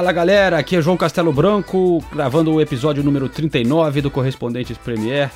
Fala 0.00 0.12
galera, 0.12 0.58
aqui 0.58 0.76
é 0.76 0.80
João 0.80 0.96
Castelo 0.96 1.30
Branco, 1.30 2.02
gravando 2.10 2.54
o 2.54 2.58
episódio 2.58 3.04
número 3.04 3.28
39 3.28 4.00
do 4.00 4.10
Correspondentes 4.10 4.78
Premier. 4.78 5.30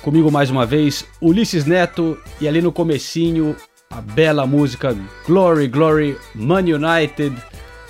Comigo 0.00 0.32
mais 0.32 0.48
uma 0.48 0.64
vez, 0.64 1.04
Ulisses 1.20 1.66
Neto 1.66 2.16
e 2.40 2.48
ali 2.48 2.62
no 2.62 2.72
comecinho 2.72 3.54
a 3.90 4.00
bela 4.00 4.46
música 4.46 4.96
Glory 5.26 5.68
Glory 5.68 6.16
Man 6.34 6.60
United, 6.62 7.36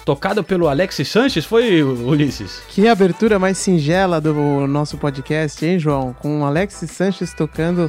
tocado 0.05 0.43
pelo 0.43 0.67
Alexis 0.67 1.07
Sanches, 1.07 1.45
foi 1.45 1.81
Ulisses? 1.81 2.61
Que 2.71 2.89
abertura 2.89 3.39
mais 3.39 3.57
singela 3.57 4.21
do 4.21 4.67
nosso 4.67 4.99
podcast, 4.99 5.65
hein, 5.65 5.79
João? 5.79 6.13
Com 6.13 6.41
o 6.41 6.45
Alexis 6.45 6.91
Sanches 6.91 7.33
tocando 7.33 7.89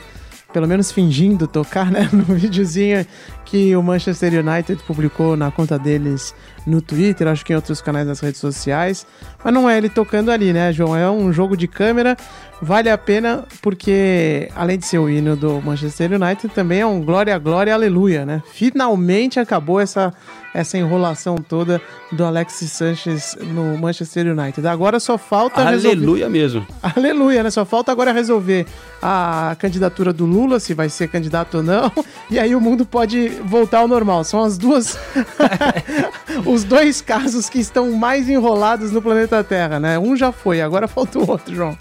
pelo 0.51 0.67
menos 0.67 0.91
fingindo 0.91 1.47
tocar, 1.47 1.91
né? 1.91 2.09
No 2.13 2.35
videozinho 2.35 3.05
que 3.45 3.75
o 3.75 3.81
Manchester 3.81 4.45
United 4.45 4.83
publicou 4.83 5.35
na 5.35 5.49
conta 5.51 5.79
deles 5.79 6.35
no 6.65 6.81
Twitter, 6.81 7.27
acho 7.27 7.45
que 7.45 7.53
em 7.53 7.55
outros 7.55 7.81
canais 7.81 8.07
das 8.07 8.19
redes 8.19 8.39
sociais. 8.39 9.05
Mas 9.43 9.53
não 9.53 9.69
é 9.69 9.77
ele 9.77 9.89
tocando 9.89 10.29
ali, 10.29 10.53
né, 10.53 10.71
João? 10.71 10.95
É 10.95 11.09
um 11.09 11.33
jogo 11.33 11.57
de 11.57 11.67
câmera, 11.67 12.15
vale 12.61 12.89
a 12.89 12.97
pena 12.97 13.45
porque, 13.61 14.49
além 14.55 14.77
de 14.77 14.85
ser 14.85 14.99
o 14.99 15.09
hino 15.09 15.35
do 15.35 15.61
Manchester 15.61 16.11
United, 16.13 16.53
também 16.53 16.81
é 16.81 16.85
um 16.85 17.01
glória, 17.01 17.37
glória, 17.37 17.73
aleluia, 17.73 18.25
né? 18.25 18.43
Finalmente 18.51 19.39
acabou 19.39 19.79
essa, 19.79 20.13
essa 20.53 20.77
enrolação 20.77 21.35
toda 21.37 21.81
do 22.11 22.23
Alexis 22.23 22.71
Sanchez 22.71 23.37
no 23.41 23.77
Manchester 23.77 24.27
United. 24.27 24.67
Agora 24.67 24.99
só 24.99 25.17
falta 25.17 25.61
Aleluia 25.61 25.95
resolver... 25.95 26.29
mesmo. 26.29 26.67
Aleluia, 26.83 27.41
né? 27.41 27.49
Só 27.49 27.65
falta 27.65 27.91
agora 27.91 28.11
resolver 28.11 28.67
a 29.01 29.55
candidatura 29.57 30.13
do 30.13 30.25
Lula, 30.25 30.59
se 30.59 30.75
vai 30.75 30.89
ser 30.89 31.07
candidato 31.07 31.57
ou 31.57 31.63
não, 31.63 31.91
e 32.29 32.37
aí 32.37 32.53
o 32.53 32.61
mundo 32.61 32.85
pode 32.85 33.29
voltar 33.45 33.79
ao 33.79 33.87
normal. 33.87 34.23
São 34.23 34.43
as 34.43 34.57
duas. 34.57 34.99
os 36.51 36.63
dois 36.63 37.01
casos 37.01 37.49
que 37.49 37.59
estão 37.59 37.91
mais 37.91 38.29
enrolados 38.29 38.91
no 38.91 39.01
planeta 39.01 39.43
Terra, 39.43 39.79
né? 39.79 39.97
Um 39.97 40.15
já 40.15 40.31
foi, 40.31 40.61
agora 40.61 40.87
falta 40.89 41.19
o 41.19 41.29
outro, 41.29 41.53
João. 41.55 41.77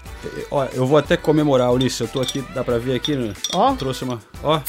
Ó, 0.49 0.65
eu 0.73 0.85
vou 0.85 0.97
até 0.97 1.17
comemorar, 1.17 1.71
Ulisses. 1.71 1.99
Eu 1.99 2.07
tô 2.07 2.21
aqui, 2.21 2.43
dá 2.53 2.63
pra 2.63 2.77
ver 2.77 2.95
aqui, 2.95 3.15
né? 3.15 3.33
Ó. 3.53 3.75
Trouxe 3.75 4.03
uma. 4.03 4.19
Ó. 4.43 4.59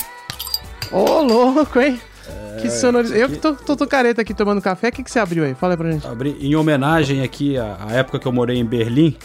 Ô, 0.90 1.04
oh, 1.04 1.22
louco, 1.22 1.80
hein? 1.80 2.00
É, 2.28 2.60
que 2.60 2.70
sonorização. 2.70 3.20
Eu 3.20 3.28
que 3.28 3.36
tô, 3.36 3.54
tô, 3.54 3.76
tô, 3.76 3.86
careta 3.86 4.22
aqui 4.22 4.34
tomando 4.34 4.60
café. 4.60 4.88
O 4.88 4.92
que, 4.92 5.02
que 5.02 5.10
você 5.10 5.18
abriu 5.18 5.44
aí? 5.44 5.54
Fala 5.54 5.74
aí 5.74 5.76
pra 5.76 5.90
gente. 5.90 6.06
Abri 6.06 6.36
em 6.40 6.54
homenagem 6.54 7.22
aqui 7.22 7.56
à, 7.56 7.78
à 7.88 7.92
época 7.92 8.18
que 8.18 8.26
eu 8.26 8.32
morei 8.32 8.58
em 8.58 8.64
Berlim, 8.64 9.16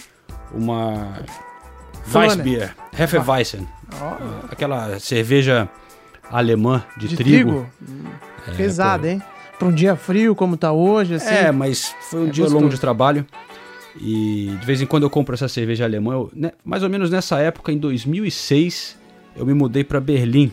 uma 0.52 1.20
Weissbier, 2.14 2.76
Hefeweizen. 2.98 3.68
Oh. 4.02 4.48
Aquela 4.52 5.00
cerveja 5.00 5.70
alemã 6.32 6.84
de, 6.98 7.10
de 7.10 7.16
trigo. 7.16 7.68
trigo? 7.80 8.04
É, 8.48 8.52
Pesada, 8.52 9.10
hein? 9.10 9.22
Para 9.58 9.68
um 9.68 9.74
dia 9.74 9.96
frio 9.96 10.36
como 10.36 10.56
tá 10.56 10.72
hoje, 10.72 11.16
assim. 11.16 11.34
É, 11.34 11.52
mas 11.52 11.96
foi 12.10 12.22
um 12.22 12.28
é 12.28 12.30
dia 12.30 12.44
gostoso. 12.44 12.64
longo 12.64 12.74
de 12.74 12.80
trabalho. 12.80 13.26
E 14.00 14.56
de 14.60 14.66
vez 14.66 14.82
em 14.82 14.86
quando 14.86 15.04
eu 15.04 15.10
compro 15.10 15.34
essa 15.34 15.48
cerveja 15.48 15.84
alemã. 15.84 16.14
Eu, 16.14 16.32
né, 16.34 16.52
mais 16.64 16.84
ou 16.84 16.90
menos 16.90 17.10
nessa 17.10 17.40
época, 17.40 17.72
em 17.72 17.78
2006, 17.78 18.98
eu 19.36 19.46
me 19.46 19.54
mudei 19.54 19.84
para 19.84 20.00
Berlim. 20.00 20.52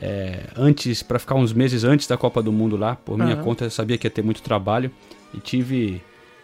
É, 0.00 0.44
antes, 0.56 1.02
para 1.02 1.18
ficar 1.18 1.34
uns 1.34 1.52
meses 1.52 1.82
antes 1.82 2.06
da 2.06 2.16
Copa 2.16 2.40
do 2.40 2.52
Mundo 2.52 2.76
lá. 2.76 2.94
Por 2.94 3.18
minha 3.18 3.36
uhum. 3.36 3.42
conta, 3.42 3.64
eu 3.64 3.70
sabia 3.70 3.98
que 3.98 4.06
ia 4.06 4.10
ter 4.10 4.22
muito 4.22 4.40
trabalho. 4.42 4.90
E 5.34 5.40
tive 5.40 6.00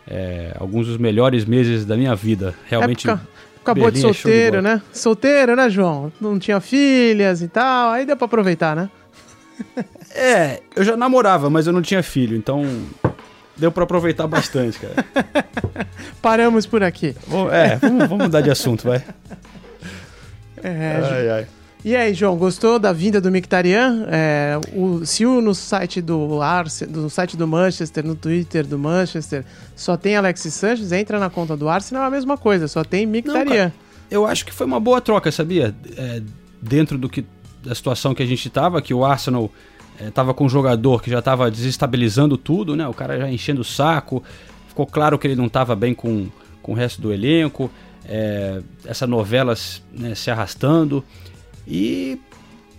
é, 0.07 0.57
alguns 0.59 0.89
dos 0.89 0.97
melhores 0.97 1.45
meses 1.45 1.85
da 1.85 1.97
minha 1.97 2.15
vida. 2.17 2.55
Realmente. 2.67 3.09
Época, 3.09 3.29
acabou 3.63 3.85
Berlim 3.85 4.09
de 4.09 4.15
solteiro, 4.15 4.57
é 4.57 4.59
de 4.59 4.65
né? 4.65 4.83
Solteiro, 4.93 5.55
né, 5.55 5.71
João? 5.71 6.13
Não 6.21 6.39
tinha 6.39 6.61
filhas 6.61 7.43
e 7.43 7.49
tal. 7.49 7.91
Aí 7.91 8.05
deu 8.05 8.17
pra 8.17 8.27
aproveitar, 8.27 8.75
né? 8.75 8.91
É, 10.15 10.61
eu 10.77 10.85
já 10.85 10.97
namorava, 10.97 11.51
mas 11.51 11.67
eu 11.67 11.73
não 11.73 11.83
tinha 11.83 12.03
filho, 12.03 12.37
então 12.37 12.65
deu 13.57 13.73
para 13.73 13.85
aproveitar 13.85 14.27
bastante, 14.27 14.79
cara. 14.79 15.05
Paramos 16.23 16.67
por 16.67 16.83
aqui. 16.83 17.15
É, 17.53 17.77
vamos, 17.77 18.09
vamos 18.09 18.25
mudar 18.27 18.41
de 18.41 18.51
assunto, 18.51 18.85
vai. 18.85 19.03
É, 20.63 21.01
ai, 21.03 21.31
ai. 21.31 21.47
E 21.85 21.95
aí, 21.95 22.15
João, 22.15 22.35
gostou 22.39 22.79
da 22.79 22.95
vinda 22.95 23.21
do 23.21 23.31
Mictarian? 23.31 24.07
É, 24.11 24.59
o, 24.73 25.05
se 25.05 25.27
o, 25.27 25.43
no 25.43 25.55
site 25.55 26.01
do 26.01 26.41
Arsenal, 26.41 27.03
no 27.03 27.11
site 27.11 27.37
do 27.37 27.47
Manchester, 27.47 28.03
no 28.07 28.15
Twitter 28.15 28.67
do 28.67 28.79
Manchester, 28.79 29.45
só 29.77 29.95
tem 29.95 30.17
Alexis 30.17 30.55
Sanches, 30.55 30.93
entra 30.93 31.19
na 31.19 31.29
conta 31.29 31.55
do 31.55 31.69
Arsenal, 31.69 32.05
é 32.05 32.07
a 32.07 32.11
mesma 32.11 32.39
coisa, 32.39 32.69
só 32.69 32.83
tem 32.83 33.05
Mictarian. 33.05 33.71
eu 34.11 34.27
acho 34.27 34.47
que 34.47 34.53
foi 34.53 34.67
uma 34.67 34.81
boa 34.81 34.99
troca, 34.99 35.31
sabia? 35.31 35.75
É, 35.95 36.23
dentro 36.63 36.97
do 36.97 37.07
que 37.07 37.27
da 37.65 37.75
situação 37.75 38.15
que 38.15 38.23
a 38.23 38.27
gente 38.27 38.47
estava, 38.49 38.81
que 38.83 38.93
o 38.93 39.05
Arsenal 39.05 39.51
estava 40.01 40.31
é, 40.31 40.35
com 40.35 40.45
um 40.45 40.49
jogador 40.49 41.03
que 41.03 41.11
já 41.11 41.21
estava 41.21 41.51
desestabilizando 41.51 42.37
tudo, 42.37 42.77
né? 42.77 42.87
O 42.87 42.95
cara 42.95 43.19
já 43.19 43.31
enchendo 43.31 43.63
o 43.63 43.65
saco. 43.65 44.23
Ficou 44.69 44.87
claro 44.87 45.19
que 45.19 45.27
ele 45.27 45.37
não 45.37 45.47
estava 45.47 45.75
bem 45.75 45.95
com, 45.95 46.27
com 46.63 46.73
o 46.73 46.75
resto 46.75 47.01
do 47.01 47.13
elenco. 47.13 47.71
É, 48.07 48.61
essa 48.85 49.07
novela 49.07 49.55
né, 49.93 50.15
se 50.15 50.31
arrastando. 50.31 51.03
E 51.67 52.19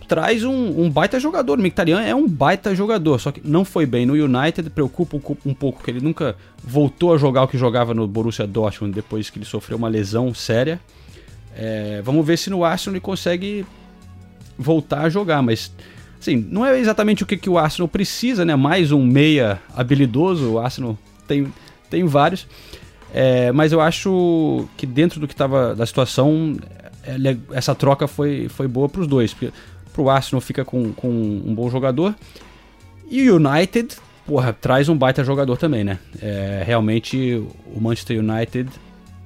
traz 0.06 0.44
um, 0.44 0.82
um, 0.82 0.90
baita 0.90 1.18
jogador. 1.18 1.58
O 1.58 1.62
Mkhitaryan 1.62 2.00
é 2.00 2.14
um 2.14 2.28
baita 2.28 2.74
jogador, 2.74 3.18
só 3.18 3.32
que 3.32 3.40
não 3.44 3.64
foi 3.64 3.86
bem 3.86 4.06
no 4.06 4.14
United. 4.14 4.70
Preocupa 4.70 5.16
um 5.44 5.54
pouco 5.54 5.82
que 5.82 5.90
ele 5.90 6.00
nunca 6.00 6.36
voltou 6.62 7.14
a 7.14 7.18
jogar 7.18 7.42
o 7.42 7.48
que 7.48 7.58
jogava 7.58 7.92
no 7.92 8.06
Borussia 8.06 8.46
Dortmund 8.46 8.94
depois 8.94 9.30
que 9.30 9.38
ele 9.38 9.46
sofreu 9.46 9.76
uma 9.76 9.88
lesão 9.88 10.32
séria. 10.32 10.80
É, 11.56 12.02
vamos 12.04 12.24
ver 12.24 12.36
se 12.36 12.50
no 12.50 12.64
Arsenal 12.64 12.94
ele 12.94 13.00
consegue 13.00 13.64
voltar 14.58 15.02
a 15.02 15.08
jogar, 15.08 15.42
mas 15.42 15.72
assim, 16.20 16.36
não 16.50 16.64
é 16.64 16.78
exatamente 16.78 17.22
o 17.22 17.26
que, 17.26 17.36
que 17.36 17.48
o 17.48 17.58
Arsenal 17.58 17.88
precisa, 17.88 18.44
né? 18.44 18.56
Mais 18.56 18.90
um 18.92 19.04
meia 19.04 19.60
habilidoso, 19.74 20.52
o 20.52 20.58
Arsenal 20.58 20.98
tem, 21.26 21.52
tem 21.88 22.04
vários. 22.04 22.46
É, 23.14 23.52
mas 23.52 23.72
eu 23.72 23.80
acho 23.80 24.68
que 24.76 24.86
dentro 24.86 25.20
do 25.20 25.26
que 25.26 25.34
estava 25.34 25.74
da 25.74 25.86
situação, 25.86 26.56
é, 27.04 27.36
essa 27.52 27.74
troca 27.74 28.06
foi, 28.06 28.48
foi 28.48 28.66
boa 28.66 28.88
para 28.88 29.00
os 29.00 29.06
dois. 29.06 29.32
Porque 29.32 29.52
pro 29.92 30.10
Arsenal 30.10 30.40
fica 30.40 30.64
com, 30.64 30.92
com 30.92 31.08
um 31.08 31.54
bom 31.54 31.70
jogador. 31.70 32.14
E 33.08 33.30
o 33.30 33.36
United, 33.36 33.96
porra, 34.26 34.52
traz 34.52 34.88
um 34.88 34.96
baita 34.96 35.24
jogador 35.24 35.56
também, 35.56 35.84
né? 35.84 35.98
É, 36.20 36.62
realmente 36.66 37.42
o 37.74 37.80
Manchester 37.80 38.18
United 38.18 38.68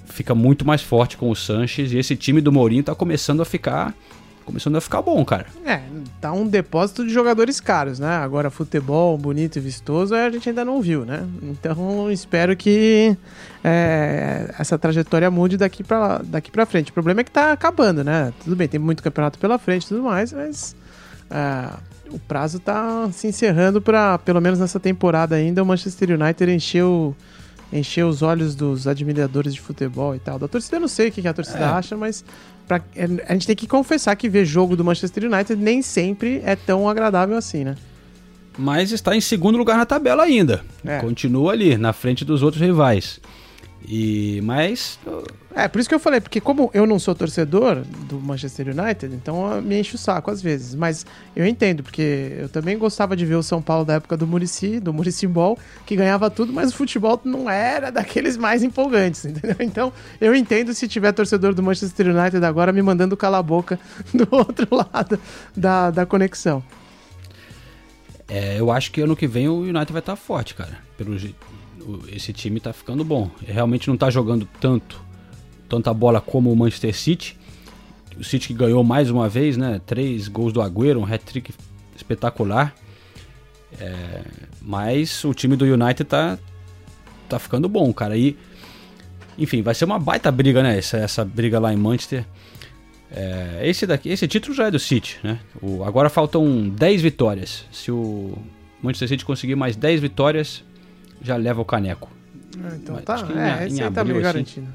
fica 0.04 0.34
muito 0.34 0.66
mais 0.66 0.82
forte 0.82 1.16
com 1.16 1.30
o 1.30 1.36
Sanches 1.36 1.92
e 1.92 1.98
esse 1.98 2.16
time 2.16 2.40
do 2.40 2.52
Mourinho 2.52 2.80
está 2.80 2.94
começando 2.94 3.40
a 3.40 3.44
ficar 3.44 3.94
começando 4.50 4.76
a 4.76 4.80
ficar 4.80 5.00
bom, 5.00 5.24
cara. 5.24 5.46
É, 5.64 5.80
tá 6.20 6.32
um 6.32 6.46
depósito 6.46 7.06
de 7.06 7.12
jogadores 7.12 7.60
caros, 7.60 8.00
né? 8.00 8.16
Agora, 8.16 8.50
futebol 8.50 9.16
bonito 9.16 9.56
e 9.56 9.60
vistoso 9.60 10.14
a 10.14 10.28
gente 10.28 10.48
ainda 10.48 10.64
não 10.64 10.82
viu, 10.82 11.04
né? 11.04 11.24
Então, 11.42 12.10
espero 12.10 12.56
que 12.56 13.16
é, 13.62 14.52
essa 14.58 14.76
trajetória 14.76 15.30
mude 15.30 15.56
daqui 15.56 15.84
pra, 15.84 16.20
daqui 16.24 16.50
pra 16.50 16.66
frente. 16.66 16.90
O 16.90 16.94
problema 16.94 17.20
é 17.20 17.24
que 17.24 17.30
tá 17.30 17.52
acabando, 17.52 18.02
né? 18.02 18.32
Tudo 18.42 18.56
bem, 18.56 18.66
tem 18.66 18.80
muito 18.80 19.02
campeonato 19.02 19.38
pela 19.38 19.58
frente 19.58 19.84
e 19.84 19.88
tudo 19.88 20.02
mais, 20.02 20.32
mas 20.32 20.74
é, 21.30 21.70
o 22.10 22.18
prazo 22.18 22.58
tá 22.58 23.08
se 23.12 23.28
encerrando 23.28 23.80
para 23.80 24.18
pelo 24.18 24.40
menos 24.40 24.58
nessa 24.58 24.80
temporada 24.80 25.36
ainda, 25.36 25.62
o 25.62 25.66
Manchester 25.66 26.20
United 26.20 26.52
encheu 26.52 27.14
encher 27.72 28.04
os 28.04 28.22
olhos 28.22 28.54
dos 28.54 28.86
admiradores 28.86 29.54
de 29.54 29.60
futebol 29.60 30.14
e 30.14 30.18
tal. 30.18 30.38
Da 30.38 30.48
torcida 30.48 30.76
eu 30.76 30.80
não 30.80 30.88
sei 30.88 31.08
o 31.08 31.12
que 31.12 31.26
a 31.26 31.32
torcida 31.32 31.60
é. 31.60 31.64
acha, 31.64 31.96
mas 31.96 32.24
pra, 32.70 32.80
é, 32.94 33.08
a 33.26 33.32
gente 33.32 33.48
tem 33.48 33.56
que 33.56 33.66
confessar 33.66 34.14
que 34.14 34.28
ver 34.28 34.44
jogo 34.44 34.76
do 34.76 34.84
Manchester 34.84 35.24
United 35.24 35.60
nem 35.60 35.82
sempre 35.82 36.40
é 36.44 36.54
tão 36.54 36.88
agradável 36.88 37.36
assim, 37.36 37.64
né? 37.64 37.74
Mas 38.56 38.92
está 38.92 39.16
em 39.16 39.20
segundo 39.20 39.58
lugar 39.58 39.76
na 39.76 39.84
tabela 39.84 40.22
ainda. 40.22 40.62
É. 40.84 40.98
Continua 40.98 41.50
ali, 41.50 41.76
na 41.76 41.92
frente 41.92 42.24
dos 42.24 42.44
outros 42.44 42.62
rivais. 42.62 43.18
E 43.88 44.40
mas 44.42 44.98
é 45.54 45.66
por 45.66 45.80
isso 45.80 45.88
que 45.88 45.94
eu 45.94 45.98
falei 45.98 46.20
porque 46.20 46.40
como 46.40 46.70
eu 46.74 46.86
não 46.86 46.98
sou 46.98 47.14
torcedor 47.14 47.82
do 48.08 48.20
Manchester 48.20 48.68
United 48.68 49.14
então 49.14 49.60
me 49.62 49.80
enche 49.80 49.94
o 49.94 49.98
saco 49.98 50.30
às 50.30 50.42
vezes. 50.42 50.74
Mas 50.74 51.06
eu 51.34 51.46
entendo 51.46 51.82
porque 51.82 52.36
eu 52.38 52.48
também 52.48 52.76
gostava 52.78 53.16
de 53.16 53.24
ver 53.24 53.36
o 53.36 53.42
São 53.42 53.62
Paulo 53.62 53.84
da 53.84 53.94
época 53.94 54.16
do 54.16 54.26
Murici 54.26 54.78
do 54.78 54.92
Murici 54.92 55.26
Ball 55.26 55.58
que 55.86 55.96
ganhava 55.96 56.30
tudo 56.30 56.52
mas 56.52 56.72
o 56.72 56.76
futebol 56.76 57.20
não 57.24 57.48
era 57.48 57.90
daqueles 57.90 58.36
mais 58.36 58.62
empolgantes 58.62 59.24
entendeu? 59.26 59.56
Então 59.60 59.92
eu 60.20 60.34
entendo 60.34 60.74
se 60.74 60.86
tiver 60.86 61.12
torcedor 61.12 61.54
do 61.54 61.62
Manchester 61.62 62.14
United 62.14 62.44
agora 62.44 62.72
me 62.72 62.82
mandando 62.82 63.16
calar 63.16 63.40
a 63.40 63.42
boca 63.42 63.80
do 64.12 64.28
outro 64.30 64.68
lado 64.70 65.18
da, 65.56 65.90
da 65.90 66.04
conexão. 66.04 66.62
É, 68.28 68.60
eu 68.60 68.70
acho 68.70 68.92
que 68.92 69.00
ano 69.00 69.16
que 69.16 69.26
vem 69.26 69.48
o 69.48 69.62
United 69.62 69.92
vai 69.92 70.00
estar 70.00 70.14
forte 70.14 70.54
cara. 70.54 70.78
Pelo 70.96 71.18
jeito 71.18 71.49
esse 72.12 72.32
time 72.32 72.60
tá 72.60 72.72
ficando 72.72 73.04
bom. 73.04 73.30
Realmente 73.46 73.88
não 73.88 73.96
tá 73.96 74.10
jogando 74.10 74.48
tanto, 74.60 75.02
tanta 75.68 75.92
bola 75.92 76.20
como 76.20 76.52
o 76.52 76.56
Manchester 76.56 76.94
City. 76.94 77.38
O 78.18 78.24
City 78.24 78.48
que 78.48 78.54
ganhou 78.54 78.82
mais 78.84 79.10
uma 79.10 79.28
vez, 79.28 79.56
né? 79.56 79.80
Três 79.86 80.28
gols 80.28 80.52
do 80.52 80.60
Agüero, 80.60 81.00
um 81.00 81.04
hat-trick 81.04 81.52
espetacular. 81.96 82.74
É, 83.78 84.22
mas 84.60 85.24
o 85.24 85.32
time 85.32 85.56
do 85.56 85.64
United 85.64 86.04
tá, 86.04 86.38
tá 87.28 87.38
ficando 87.38 87.68
bom, 87.68 87.92
cara. 87.92 88.16
E, 88.16 88.36
enfim, 89.38 89.62
vai 89.62 89.74
ser 89.74 89.84
uma 89.84 89.98
baita 89.98 90.30
briga, 90.30 90.62
né? 90.62 90.78
Essa, 90.78 90.98
essa 90.98 91.24
briga 91.24 91.58
lá 91.58 91.72
em 91.72 91.76
Manchester. 91.76 92.24
É, 93.12 93.60
esse, 93.64 93.86
daqui, 93.86 94.08
esse 94.08 94.28
título 94.28 94.54
já 94.54 94.66
é 94.66 94.70
do 94.70 94.78
City, 94.78 95.18
né? 95.22 95.40
O, 95.60 95.84
agora 95.84 96.08
faltam 96.08 96.68
10 96.68 97.02
vitórias. 97.02 97.64
Se 97.72 97.90
o 97.90 98.36
Manchester 98.82 99.08
City 99.08 99.24
conseguir 99.24 99.56
mais 99.56 99.76
10 99.76 100.00
vitórias, 100.00 100.62
já 101.20 101.36
leva 101.36 101.60
o 101.60 101.64
caneco. 101.64 102.10
Ah, 102.62 102.74
então 102.74 102.94
Mas, 102.96 103.04
tá, 103.04 103.28
é, 103.34 103.68
em, 103.68 103.76
em 103.76 103.82
aí 103.82 103.90
tá 103.90 104.04
meio 104.04 104.16
assim, 104.16 104.24
garantido. 104.24 104.66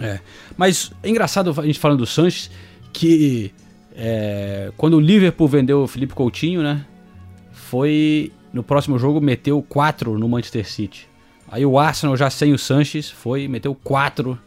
É. 0.00 0.04
é. 0.04 0.20
Mas 0.56 0.92
é 1.02 1.08
engraçado 1.08 1.54
a 1.58 1.66
gente 1.66 1.78
falando 1.78 1.98
do 1.98 2.06
Sanches, 2.06 2.50
que 2.92 3.52
é, 3.94 4.72
quando 4.76 4.94
o 4.94 5.00
Liverpool 5.00 5.46
vendeu 5.46 5.82
o 5.82 5.86
Felipe 5.86 6.14
Coutinho, 6.14 6.62
né? 6.62 6.84
Foi 7.52 8.32
no 8.52 8.62
próximo 8.62 8.98
jogo 8.98 9.20
meteu 9.20 9.62
4 9.62 10.18
no 10.18 10.28
Manchester 10.28 10.68
City. 10.68 11.08
Aí 11.50 11.66
o 11.66 11.78
Arsenal 11.78 12.16
já 12.16 12.30
sem 12.30 12.52
o 12.52 12.58
Sanches 12.58 13.10
foi 13.10 13.46
meteu 13.48 13.74
4 13.74 14.38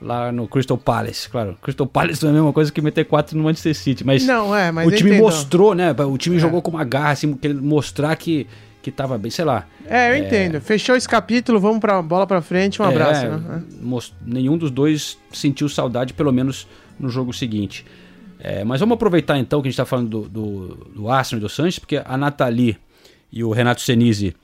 lá 0.00 0.32
no 0.32 0.48
Crystal 0.48 0.78
Palace. 0.78 1.28
Claro, 1.28 1.56
Crystal 1.62 1.86
Palace 1.86 2.22
não 2.22 2.30
é 2.30 2.32
a 2.32 2.36
mesma 2.36 2.52
coisa 2.52 2.72
que 2.72 2.80
meter 2.80 3.04
4 3.04 3.36
no 3.36 3.44
Manchester 3.44 3.74
City, 3.74 4.04
mas, 4.04 4.26
não, 4.26 4.54
é, 4.54 4.72
mas 4.72 4.86
o 4.86 4.90
time 4.90 5.10
entendo. 5.10 5.22
mostrou, 5.22 5.74
né? 5.74 5.92
O 5.92 6.16
time 6.16 6.36
é. 6.36 6.38
jogou 6.38 6.62
com 6.62 6.70
uma 6.70 6.84
garra, 6.84 7.10
assim, 7.10 7.38
mostrar 7.60 8.16
que, 8.16 8.46
que 8.82 8.90
tava 8.90 9.18
bem, 9.18 9.30
sei 9.30 9.44
lá. 9.44 9.66
É, 9.86 10.10
eu 10.10 10.14
é... 10.14 10.18
entendo. 10.18 10.60
Fechou 10.60 10.96
esse 10.96 11.08
capítulo, 11.08 11.60
vamos 11.60 11.80
pra 11.80 12.00
bola 12.00 12.26
pra 12.26 12.40
frente, 12.40 12.80
um 12.80 12.84
é, 12.84 12.88
abraço. 12.88 13.26
Né? 13.26 13.62
Most... 13.80 14.14
Nenhum 14.24 14.56
dos 14.56 14.70
dois 14.70 15.18
sentiu 15.32 15.68
saudade, 15.68 16.12
pelo 16.12 16.32
menos 16.32 16.66
no 16.98 17.08
jogo 17.08 17.32
seguinte. 17.32 17.84
É, 18.38 18.64
mas 18.64 18.80
vamos 18.80 18.94
aproveitar 18.94 19.38
então 19.38 19.60
que 19.60 19.68
a 19.68 19.70
gente 19.70 19.74
está 19.74 19.84
falando 19.84 20.08
do, 20.08 20.28
do, 20.28 20.74
do 20.94 21.10
Arsenal 21.10 21.40
e 21.40 21.42
do 21.42 21.48
Sanches, 21.48 21.78
porque 21.78 22.00
a 22.02 22.16
Nathalie 22.16 22.78
e 23.30 23.44
o 23.44 23.50
Renato 23.50 23.82
Senise 23.82 24.34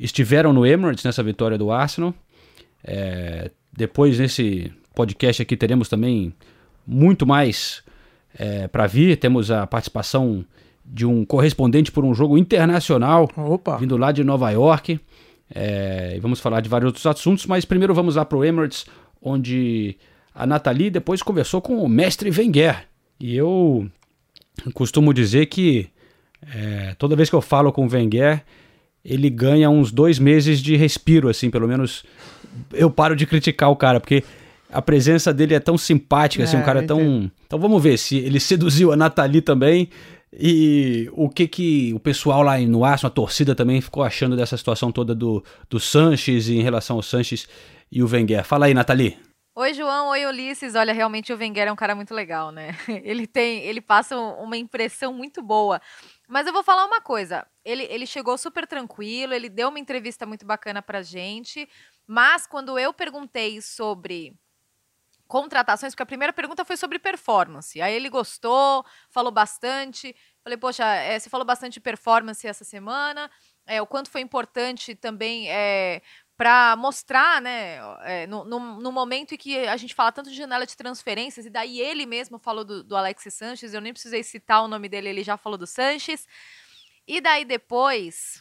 estiveram 0.00 0.52
no 0.52 0.66
Emirates 0.66 1.04
nessa 1.04 1.22
vitória 1.22 1.58
do 1.58 1.70
Arsenal. 1.70 2.14
É, 2.82 3.50
depois, 3.72 4.18
nesse 4.18 4.72
podcast 4.94 5.42
aqui, 5.42 5.56
teremos 5.56 5.88
também 5.88 6.32
muito 6.86 7.26
mais 7.26 7.82
é, 8.38 8.66
para 8.68 8.86
vir. 8.86 9.16
Temos 9.18 9.50
a 9.50 9.66
participação 9.66 10.44
de 10.84 11.06
um 11.06 11.24
correspondente 11.24 11.90
por 11.90 12.04
um 12.04 12.14
jogo 12.14 12.36
internacional, 12.36 13.30
Opa. 13.36 13.76
vindo 13.76 13.96
lá 13.96 14.12
de 14.12 14.22
Nova 14.22 14.50
York. 14.50 15.00
É, 15.54 16.18
vamos 16.20 16.40
falar 16.40 16.60
de 16.60 16.68
vários 16.68 16.88
outros 16.88 17.06
assuntos, 17.06 17.46
mas 17.46 17.64
primeiro 17.64 17.94
vamos 17.94 18.16
lá 18.16 18.24
para 18.24 18.38
o 18.38 18.44
Emirates, 18.44 18.86
onde 19.20 19.96
a 20.34 20.46
Nathalie 20.46 20.90
depois 20.90 21.22
conversou 21.22 21.60
com 21.60 21.76
o 21.76 21.88
mestre 21.88 22.30
Wenger. 22.30 22.86
E 23.20 23.36
eu 23.36 23.88
costumo 24.74 25.14
dizer 25.14 25.46
que 25.46 25.88
é, 26.54 26.94
toda 26.98 27.16
vez 27.16 27.30
que 27.30 27.36
eu 27.36 27.40
falo 27.40 27.72
com 27.72 27.86
o 27.86 27.90
Wenger, 27.90 28.42
ele 29.04 29.30
ganha 29.30 29.70
uns 29.70 29.92
dois 29.92 30.18
meses 30.18 30.60
de 30.60 30.76
respiro, 30.76 31.28
assim, 31.28 31.50
pelo 31.50 31.68
menos 31.68 32.04
eu 32.72 32.90
paro 32.90 33.14
de 33.14 33.26
criticar 33.26 33.70
o 33.70 33.76
cara, 33.76 34.00
porque 34.00 34.24
a 34.72 34.82
presença 34.82 35.32
dele 35.32 35.54
é 35.54 35.60
tão 35.60 35.78
simpática, 35.78 36.42
é, 36.42 36.44
assim, 36.44 36.56
um 36.56 36.60
é, 36.60 36.64
cara 36.64 36.80
é 36.80 36.82
tão. 36.82 37.30
Então 37.46 37.58
vamos 37.58 37.82
ver 37.82 37.96
se 37.98 38.16
ele 38.16 38.40
seduziu 38.40 38.92
a 38.92 38.96
Nathalie 38.96 39.40
também. 39.40 39.88
E 40.38 41.08
o 41.12 41.28
que 41.28 41.46
que 41.46 41.94
o 41.94 42.00
pessoal 42.00 42.42
lá 42.42 42.58
no 42.58 42.84
Arsenal, 42.84 43.10
a 43.10 43.14
torcida 43.14 43.54
também 43.54 43.80
ficou 43.80 44.02
achando 44.02 44.36
dessa 44.36 44.56
situação 44.56 44.90
toda 44.90 45.14
do, 45.14 45.44
do 45.68 45.78
Sanches 45.78 46.48
em 46.48 46.62
relação 46.62 46.96
ao 46.96 47.02
Sanches 47.02 47.48
e 47.90 48.02
o 48.02 48.08
Wenger. 48.08 48.44
Fala 48.44 48.66
aí, 48.66 48.74
Nathalie. 48.74 49.16
Oi, 49.56 49.72
João. 49.72 50.08
Oi, 50.08 50.26
Ulisses. 50.26 50.74
Olha, 50.74 50.92
realmente 50.92 51.32
o 51.32 51.36
Wenger 51.36 51.68
é 51.68 51.72
um 51.72 51.76
cara 51.76 51.94
muito 51.94 52.12
legal, 52.12 52.50
né? 52.50 52.76
Ele 53.04 53.24
tem, 53.24 53.62
ele 53.62 53.80
passa 53.80 54.16
uma 54.16 54.56
impressão 54.56 55.12
muito 55.12 55.40
boa. 55.40 55.80
Mas 56.28 56.48
eu 56.48 56.52
vou 56.52 56.64
falar 56.64 56.84
uma 56.84 57.00
coisa. 57.00 57.46
Ele, 57.64 57.84
ele 57.84 58.04
chegou 58.04 58.36
super 58.36 58.66
tranquilo, 58.66 59.32
ele 59.32 59.48
deu 59.48 59.68
uma 59.68 59.78
entrevista 59.78 60.26
muito 60.26 60.44
bacana 60.44 60.82
pra 60.82 61.02
gente. 61.02 61.68
Mas 62.04 62.48
quando 62.48 62.76
eu 62.78 62.92
perguntei 62.92 63.62
sobre 63.62 64.34
contratações, 65.34 65.92
porque 65.92 66.04
a 66.04 66.06
primeira 66.06 66.32
pergunta 66.32 66.64
foi 66.64 66.76
sobre 66.76 66.96
performance. 66.96 67.82
Aí 67.82 67.92
ele 67.92 68.08
gostou, 68.08 68.86
falou 69.10 69.32
bastante. 69.32 70.14
Falei, 70.44 70.56
poxa, 70.56 70.84
é, 70.84 71.18
você 71.18 71.28
falou 71.28 71.44
bastante 71.44 71.72
de 71.72 71.80
performance 71.80 72.46
essa 72.46 72.62
semana. 72.62 73.28
É, 73.66 73.82
o 73.82 73.86
quanto 73.86 74.08
foi 74.10 74.20
importante 74.20 74.94
também 74.94 75.50
é, 75.50 76.02
para 76.36 76.76
mostrar, 76.76 77.42
né, 77.42 77.78
é, 78.02 78.28
no, 78.28 78.44
no, 78.44 78.80
no, 78.80 78.92
momento 78.92 79.34
em 79.34 79.36
que 79.36 79.58
a 79.66 79.76
gente 79.76 79.92
fala 79.92 80.12
tanto 80.12 80.30
de 80.30 80.36
janela 80.36 80.64
de 80.64 80.76
transferências, 80.76 81.46
e 81.46 81.50
daí 81.50 81.80
ele 81.80 82.06
mesmo 82.06 82.38
falou 82.38 82.64
do, 82.64 82.84
do 82.84 82.96
Alex 82.96 83.24
Sanches, 83.34 83.74
eu 83.74 83.80
nem 83.80 83.92
precisei 83.92 84.22
citar 84.22 84.62
o 84.62 84.68
nome 84.68 84.88
dele, 84.88 85.08
ele 85.08 85.24
já 85.24 85.36
falou 85.36 85.58
do 85.58 85.66
Sanches. 85.66 86.28
E 87.08 87.20
daí 87.20 87.44
depois, 87.44 88.40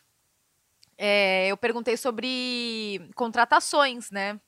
é, 0.95 1.47
eu 1.47 1.57
perguntei 1.57 1.97
sobre 1.97 3.09
contratações, 3.15 4.11
né? 4.11 4.39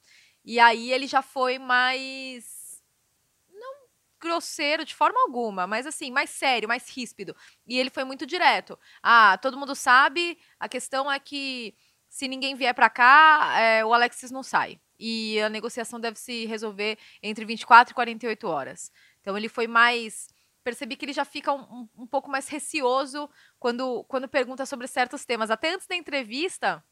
E 0.46 0.60
aí 0.60 0.92
ele 0.92 1.08
já 1.08 1.24
foi 1.24 1.58
mais. 1.58 2.84
Não 3.52 3.74
grosseiro 4.20 4.86
de 4.86 4.94
forma 4.94 5.20
alguma, 5.22 5.66
mas 5.66 5.88
assim, 5.88 6.12
mais 6.12 6.30
sério, 6.30 6.68
mais 6.68 6.88
ríspido. 6.90 7.36
E 7.66 7.80
ele 7.80 7.90
foi 7.90 8.04
muito 8.04 8.26
direto. 8.26 8.78
Ah, 9.02 9.38
todo 9.42 9.58
mundo 9.58 9.74
sabe, 9.76 10.38
a 10.60 10.70
questão 10.70 11.12
é 11.12 11.20
que 11.20 11.76
se 12.08 12.28
ninguém 12.28 12.56
vier 12.56 12.74
para 12.74 12.90
cá, 12.90 13.60
é, 13.60 13.84
o 13.84 13.94
Alexis 13.94 14.32
não 14.32 14.44
sai. 14.44 14.80
E 14.98 15.42
a 15.42 15.50
negociação 15.50 16.00
deve 16.00 16.18
se 16.18 16.46
resolver 16.46 16.98
entre 17.22 17.44
24 17.44 17.92
e 17.92 17.96
48 17.96 18.48
horas. 18.48 18.92
Então 19.20 19.38
ele 19.38 19.50
foi 19.50 19.68
mais. 19.68 20.30
Percebi 20.64 20.96
que 20.96 21.06
ele 21.06 21.14
já 21.14 21.26
fica 21.26 21.52
um, 21.52 21.90
um 21.98 22.08
pouco 22.08 22.30
mais 22.30 22.48
receoso 22.48 23.30
quando, 23.60 24.04
quando 24.06 24.28
pergunta 24.28 24.66
sobre 24.66 24.88
certos 24.88 25.26
temas. 25.26 25.52
Até 25.52 25.74
antes 25.74 25.88
da 25.88 25.96
entrevista, 25.96 26.84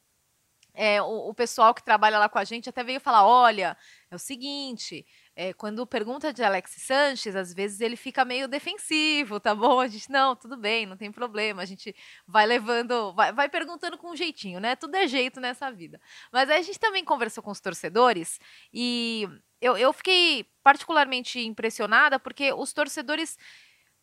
é, 0.74 1.02
o, 1.02 1.30
o, 1.30 1.34
pessoal 1.34 1.74
que 1.74 1.84
trabalha 1.84 2.18
lá 2.18 2.28
com 2.28 2.40
a 2.40 2.44
gente 2.44 2.68
até 2.68 2.84
veio 2.84 3.00
falar: 3.00 3.25
olha, 3.25 3.77
é 4.10 4.15
o 4.15 4.20
seguinte, 4.20 5.06
é, 5.36 5.53
quando 5.53 5.86
pergunta 5.86 6.34
de 6.34 6.44
Alex 6.44 6.72
Sanches, 6.80 7.36
às 7.36 7.53
vezes 7.53 7.80
ele 7.80 7.96
fica 7.96 8.25
meio 8.25 8.48
defensivo, 8.48 9.39
tá 9.39 9.53
bom? 9.53 9.80
A 9.80 9.88
gente, 9.88 10.10
não, 10.10 10.36
tudo 10.36 10.58
bem, 10.58 10.86
não 10.86 10.98
tem 10.98 11.12
problema, 11.12 11.62
a 11.62 11.65
gente 11.65 11.96
vai 12.27 12.46
levando, 12.46 13.13
vai, 13.13 13.32
vai 13.32 13.50
perguntando 13.50 13.98
com 13.98 14.12
um 14.12 14.15
jeitinho, 14.15 14.60
né? 14.60 14.75
Tudo 14.75 14.96
é 14.96 15.08
jeito 15.08 15.39
nessa 15.39 15.72
vida. 15.72 16.01
Mas 16.32 16.50
aí 16.50 16.60
a 16.60 16.63
gente 16.63 16.80
também 16.80 17.06
conversou 17.06 17.44
com 17.44 17.51
os 17.51 17.60
torcedores 17.60 18.39
e 18.74 19.27
eu, 19.62 19.77
eu 19.77 19.94
fiquei 19.94 20.46
particularmente 20.63 21.39
impressionada 21.39 22.20
porque 22.20 22.51
os 22.51 22.74
torcedores 22.74 23.38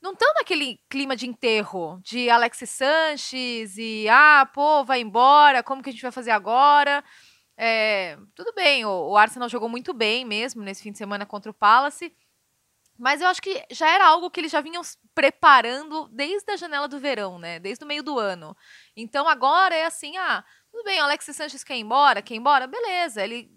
não 0.00 0.12
estão 0.12 0.32
naquele 0.34 0.80
clima 0.88 1.14
de 1.14 1.26
enterro 1.26 2.00
de 2.02 2.30
Alexis 2.30 2.70
Sanches 2.70 3.76
e 3.76 4.08
ah, 4.08 4.48
pô, 4.52 4.84
vai 4.84 5.00
embora, 5.00 5.62
como 5.62 5.82
que 5.82 5.90
a 5.90 5.92
gente 5.92 6.02
vai 6.02 6.12
fazer 6.12 6.30
agora? 6.30 7.04
É, 7.56 8.16
tudo 8.34 8.54
bem, 8.54 8.84
o, 8.86 9.10
o, 9.10 9.16
Arsenal 9.16 9.48
jogou 9.48 9.68
muito 9.68 9.92
bem 9.92 10.24
mesmo 10.24 10.62
nesse 10.62 10.82
fim 10.82 10.92
de 10.92 10.98
semana 10.98 11.26
contra 11.26 11.50
o 11.50 11.54
Palace, 11.54 12.14
mas 12.98 13.20
eu 13.20 13.28
acho 13.28 13.42
que 13.42 13.62
já 13.70 13.88
era 13.88 14.06
algo 14.06 14.30
que 14.30 14.40
eles 14.40 14.50
já 14.50 14.60
vinham 14.62 14.82
preparando 15.14 16.08
desde 16.08 16.50
a 16.52 16.56
janela 16.56 16.88
do 16.88 16.98
verão, 16.98 17.38
né? 17.38 17.58
Desde 17.58 17.84
o 17.84 17.88
meio 17.88 18.02
do 18.02 18.18
ano. 18.18 18.56
Então 18.96 19.28
agora 19.28 19.74
é 19.74 19.84
assim, 19.84 20.16
ah, 20.16 20.44
tudo 20.70 20.84
bem, 20.84 21.00
o 21.00 21.04
Alexis 21.04 21.36
Sanches 21.36 21.64
quer 21.64 21.76
ir 21.76 21.80
embora, 21.80 22.22
quer 22.22 22.34
ir 22.34 22.38
embora, 22.38 22.66
beleza, 22.66 23.22
ele 23.22 23.50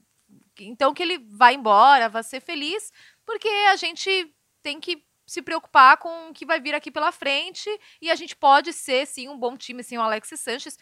então 0.60 0.94
que 0.94 1.02
ele 1.02 1.18
vai 1.32 1.56
embora, 1.56 2.10
vai 2.10 2.24
ser 2.24 2.40
feliz, 2.40 2.92
porque 3.26 3.48
a 3.48 3.76
gente 3.76 4.34
tem 4.62 4.80
que 4.80 5.04
se 5.34 5.42
preocupar 5.42 5.98
com 5.98 6.30
o 6.30 6.34
que 6.34 6.46
vai 6.46 6.62
vir 6.62 6.76
aqui 6.76 6.92
pela 6.92 7.12
frente 7.12 7.70
e 8.02 8.12
a 8.12 8.16
gente 8.16 8.36
pode 8.36 8.72
ser 8.72 9.08
sim 9.08 9.28
um 9.28 9.38
bom 9.38 9.58
time 9.58 9.84
sem 9.84 9.98
o 9.98 10.02
Alexis 10.02 10.40
Sanches, 10.40 10.78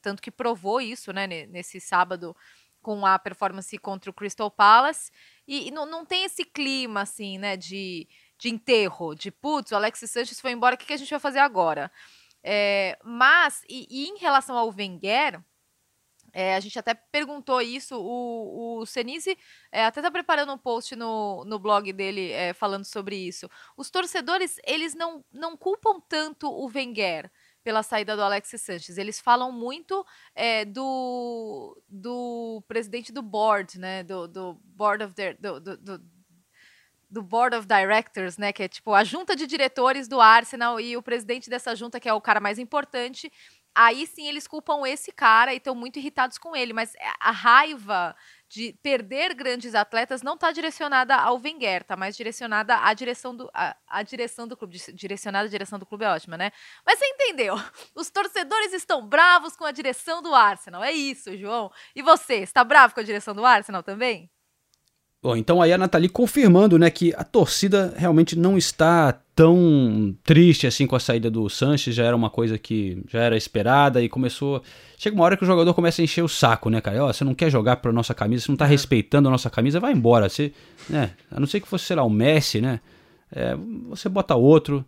tanto 0.00 0.22
que 0.22 0.30
provou 0.30 0.80
isso, 0.80 1.12
né, 1.12 1.26
nesse 1.26 1.80
sábado 1.80 2.34
com 2.80 3.04
a 3.04 3.18
performance 3.18 3.76
contra 3.78 4.10
o 4.10 4.14
Crystal 4.14 4.50
Palace 4.50 5.10
e, 5.46 5.68
e 5.68 5.70
não, 5.70 5.84
não 5.84 6.06
tem 6.06 6.24
esse 6.24 6.44
clima 6.44 7.02
assim, 7.02 7.38
né, 7.38 7.56
de, 7.56 8.08
de 8.38 8.48
enterro, 8.48 9.14
de 9.14 9.30
putz, 9.30 9.72
o 9.72 9.76
Alexis 9.76 10.10
Sanches 10.10 10.40
foi 10.40 10.52
embora, 10.52 10.76
o 10.76 10.78
que, 10.78 10.86
que 10.86 10.92
a 10.92 10.96
gente 10.96 11.10
vai 11.10 11.20
fazer 11.20 11.40
agora? 11.40 11.90
É, 12.42 12.96
mas, 13.04 13.62
e, 13.68 13.86
e, 13.90 14.08
em 14.08 14.18
relação 14.18 14.56
ao 14.56 14.72
Wenger, 14.72 15.42
é, 16.38 16.54
a 16.54 16.60
gente 16.60 16.78
até 16.78 16.94
perguntou 16.94 17.60
isso, 17.60 17.96
o, 17.98 18.78
o 18.78 18.86
Senise 18.86 19.36
é, 19.72 19.84
até 19.84 19.98
está 19.98 20.08
preparando 20.08 20.52
um 20.52 20.56
post 20.56 20.94
no, 20.94 21.44
no 21.44 21.58
blog 21.58 21.92
dele 21.92 22.30
é, 22.30 22.52
falando 22.52 22.84
sobre 22.84 23.16
isso. 23.16 23.50
Os 23.76 23.90
torcedores, 23.90 24.56
eles 24.64 24.94
não, 24.94 25.24
não 25.32 25.56
culpam 25.56 26.00
tanto 26.08 26.48
o 26.48 26.70
Wenger 26.72 27.28
pela 27.64 27.82
saída 27.82 28.14
do 28.14 28.22
Alexis 28.22 28.62
Sanches. 28.62 28.98
Eles 28.98 29.18
falam 29.20 29.50
muito 29.50 30.06
é, 30.32 30.64
do, 30.64 31.76
do 31.88 32.62
presidente 32.68 33.10
do 33.10 33.20
board, 33.20 33.76
né? 33.76 34.04
Do, 34.04 34.28
do 34.28 34.54
board 34.62 35.02
of 35.02 35.14
the, 35.14 35.34
do, 35.34 35.58
do, 35.58 35.76
do, 35.76 36.00
do 37.10 37.22
Board 37.22 37.56
of 37.56 37.66
Directors, 37.66 38.36
né, 38.36 38.52
que 38.52 38.62
é 38.62 38.68
tipo 38.68 38.92
a 38.92 39.02
junta 39.02 39.34
de 39.34 39.46
diretores 39.46 40.06
do 40.06 40.20
Arsenal 40.20 40.78
e 40.78 40.96
o 40.96 41.02
presidente 41.02 41.48
dessa 41.48 41.74
junta, 41.74 41.98
que 41.98 42.08
é 42.08 42.12
o 42.12 42.20
cara 42.20 42.38
mais 42.38 42.58
importante, 42.58 43.32
aí 43.74 44.06
sim 44.06 44.26
eles 44.26 44.46
culpam 44.46 44.86
esse 44.86 45.12
cara 45.12 45.52
e 45.52 45.58
estão 45.58 45.74
muito 45.74 45.98
irritados 45.98 46.38
com 46.38 46.54
ele. 46.54 46.72
Mas 46.72 46.92
a 47.20 47.30
raiva 47.30 48.14
de 48.48 48.72
perder 48.82 49.34
grandes 49.34 49.74
atletas 49.74 50.22
não 50.22 50.34
está 50.34 50.50
direcionada 50.50 51.14
ao 51.14 51.38
Wenger, 51.38 51.84
tá 51.84 51.96
mais 51.96 52.16
direcionada 52.16 52.78
à 52.78 52.94
direção 52.94 53.36
do 53.36 53.50
à, 53.52 53.76
à, 53.86 54.02
direção 54.02 54.48
do 54.48 54.56
clube, 54.56 54.78
direcionada 54.94 55.46
à 55.46 55.50
direção 55.50 55.78
do 55.78 55.84
clube 55.84 56.04
é 56.04 56.08
ótima, 56.08 56.36
né? 56.36 56.50
Mas 56.84 56.98
você 56.98 57.06
entendeu? 57.06 57.54
Os 57.94 58.10
torcedores 58.10 58.72
estão 58.72 59.06
bravos 59.06 59.54
com 59.54 59.64
a 59.64 59.72
direção 59.72 60.22
do 60.22 60.34
Arsenal, 60.34 60.82
é 60.82 60.92
isso, 60.92 61.36
João. 61.36 61.70
E 61.94 62.02
você, 62.02 62.36
está 62.36 62.64
bravo 62.64 62.94
com 62.94 63.00
a 63.00 63.04
direção 63.04 63.34
do 63.34 63.44
Arsenal 63.44 63.82
também? 63.82 64.30
Bom, 65.28 65.36
então 65.36 65.60
aí 65.60 65.74
a 65.74 65.76
Nathalie 65.76 66.08
confirmando, 66.08 66.78
né, 66.78 66.88
que 66.88 67.12
a 67.14 67.22
torcida 67.22 67.92
realmente 67.98 68.34
não 68.34 68.56
está 68.56 69.12
tão 69.36 70.16
triste 70.24 70.66
assim 70.66 70.86
com 70.86 70.96
a 70.96 71.00
saída 71.00 71.30
do 71.30 71.46
Sanches, 71.50 71.94
já 71.94 72.02
era 72.02 72.16
uma 72.16 72.30
coisa 72.30 72.56
que 72.56 73.02
já 73.10 73.20
era 73.20 73.36
esperada 73.36 74.02
e 74.02 74.08
começou. 74.08 74.62
Chega 74.96 75.14
uma 75.14 75.26
hora 75.26 75.36
que 75.36 75.42
o 75.42 75.46
jogador 75.46 75.74
começa 75.74 76.00
a 76.00 76.04
encher 76.04 76.24
o 76.24 76.28
saco, 76.28 76.70
né, 76.70 76.80
cara? 76.80 77.04
Ó, 77.04 77.12
você 77.12 77.24
não 77.24 77.34
quer 77.34 77.50
jogar 77.50 77.76
pra 77.76 77.92
nossa 77.92 78.14
camisa, 78.14 78.46
você 78.46 78.50
não 78.50 78.56
tá 78.56 78.64
uhum. 78.64 78.70
respeitando 78.70 79.28
a 79.28 79.30
nossa 79.30 79.50
camisa, 79.50 79.78
vai 79.78 79.92
embora. 79.92 80.30
Você, 80.30 80.50
né? 80.88 81.10
A 81.30 81.38
não 81.38 81.46
ser 81.46 81.60
que 81.60 81.68
fosse, 81.68 81.84
sei 81.84 81.96
lá, 81.96 82.04
o 82.04 82.08
Messi, 82.08 82.62
né? 82.62 82.80
É, 83.30 83.54
você 83.90 84.08
bota 84.08 84.34
outro, 84.34 84.82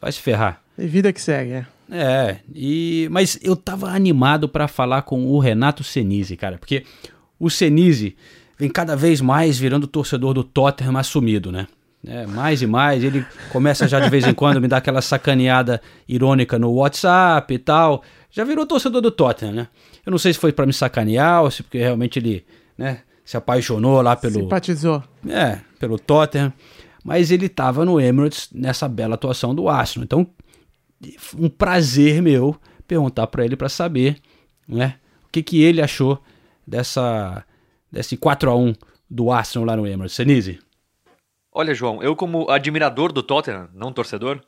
vai 0.00 0.10
se 0.10 0.18
ferrar. 0.18 0.60
E 0.76 0.88
vida 0.88 1.12
que 1.12 1.20
segue, 1.20 1.52
é. 1.52 1.66
É, 1.88 2.38
e 2.52 3.06
mas 3.12 3.38
eu 3.40 3.54
tava 3.54 3.90
animado 3.90 4.48
para 4.48 4.66
falar 4.66 5.02
com 5.02 5.24
o 5.26 5.38
Renato 5.38 5.84
Senise, 5.84 6.36
cara, 6.36 6.58
porque 6.58 6.84
o 7.38 7.48
Senise 7.48 8.16
vem 8.58 8.68
cada 8.68 8.96
vez 8.96 9.20
mais 9.20 9.58
virando 9.58 9.86
torcedor 9.86 10.34
do 10.34 10.42
Tottenham 10.42 10.96
assumido, 10.96 11.52
né? 11.52 11.66
É, 12.06 12.26
mais 12.26 12.62
e 12.62 12.66
mais, 12.66 13.02
ele 13.02 13.26
começa 13.50 13.88
já 13.88 13.98
de 13.98 14.08
vez 14.08 14.26
em 14.26 14.32
quando 14.32 14.60
me 14.60 14.68
dar 14.68 14.76
aquela 14.76 15.02
sacaneada 15.02 15.80
irônica 16.08 16.58
no 16.58 16.70
WhatsApp 16.72 17.52
e 17.52 17.58
tal. 17.58 18.02
Já 18.30 18.44
virou 18.44 18.66
torcedor 18.66 19.00
do 19.00 19.10
Tottenham, 19.10 19.52
né? 19.52 19.68
Eu 20.06 20.10
não 20.10 20.18
sei 20.18 20.32
se 20.32 20.38
foi 20.38 20.52
para 20.52 20.66
me 20.66 20.72
sacanear 20.72 21.42
ou 21.42 21.50
se 21.50 21.62
porque 21.62 21.78
realmente 21.78 22.18
ele, 22.18 22.44
né, 22.76 23.00
se 23.24 23.36
apaixonou 23.36 24.00
lá 24.00 24.14
pelo 24.16 24.34
simpatizou. 24.34 25.02
É, 25.28 25.58
pelo 25.78 25.98
Tottenham, 25.98 26.52
mas 27.04 27.30
ele 27.30 27.46
estava 27.46 27.84
no 27.84 28.00
Emirates 28.00 28.48
nessa 28.52 28.88
bela 28.88 29.16
atuação 29.16 29.54
do 29.54 29.68
Arsenal. 29.68 30.04
Então, 30.04 30.26
um 31.36 31.48
prazer 31.48 32.22
meu 32.22 32.56
perguntar 32.86 33.26
para 33.26 33.44
ele 33.44 33.56
para 33.56 33.68
saber, 33.68 34.16
né, 34.66 34.94
o 35.26 35.28
que 35.30 35.42
que 35.42 35.62
ele 35.62 35.82
achou 35.82 36.22
dessa 36.66 37.44
desse 37.90 38.16
4 38.16 38.50
a 38.50 38.56
1 38.56 38.74
do 39.08 39.30
Arsenal 39.30 39.66
lá 39.66 39.76
no 39.76 39.86
Emirates. 39.86 40.14
Senise? 40.14 40.58
Olha, 41.52 41.74
João, 41.74 42.02
eu 42.02 42.14
como 42.14 42.50
admirador 42.50 43.12
do 43.12 43.22
Tottenham, 43.22 43.68
não 43.72 43.92
torcedor, 43.92 44.40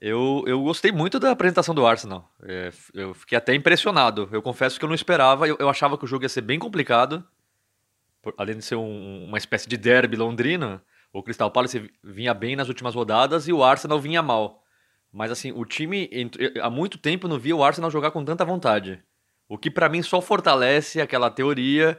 eu, 0.00 0.44
eu 0.46 0.62
gostei 0.62 0.92
muito 0.92 1.18
da 1.18 1.30
apresentação 1.30 1.74
do 1.74 1.86
Arsenal. 1.86 2.30
É, 2.42 2.70
eu 2.92 3.14
fiquei 3.14 3.38
até 3.38 3.54
impressionado. 3.54 4.28
Eu 4.32 4.42
confesso 4.42 4.78
que 4.78 4.84
eu 4.84 4.88
não 4.88 4.94
esperava. 4.94 5.48
Eu, 5.48 5.56
eu 5.58 5.68
achava 5.68 5.96
que 5.96 6.04
o 6.04 6.06
jogo 6.06 6.24
ia 6.24 6.28
ser 6.28 6.42
bem 6.42 6.58
complicado. 6.58 7.24
Por, 8.20 8.34
além 8.36 8.58
de 8.58 8.64
ser 8.64 8.76
um, 8.76 9.24
uma 9.24 9.38
espécie 9.38 9.66
de 9.68 9.76
derby 9.76 10.16
londrino, 10.16 10.80
o 11.12 11.22
Crystal 11.22 11.50
Palace 11.50 11.90
vinha 12.02 12.34
bem 12.34 12.56
nas 12.56 12.68
últimas 12.68 12.94
rodadas 12.94 13.48
e 13.48 13.52
o 13.52 13.64
Arsenal 13.64 13.98
vinha 13.98 14.20
mal. 14.20 14.62
Mas 15.10 15.30
assim, 15.30 15.52
o 15.52 15.64
time 15.64 16.10
há 16.60 16.68
muito 16.68 16.98
tempo 16.98 17.28
não 17.28 17.38
via 17.38 17.54
o 17.54 17.62
Arsenal 17.62 17.90
jogar 17.90 18.10
com 18.10 18.24
tanta 18.24 18.44
vontade. 18.44 19.02
O 19.48 19.56
que 19.56 19.70
para 19.70 19.88
mim 19.88 20.02
só 20.02 20.20
fortalece 20.20 21.00
aquela 21.00 21.30
teoria 21.30 21.98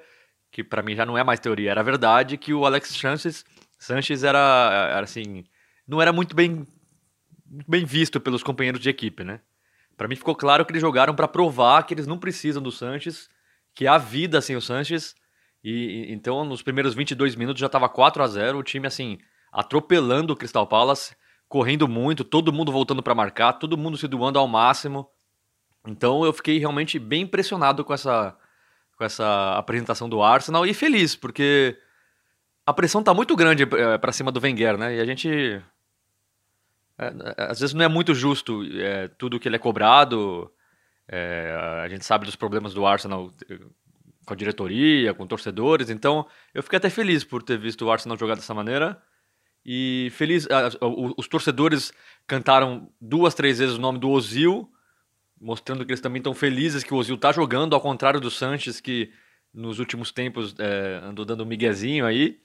que 0.55 0.63
para 0.63 0.81
mim 0.81 0.95
já 0.95 1.05
não 1.05 1.17
é 1.17 1.23
mais 1.23 1.37
teoria, 1.37 1.69
era 1.69 1.83
verdade, 1.83 2.37
que 2.37 2.53
o 2.53 2.65
Alex 2.65 2.87
Sanchez, 2.95 3.43
Sanchez 3.77 4.23
era, 4.23 4.89
era 4.89 5.03
assim, 5.03 5.43
não 5.85 6.01
era 6.01 6.13
muito 6.13 6.33
bem, 6.33 6.65
bem 7.67 7.83
visto 7.83 8.21
pelos 8.21 8.41
companheiros 8.41 8.79
de 8.79 8.87
equipe, 8.89 9.21
né? 9.25 9.41
Para 9.97 10.07
mim 10.07 10.15
ficou 10.15 10.33
claro 10.33 10.65
que 10.65 10.71
eles 10.71 10.79
jogaram 10.79 11.13
para 11.13 11.27
provar 11.27 11.83
que 11.83 11.93
eles 11.93 12.07
não 12.07 12.17
precisam 12.17 12.63
do 12.63 12.71
Sanches, 12.71 13.29
que 13.73 13.85
há 13.85 13.97
vida 13.97 14.39
sem 14.39 14.55
o 14.55 14.61
Sanches. 14.61 15.13
E, 15.61 16.05
então, 16.07 16.45
nos 16.45 16.61
primeiros 16.61 16.93
22 16.93 17.35
minutos 17.35 17.59
já 17.59 17.65
estava 17.65 17.89
4 17.89 18.23
a 18.23 18.27
0 18.27 18.57
o 18.57 18.63
time 18.63 18.87
assim, 18.87 19.17
atropelando 19.51 20.31
o 20.31 20.37
Crystal 20.37 20.65
Palace, 20.65 21.17
correndo 21.49 21.85
muito, 21.85 22.23
todo 22.23 22.53
mundo 22.53 22.71
voltando 22.71 23.03
para 23.03 23.13
marcar, 23.13 23.51
todo 23.51 23.77
mundo 23.77 23.97
se 23.97 24.07
doando 24.07 24.39
ao 24.39 24.47
máximo. 24.47 25.05
Então, 25.85 26.23
eu 26.23 26.31
fiquei 26.31 26.57
realmente 26.59 26.97
bem 26.97 27.23
impressionado 27.23 27.83
com 27.83 27.93
essa 27.93 28.37
com 28.95 29.03
essa 29.03 29.57
apresentação 29.57 30.07
do 30.07 30.21
Arsenal 30.21 30.65
e 30.65 30.73
feliz, 30.73 31.15
porque 31.15 31.77
a 32.65 32.73
pressão 32.73 33.03
tá 33.03 33.13
muito 33.13 33.35
grande 33.35 33.63
é, 33.63 33.97
para 33.97 34.11
cima 34.11 34.31
do 34.31 34.39
Wenger, 34.39 34.77
né? 34.77 34.95
E 34.95 34.99
a 34.99 35.05
gente. 35.05 35.61
É, 36.97 37.13
às 37.37 37.59
vezes 37.59 37.73
não 37.73 37.83
é 37.83 37.87
muito 37.87 38.15
justo 38.15 38.63
é, 38.79 39.07
tudo 39.09 39.39
que 39.39 39.47
ele 39.47 39.57
é 39.57 39.59
cobrado. 39.59 40.51
É, 41.07 41.55
a 41.83 41.87
gente 41.89 42.03
sabe 42.03 42.25
dos 42.25 42.35
problemas 42.35 42.73
do 42.73 42.85
Arsenal 42.85 43.31
eh, 43.47 43.59
com 44.25 44.33
a 44.33 44.35
diretoria, 44.35 45.13
com 45.13 45.27
torcedores. 45.27 45.91
Então 45.91 46.25
eu 46.53 46.63
fiquei 46.63 46.77
até 46.77 46.89
feliz 46.89 47.23
por 47.23 47.43
ter 47.43 47.59
visto 47.59 47.85
o 47.85 47.91
Arsenal 47.91 48.17
jogar 48.17 48.35
dessa 48.35 48.53
maneira. 48.53 48.99
E 49.63 50.09
feliz. 50.13 50.47
os 51.17 51.27
torcedores 51.27 51.91
cantaram 52.25 52.89
duas, 53.01 53.35
três 53.35 53.59
vezes 53.59 53.75
o 53.77 53.81
nome 53.81 53.99
do 53.99 54.09
Ozil 54.09 54.71
mostrando 55.39 55.85
que 55.85 55.91
eles 55.91 56.01
também 56.01 56.19
estão 56.19 56.33
felizes 56.33 56.83
que 56.83 56.93
o 56.93 56.97
Ozil 56.97 57.15
está 57.15 57.31
jogando, 57.31 57.73
ao 57.73 57.81
contrário 57.81 58.19
do 58.19 58.31
Sanches, 58.31 58.79
que 58.79 59.11
nos 59.53 59.79
últimos 59.79 60.11
tempos 60.11 60.55
é, 60.59 60.99
andou 61.03 61.25
dando 61.25 61.43
um 61.43 61.47
miguezinho 61.47 62.05
aí. 62.05 62.39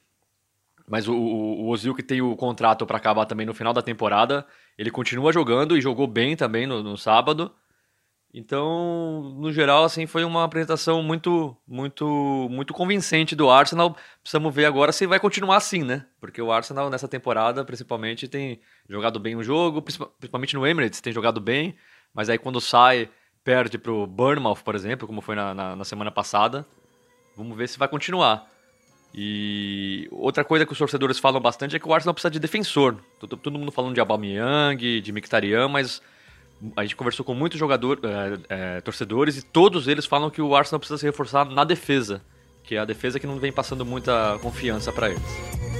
Mas 0.88 1.06
o, 1.06 1.14
o, 1.14 1.62
o 1.62 1.68
Ozil, 1.68 1.94
que 1.94 2.02
tem 2.02 2.20
o 2.20 2.34
contrato 2.36 2.84
para 2.84 2.96
acabar 2.96 3.24
também 3.24 3.46
no 3.46 3.54
final 3.54 3.72
da 3.72 3.82
temporada, 3.82 4.44
ele 4.76 4.90
continua 4.90 5.32
jogando 5.32 5.76
e 5.76 5.80
jogou 5.80 6.06
bem 6.06 6.36
também 6.36 6.66
no, 6.66 6.82
no 6.82 6.96
sábado. 6.96 7.52
Então, 8.32 9.34
no 9.38 9.52
geral, 9.52 9.82
assim, 9.82 10.06
foi 10.06 10.22
uma 10.22 10.44
apresentação 10.44 11.02
muito, 11.02 11.56
muito, 11.66 12.48
muito 12.48 12.72
convincente 12.72 13.34
do 13.34 13.50
Arsenal. 13.50 13.96
Precisamos 14.22 14.54
ver 14.54 14.66
agora 14.66 14.92
se 14.92 15.04
vai 15.06 15.18
continuar 15.18 15.56
assim, 15.56 15.82
né? 15.82 16.06
Porque 16.20 16.40
o 16.40 16.52
Arsenal 16.52 16.88
nessa 16.88 17.08
temporada, 17.08 17.64
principalmente, 17.64 18.28
tem 18.28 18.60
jogado 18.88 19.18
bem 19.18 19.34
o 19.34 19.42
jogo, 19.42 19.82
principalmente 19.82 20.54
no 20.54 20.64
Emirates, 20.64 21.00
tem 21.00 21.12
jogado 21.12 21.40
bem 21.40 21.76
mas 22.14 22.28
aí 22.28 22.38
quando 22.38 22.60
sai, 22.60 23.08
perde 23.44 23.78
para 23.78 23.92
o 23.92 24.06
Bournemouth, 24.06 24.62
por 24.64 24.74
exemplo, 24.74 25.06
como 25.06 25.20
foi 25.20 25.34
na, 25.34 25.54
na, 25.54 25.76
na, 25.76 25.84
semana 25.84 26.10
passada. 26.10 26.66
Vamos 27.36 27.56
ver 27.56 27.68
se 27.68 27.78
vai 27.78 27.88
continuar. 27.88 28.48
E 29.14 30.08
outra 30.12 30.44
coisa 30.44 30.64
que 30.64 30.72
os 30.72 30.78
torcedores 30.78 31.18
falam 31.18 31.40
bastante 31.40 31.74
é 31.74 31.78
que 31.78 31.88
o 31.88 31.92
Arsenal 31.92 32.14
precisa 32.14 32.30
de 32.30 32.38
defensor. 32.38 32.96
Todo, 33.18 33.36
todo 33.36 33.58
mundo 33.58 33.72
falando 33.72 33.94
de 33.94 34.00
Aubameyang, 34.00 35.00
de 35.00 35.12
Mkhitaryan, 35.12 35.68
mas 35.68 36.00
a 36.76 36.82
gente 36.82 36.94
conversou 36.94 37.24
com 37.24 37.34
muitos 37.34 37.58
jogadores, 37.58 38.02
é, 38.04 38.76
é, 38.76 38.80
torcedores 38.80 39.38
e 39.38 39.42
todos 39.42 39.88
eles 39.88 40.06
falam 40.06 40.30
que 40.30 40.42
o 40.42 40.54
Arsenal 40.54 40.78
precisa 40.78 40.98
se 40.98 41.06
reforçar 41.06 41.44
na 41.46 41.64
defesa, 41.64 42.22
que 42.62 42.76
é 42.76 42.78
a 42.78 42.84
defesa 42.84 43.18
que 43.18 43.26
não 43.26 43.38
vem 43.38 43.52
passando 43.52 43.84
muita 43.84 44.38
confiança 44.40 44.92
para 44.92 45.10
eles. 45.10 45.79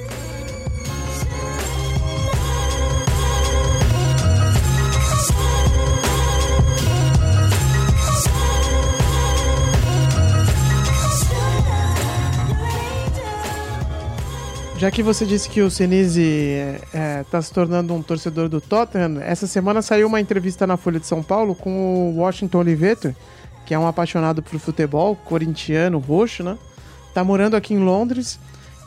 Já 14.80 14.90
que 14.90 15.02
você 15.02 15.26
disse 15.26 15.46
que 15.50 15.60
o 15.60 15.70
Senise 15.70 16.22
está 16.86 16.98
é, 16.98 17.24
tá 17.30 17.42
se 17.42 17.52
tornando 17.52 17.92
um 17.92 18.00
torcedor 18.00 18.48
do 18.48 18.62
Tottenham, 18.62 19.20
essa 19.20 19.46
semana 19.46 19.82
saiu 19.82 20.06
uma 20.06 20.18
entrevista 20.18 20.66
na 20.66 20.78
Folha 20.78 20.98
de 20.98 21.06
São 21.06 21.22
Paulo 21.22 21.54
com 21.54 22.08
o 22.08 22.16
Washington 22.16 22.60
Oliveto, 22.60 23.14
que 23.66 23.74
é 23.74 23.78
um 23.78 23.86
apaixonado 23.86 24.42
por 24.42 24.58
futebol, 24.58 25.14
corintiano, 25.14 25.98
roxo, 25.98 26.42
né? 26.42 26.56
Tá 27.12 27.22
morando 27.22 27.56
aqui 27.56 27.74
em 27.74 27.78
Londres 27.78 28.40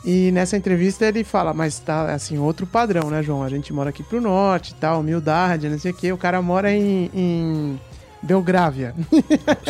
e 0.04 0.32
nessa 0.32 0.56
entrevista 0.56 1.06
ele 1.06 1.22
fala, 1.22 1.54
mas 1.54 1.78
tá 1.78 2.12
assim, 2.12 2.38
outro 2.38 2.66
padrão, 2.66 3.08
né, 3.08 3.22
João? 3.22 3.44
A 3.44 3.48
gente 3.48 3.72
mora 3.72 3.90
aqui 3.90 4.02
pro 4.02 4.20
norte 4.20 4.72
e 4.72 4.74
tal, 4.74 4.98
humildade, 4.98 5.68
não 5.68 5.78
sei 5.78 5.92
o 5.92 5.94
quê. 5.94 6.10
O 6.10 6.18
cara 6.18 6.42
mora 6.42 6.72
em, 6.72 7.08
em 7.14 7.80
Belgrávia. 8.20 8.96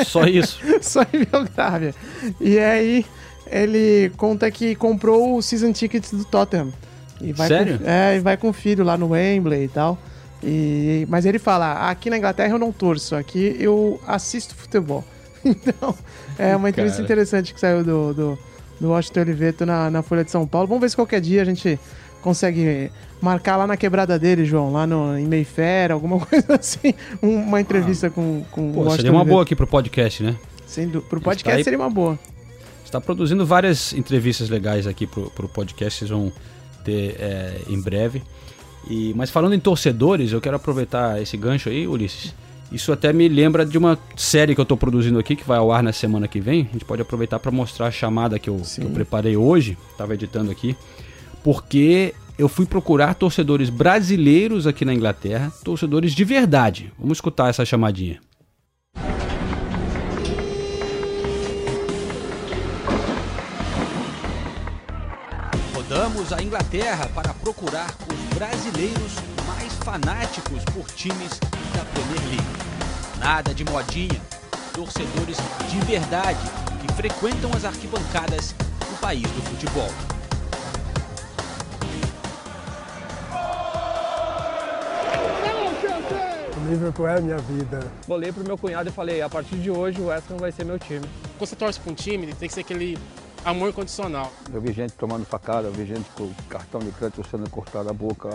Só 0.06 0.24
isso. 0.24 0.58
Só 0.80 1.02
em 1.02 1.22
Belgrávia. 1.30 1.94
E 2.40 2.58
aí 2.58 3.04
ele 3.50 4.10
conta 4.16 4.50
que 4.50 4.74
comprou 4.74 5.36
o 5.36 5.42
season 5.42 5.72
tickets 5.72 6.12
do 6.12 6.24
Tottenham. 6.24 6.72
E 7.20 7.32
vai 7.32 7.48
Sério? 7.48 7.78
Com, 7.78 7.88
é, 7.88 8.16
e 8.16 8.20
vai 8.20 8.36
com 8.36 8.48
o 8.48 8.52
filho 8.52 8.84
lá 8.84 8.96
no 8.96 9.10
Wembley 9.10 9.64
e 9.64 9.68
tal. 9.68 9.98
E, 10.42 11.06
mas 11.08 11.24
ele 11.24 11.38
fala: 11.38 11.88
aqui 11.88 12.10
na 12.10 12.18
Inglaterra 12.18 12.52
eu 12.52 12.58
não 12.58 12.72
torço, 12.72 13.16
aqui 13.16 13.56
eu 13.58 14.00
assisto 14.06 14.54
futebol. 14.54 15.04
Então, 15.46 15.94
é 16.38 16.56
uma 16.56 16.70
entrevista 16.70 17.02
Cara. 17.02 17.04
interessante 17.04 17.52
que 17.52 17.60
saiu 17.60 17.84
do, 17.84 18.14
do, 18.14 18.38
do 18.80 18.88
Washington 18.88 19.20
Oliveto 19.20 19.66
na, 19.66 19.90
na 19.90 20.00
Folha 20.00 20.24
de 20.24 20.30
São 20.30 20.46
Paulo. 20.46 20.66
Vamos 20.66 20.80
ver 20.80 20.88
se 20.88 20.96
qualquer 20.96 21.20
dia 21.20 21.42
a 21.42 21.44
gente 21.44 21.78
consegue 22.22 22.90
marcar 23.20 23.58
lá 23.58 23.66
na 23.66 23.76
quebrada 23.76 24.18
dele, 24.18 24.46
João, 24.46 24.72
lá 24.72 24.86
no, 24.86 25.18
em 25.18 25.26
Mayfair, 25.26 25.92
alguma 25.92 26.18
coisa 26.24 26.54
assim. 26.54 26.94
uma 27.20 27.60
entrevista 27.60 28.06
ah. 28.06 28.10
com, 28.10 28.42
com 28.50 28.72
Pô, 28.72 28.80
o 28.80 28.84
Washington 28.84 28.96
Seria 28.96 29.10
uma 29.10 29.18
Oliveto. 29.18 29.34
boa 29.34 29.42
aqui 29.42 29.54
pro 29.54 29.66
podcast, 29.66 30.22
né? 30.22 30.34
Sendo, 30.66 31.02
pro 31.02 31.20
podcast 31.20 31.62
seria 31.62 31.78
uma 31.78 31.90
boa 31.90 32.18
está 32.94 33.00
produzindo 33.00 33.44
várias 33.44 33.92
entrevistas 33.92 34.48
legais 34.48 34.86
aqui 34.86 35.04
pro, 35.04 35.28
pro 35.30 35.48
podcast, 35.48 35.98
vocês 35.98 36.10
vão 36.10 36.32
ter 36.84 37.16
é, 37.18 37.62
em 37.68 37.80
breve. 37.80 38.22
E, 38.88 39.12
mas 39.16 39.30
falando 39.30 39.54
em 39.54 39.58
torcedores, 39.58 40.30
eu 40.30 40.40
quero 40.40 40.56
aproveitar 40.56 41.20
esse 41.20 41.36
gancho 41.36 41.68
aí, 41.68 41.88
Ulisses, 41.88 42.32
Isso 42.70 42.92
até 42.92 43.12
me 43.12 43.28
lembra 43.28 43.66
de 43.66 43.76
uma 43.76 43.98
série 44.14 44.54
que 44.54 44.60
eu 44.60 44.64
estou 44.64 44.76
produzindo 44.76 45.18
aqui, 45.18 45.34
que 45.34 45.44
vai 45.44 45.58
ao 45.58 45.72
ar 45.72 45.82
na 45.82 45.92
semana 45.92 46.28
que 46.28 46.38
vem. 46.38 46.68
A 46.70 46.72
gente 46.72 46.84
pode 46.84 47.02
aproveitar 47.02 47.40
para 47.40 47.50
mostrar 47.50 47.88
a 47.88 47.90
chamada 47.90 48.38
que 48.38 48.48
eu, 48.48 48.56
que 48.58 48.82
eu 48.82 48.90
preparei 48.90 49.36
hoje, 49.36 49.76
estava 49.90 50.14
editando 50.14 50.52
aqui, 50.52 50.76
porque 51.42 52.14
eu 52.38 52.48
fui 52.48 52.64
procurar 52.64 53.14
torcedores 53.14 53.70
brasileiros 53.70 54.68
aqui 54.68 54.84
na 54.84 54.94
Inglaterra, 54.94 55.52
torcedores 55.64 56.12
de 56.12 56.24
verdade. 56.24 56.92
Vamos 56.96 57.16
escutar 57.16 57.48
essa 57.48 57.64
chamadinha. 57.64 58.20
Rodamos 65.94 66.32
a 66.32 66.42
Inglaterra 66.42 67.08
para 67.14 67.32
procurar 67.34 67.86
os 68.10 68.36
brasileiros 68.36 69.14
mais 69.46 69.72
fanáticos 69.74 70.64
por 70.74 70.90
times 70.90 71.38
da 71.72 71.84
Premier 71.84 72.20
League. 72.30 73.20
Nada 73.20 73.54
de 73.54 73.64
modinha, 73.64 74.20
torcedores 74.72 75.36
de 75.70 75.78
verdade 75.86 76.40
que 76.80 76.92
frequentam 76.94 77.48
as 77.56 77.64
arquibancadas 77.64 78.54
do 78.54 79.00
país 79.00 79.22
do 79.22 79.42
futebol. 79.42 79.88
Liverpool 86.68 87.06
é 87.06 87.18
a 87.18 87.20
minha 87.20 87.38
vida. 87.38 87.86
Bolei 88.08 88.32
pro 88.32 88.42
meu 88.42 88.58
cunhado 88.58 88.88
e 88.88 88.92
falei, 88.92 89.22
a 89.22 89.28
partir 89.28 89.58
de 89.58 89.70
hoje 89.70 90.00
o 90.00 90.06
West 90.06 90.28
Ham 90.28 90.38
vai 90.38 90.50
ser 90.50 90.64
meu 90.64 90.78
time. 90.80 91.06
Quando 91.38 91.48
você 91.48 91.54
torce 91.54 91.78
pra 91.78 91.92
um 91.92 91.94
time, 91.94 92.34
tem 92.34 92.48
que 92.48 92.54
ser 92.54 92.62
aquele 92.62 92.98
amor 93.44 93.72
condicional. 93.72 94.32
Eu 94.52 94.60
vi 94.60 94.72
gente 94.72 94.94
tomando 94.94 95.24
facada, 95.24 95.68
eu 95.68 95.72
vi 95.72 95.84
gente 95.84 96.08
com 96.16 96.30
cartão 96.48 96.80
de 96.80 96.90
crédito 96.92 97.22
sendo 97.30 97.48
cortado 97.50 97.88
a 97.90 97.92
boca. 97.92 98.28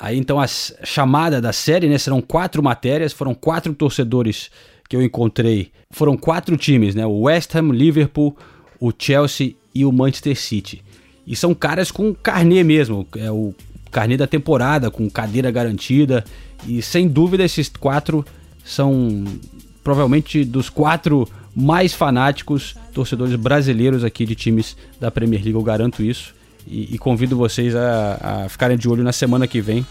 Aí 0.00 0.18
então 0.18 0.40
a 0.40 0.46
chamada 0.48 1.40
da 1.40 1.52
série, 1.52 1.88
né? 1.88 1.96
Serão 1.96 2.20
quatro 2.20 2.60
matérias, 2.60 3.12
foram 3.12 3.34
quatro 3.34 3.72
torcedores 3.72 4.50
que 4.88 4.96
eu 4.96 5.02
encontrei. 5.02 5.70
Foram 5.92 6.16
quatro 6.16 6.56
times, 6.56 6.96
né? 6.96 7.06
O 7.06 7.20
West 7.22 7.54
Ham, 7.54 7.70
Liverpool, 7.70 8.36
o 8.80 8.92
Chelsea 8.96 9.54
e 9.72 9.84
o 9.84 9.92
Manchester 9.92 10.36
City. 10.36 10.82
E 11.24 11.36
são 11.36 11.54
caras 11.54 11.92
com 11.92 12.12
carnê 12.12 12.64
mesmo, 12.64 13.06
é 13.16 13.30
o 13.30 13.54
carnê 13.92 14.16
da 14.16 14.26
temporada, 14.26 14.90
com 14.90 15.08
cadeira 15.08 15.50
garantida. 15.50 16.24
E 16.66 16.82
sem 16.82 17.06
dúvida 17.06 17.44
esses 17.44 17.68
quatro 17.68 18.24
são 18.64 19.24
provavelmente 19.84 20.44
dos 20.44 20.68
quatro 20.68 21.28
mais 21.54 21.92
fanáticos 21.92 22.74
torcedores 22.94 23.34
brasileiros 23.36 24.02
aqui 24.02 24.24
de 24.24 24.34
times 24.34 24.76
da 24.98 25.10
Premier 25.10 25.42
League, 25.42 25.56
eu 25.56 25.62
garanto 25.62 26.02
isso. 26.02 26.34
E, 26.66 26.94
e 26.94 26.98
convido 26.98 27.36
vocês 27.36 27.74
a, 27.74 28.44
a, 28.44 28.48
ficarem 28.48 28.76
de 28.76 28.88
olho 28.88 29.02
na 29.02 29.12
semana 29.12 29.46
que 29.46 29.60
vem 29.60 29.84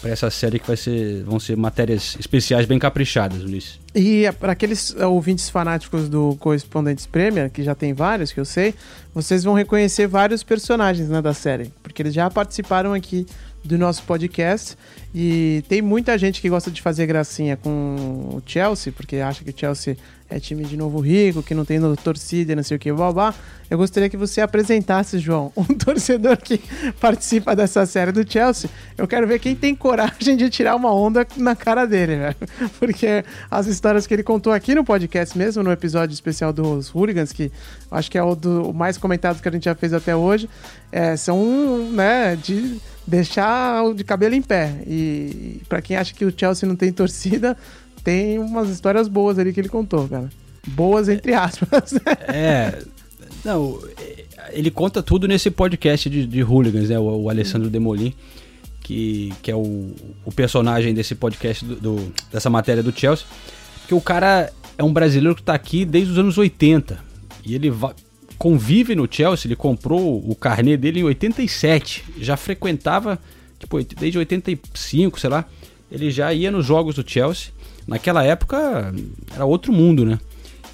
para 0.00 0.10
essa 0.10 0.30
série 0.30 0.58
que 0.58 0.66
vai 0.66 0.76
ser, 0.76 1.22
vão 1.24 1.38
ser 1.38 1.56
matérias 1.56 2.16
especiais 2.18 2.66
bem 2.66 2.78
caprichadas, 2.78 3.42
Ulisses. 3.42 3.78
E 3.94 4.24
é, 4.24 4.32
para 4.32 4.52
aqueles 4.52 4.94
ouvintes 4.96 5.50
fanáticos 5.50 6.08
do 6.08 6.36
Correspondentes 6.40 7.06
Premier, 7.06 7.50
que 7.50 7.62
já 7.62 7.74
tem 7.74 7.92
vários, 7.92 8.32
que 8.32 8.40
eu 8.40 8.44
sei, 8.44 8.74
vocês 9.14 9.44
vão 9.44 9.54
reconhecer 9.54 10.06
vários 10.06 10.42
personagens 10.42 11.08
né, 11.08 11.20
da 11.20 11.34
série, 11.34 11.72
porque 11.82 12.02
eles 12.02 12.14
já 12.14 12.30
participaram 12.30 12.94
aqui 12.94 13.26
do 13.62 13.76
nosso 13.76 14.02
podcast 14.04 14.76
e 15.14 15.64
tem 15.68 15.82
muita 15.82 16.16
gente 16.16 16.40
que 16.40 16.48
gosta 16.48 16.70
de 16.70 16.80
fazer 16.80 17.06
gracinha 17.06 17.56
com 17.56 18.30
o 18.32 18.42
Chelsea, 18.46 18.92
porque 18.92 19.16
acha 19.16 19.42
que 19.42 19.50
o 19.50 19.54
Chelsea 19.56 19.96
é 20.30 20.38
time 20.38 20.64
de 20.64 20.76
novo 20.76 21.00
rico, 21.00 21.42
que 21.42 21.52
não 21.52 21.64
tem 21.64 21.80
torcida 21.96 22.54
não 22.54 22.62
sei 22.62 22.76
o 22.76 22.80
que, 22.80 22.92
babá. 22.92 23.34
Eu 23.68 23.76
gostaria 23.76 24.08
que 24.08 24.16
você 24.16 24.40
apresentasse, 24.40 25.18
João, 25.18 25.52
um 25.56 25.64
torcedor 25.64 26.36
que 26.36 26.60
participa 27.00 27.56
dessa 27.56 27.84
série 27.86 28.12
do 28.12 28.30
Chelsea. 28.30 28.70
Eu 28.96 29.08
quero 29.08 29.26
ver 29.26 29.40
quem 29.40 29.56
tem 29.56 29.74
coragem 29.74 30.36
de 30.36 30.48
tirar 30.48 30.76
uma 30.76 30.94
onda 30.94 31.26
na 31.36 31.56
cara 31.56 31.84
dele, 31.86 32.16
velho. 32.16 32.36
Porque 32.78 33.24
as 33.50 33.66
histórias 33.66 34.06
que 34.06 34.14
ele 34.14 34.22
contou 34.22 34.52
aqui 34.52 34.76
no 34.76 34.84
podcast 34.84 35.36
mesmo, 35.36 35.64
no 35.64 35.72
episódio 35.72 36.14
especial 36.14 36.52
dos 36.52 36.94
Hooligans, 36.94 37.32
que 37.32 37.50
acho 37.90 38.08
que 38.08 38.16
é 38.16 38.22
o, 38.22 38.36
do, 38.36 38.70
o 38.70 38.72
mais 38.72 38.96
comentado 38.96 39.42
que 39.42 39.48
a 39.48 39.52
gente 39.52 39.64
já 39.64 39.74
fez 39.74 39.92
até 39.92 40.14
hoje, 40.14 40.48
é, 40.92 41.16
são, 41.16 41.90
né, 41.90 42.36
de 42.36 42.80
deixar 43.10 43.92
de 43.92 44.04
cabelo 44.04 44.34
em 44.34 44.42
pé. 44.42 44.82
E 44.86 45.60
para 45.68 45.82
quem 45.82 45.96
acha 45.96 46.14
que 46.14 46.24
o 46.24 46.32
Chelsea 46.34 46.68
não 46.68 46.76
tem 46.76 46.92
torcida, 46.92 47.56
tem 48.04 48.38
umas 48.38 48.70
histórias 48.70 49.08
boas 49.08 49.38
ali 49.38 49.52
que 49.52 49.60
ele 49.60 49.68
contou, 49.68 50.08
cara. 50.08 50.30
Boas 50.68 51.08
entre 51.08 51.34
aspas. 51.34 51.94
É. 52.28 52.82
Não, 53.44 53.80
ele 54.50 54.70
conta 54.70 55.02
tudo 55.02 55.26
nesse 55.26 55.50
podcast 55.50 56.08
de, 56.10 56.26
de 56.26 56.42
hooligans, 56.42 56.90
né? 56.90 56.98
O, 56.98 57.22
o 57.22 57.30
Alessandro 57.30 57.70
Demolin, 57.70 58.12
que, 58.82 59.32
que 59.42 59.50
é 59.50 59.56
o, 59.56 59.94
o 60.24 60.32
personagem 60.32 60.92
desse 60.92 61.14
podcast, 61.14 61.64
do, 61.64 61.76
do, 61.76 62.12
dessa 62.30 62.50
matéria 62.50 62.82
do 62.82 62.92
Chelsea. 62.92 63.26
Que 63.88 63.94
o 63.94 64.00
cara 64.00 64.52
é 64.76 64.84
um 64.84 64.92
brasileiro 64.92 65.34
que 65.34 65.42
tá 65.42 65.54
aqui 65.54 65.84
desde 65.84 66.12
os 66.12 66.18
anos 66.18 66.36
80. 66.36 67.02
E 67.44 67.54
ele 67.54 67.70
va, 67.70 67.94
convive 68.40 68.94
no 68.94 69.06
Chelsea, 69.08 69.46
ele 69.46 69.54
comprou 69.54 70.18
o 70.26 70.34
carnê 70.34 70.74
dele 70.74 71.00
em 71.00 71.04
87. 71.04 72.04
Já 72.18 72.38
frequentava, 72.38 73.18
tipo, 73.58 73.78
desde 73.84 74.16
85, 74.16 75.20
sei 75.20 75.28
lá. 75.28 75.44
Ele 75.92 76.10
já 76.10 76.32
ia 76.32 76.50
nos 76.50 76.64
jogos 76.64 76.94
do 76.94 77.08
Chelsea 77.08 77.52
naquela 77.86 78.24
época 78.24 78.94
era 79.34 79.44
outro 79.44 79.72
mundo, 79.72 80.06
né? 80.06 80.18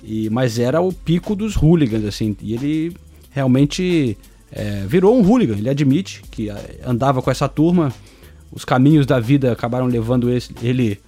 E, 0.05 0.31
mas 0.31 0.59
era 0.59 0.81
o 0.81 0.92
pico 0.92 1.35
dos 1.35 1.57
hooligans, 1.57 2.05
assim. 2.05 2.37
E 2.40 2.52
ele 2.55 2.96
realmente 3.31 4.16
é, 4.52 4.85
virou 4.87 5.18
um 5.18 5.26
hooligan. 5.26 5.57
Ele 5.57 5.68
admite 5.68 6.22
que 6.31 6.50
é, 6.50 6.81
andava 6.85 7.20
com 7.22 7.31
essa 7.31 7.48
turma. 7.48 7.92
Os 8.52 8.64
caminhos 8.64 9.07
da 9.07 9.18
vida 9.18 9.50
acabaram 9.50 9.87
levando 9.87 10.29
ele 10.62 11.00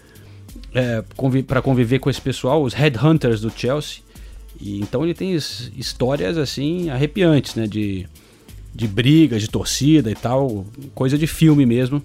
é, 0.75 1.05
para 1.47 1.62
conviver 1.62 1.99
com 2.01 2.11
esse 2.11 2.21
pessoal, 2.21 2.62
os 2.62 2.73
headhunters 2.73 3.40
do 3.42 3.51
Chelsea. 3.51 4.01
E, 4.61 4.81
então 4.81 5.05
ele 5.05 5.14
tem 5.14 5.33
histórias 5.35 6.37
assim 6.37 6.90
arrepiantes, 6.90 7.55
né? 7.55 7.66
De, 7.66 8.07
de 8.75 8.88
briga, 8.88 9.38
de 9.38 9.49
torcida 9.49 10.11
e 10.11 10.14
tal, 10.14 10.66
coisa 10.94 11.16
de 11.16 11.27
filme 11.27 11.64
mesmo. 11.64 12.03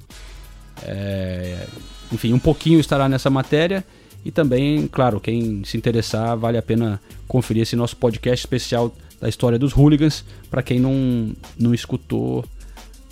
É, 0.84 1.66
enfim, 2.12 2.34
um 2.34 2.40
pouquinho 2.40 2.80
estará 2.80 3.10
nessa 3.10 3.30
matéria. 3.30 3.84
E 4.26 4.32
também, 4.32 4.88
claro, 4.88 5.20
quem 5.20 5.64
se 5.66 5.76
interessar, 5.76 6.38
vale 6.38 6.58
a 6.58 6.62
pena 6.62 7.02
conferir 7.28 7.64
esse 7.64 7.76
nosso 7.76 7.98
podcast 7.98 8.46
especial 8.46 8.96
da 9.20 9.28
história 9.28 9.60
dos 9.60 9.74
hooligans, 9.74 10.24
para 10.50 10.64
quem 10.64 10.80
não, 10.80 11.34
não 11.60 11.74
escutou 11.74 12.46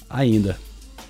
ainda. 0.10 0.58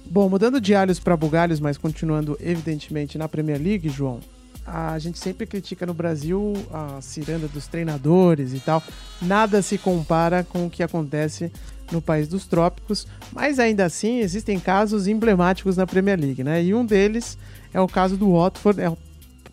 Bom, 0.05 0.27
mudando 0.27 0.59
de 0.59 0.73
alhos 0.73 0.99
para 0.99 1.15
bugalhos, 1.15 1.59
mas 1.59 1.77
continuando 1.77 2.37
evidentemente 2.39 3.17
na 3.17 3.29
Premier 3.29 3.61
League, 3.61 3.89
João, 3.89 4.19
a 4.65 4.97
gente 4.99 5.19
sempre 5.19 5.45
critica 5.45 5.85
no 5.85 5.93
Brasil 5.93 6.53
a 6.71 7.01
ciranda 7.01 7.47
dos 7.47 7.67
treinadores 7.67 8.53
e 8.53 8.59
tal. 8.59 8.81
Nada 9.21 9.61
se 9.61 9.77
compara 9.77 10.43
com 10.43 10.65
o 10.65 10.69
que 10.69 10.83
acontece 10.83 11.51
no 11.91 12.01
país 12.01 12.27
dos 12.27 12.45
trópicos, 12.45 13.05
mas 13.33 13.59
ainda 13.59 13.85
assim 13.85 14.19
existem 14.19 14.59
casos 14.59 15.07
emblemáticos 15.07 15.75
na 15.77 15.85
Premier 15.85 16.19
League, 16.19 16.43
né? 16.43 16.63
E 16.63 16.73
um 16.73 16.85
deles 16.85 17.37
é 17.73 17.81
o 17.81 17.87
caso 17.87 18.15
do 18.15 18.31
Watford, 18.33 18.79
é 18.79 18.91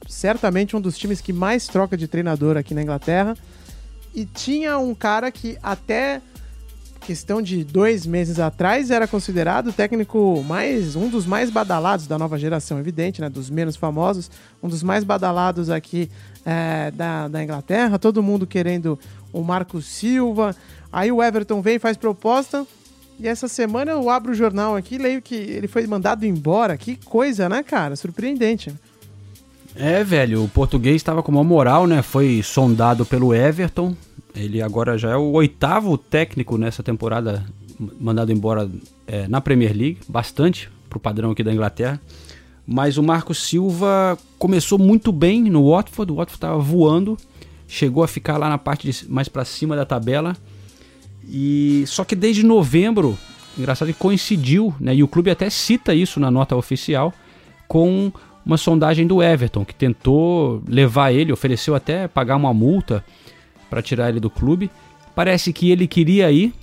certamente 0.06 0.76
um 0.76 0.80
dos 0.80 0.96
times 0.96 1.20
que 1.20 1.32
mais 1.32 1.66
troca 1.66 1.96
de 1.96 2.06
treinador 2.06 2.56
aqui 2.56 2.74
na 2.74 2.82
Inglaterra. 2.82 3.36
E 4.14 4.24
tinha 4.24 4.78
um 4.78 4.94
cara 4.94 5.30
que 5.30 5.58
até 5.62 6.22
questão 7.00 7.40
de 7.40 7.64
dois 7.64 8.06
meses 8.06 8.38
atrás 8.38 8.90
era 8.90 9.06
considerado 9.06 9.68
o 9.68 9.72
técnico 9.72 10.44
mais 10.46 10.94
um 10.94 11.08
dos 11.08 11.24
mais 11.24 11.50
badalados 11.50 12.06
da 12.06 12.18
nova 12.18 12.38
geração, 12.38 12.78
evidente, 12.78 13.20
né? 13.20 13.28
Dos 13.28 13.48
menos 13.48 13.76
famosos, 13.76 14.30
um 14.62 14.68
dos 14.68 14.82
mais 14.82 15.04
badalados 15.04 15.70
aqui 15.70 16.10
é, 16.44 16.90
da, 16.90 17.28
da 17.28 17.42
Inglaterra. 17.42 17.98
Todo 17.98 18.22
mundo 18.22 18.46
querendo 18.46 18.98
o 19.32 19.42
Marco 19.42 19.80
Silva. 19.80 20.54
Aí 20.92 21.10
o 21.10 21.22
Everton 21.22 21.60
vem 21.62 21.78
faz 21.78 21.96
proposta. 21.96 22.66
E 23.18 23.26
essa 23.26 23.48
semana 23.48 23.90
eu 23.92 24.08
abro 24.08 24.32
o 24.32 24.34
jornal 24.34 24.76
aqui 24.76 24.96
leio 24.96 25.20
que 25.20 25.34
ele 25.34 25.66
foi 25.66 25.86
mandado 25.86 26.24
embora. 26.24 26.76
Que 26.76 26.96
coisa, 26.96 27.48
né, 27.48 27.62
cara? 27.62 27.96
Surpreendente. 27.96 28.72
É, 29.74 30.02
velho, 30.04 30.44
o 30.44 30.48
português 30.48 30.96
estava 30.96 31.22
com 31.22 31.30
uma 31.32 31.44
moral, 31.44 31.86
né? 31.86 32.02
Foi 32.02 32.42
sondado 32.42 33.04
pelo 33.04 33.34
Everton. 33.34 33.94
Ele 34.38 34.62
agora 34.62 34.96
já 34.96 35.10
é 35.10 35.16
o 35.16 35.32
oitavo 35.32 35.98
técnico 35.98 36.56
nessa 36.56 36.82
temporada 36.82 37.44
mandado 38.00 38.32
embora 38.32 38.68
é, 39.06 39.28
na 39.28 39.40
Premier 39.40 39.76
League, 39.76 39.98
bastante 40.08 40.70
pro 40.88 40.98
padrão 40.98 41.30
aqui 41.30 41.42
da 41.42 41.52
Inglaterra. 41.52 42.00
Mas 42.66 42.98
o 42.98 43.02
Marco 43.02 43.34
Silva 43.34 44.18
começou 44.38 44.78
muito 44.78 45.10
bem 45.12 45.44
no 45.44 45.70
Watford, 45.70 46.12
o 46.12 46.16
Watford 46.16 46.36
estava 46.36 46.58
voando, 46.58 47.16
chegou 47.66 48.02
a 48.02 48.08
ficar 48.08 48.36
lá 48.36 48.48
na 48.48 48.58
parte 48.58 48.90
de, 48.90 49.10
mais 49.10 49.28
para 49.28 49.44
cima 49.44 49.74
da 49.74 49.86
tabela 49.86 50.36
e 51.26 51.84
só 51.86 52.04
que 52.04 52.16
desde 52.16 52.44
novembro, 52.44 53.16
engraçado 53.56 53.88
que 53.88 53.98
coincidiu, 53.98 54.74
né? 54.80 54.94
E 54.94 55.02
o 55.02 55.08
clube 55.08 55.30
até 55.30 55.48
cita 55.50 55.94
isso 55.94 56.18
na 56.18 56.30
nota 56.30 56.56
oficial 56.56 57.12
com 57.66 58.12
uma 58.44 58.56
sondagem 58.56 59.06
do 59.06 59.22
Everton 59.22 59.64
que 59.64 59.74
tentou 59.74 60.62
levar 60.66 61.12
ele, 61.12 61.32
ofereceu 61.32 61.74
até 61.74 62.08
pagar 62.08 62.36
uma 62.36 62.52
multa 62.52 63.04
para 63.68 63.82
tirar 63.82 64.08
ele 64.08 64.20
do 64.20 64.30
clube 64.30 64.70
Parece 65.18 65.52
que 65.52 65.72
ele 65.72 65.88
queria 65.88 66.30
ir 66.30 66.54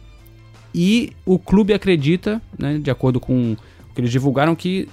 e 0.74 1.12
o 1.26 1.38
clube 1.38 1.74
acredita, 1.74 2.42
né, 2.58 2.78
de 2.78 2.90
acordo 2.90 3.20
com 3.20 3.52
o 3.52 3.94
que 3.94 4.00
eles 4.00 4.10
divulgaram, 4.10 4.56
que 4.56 4.88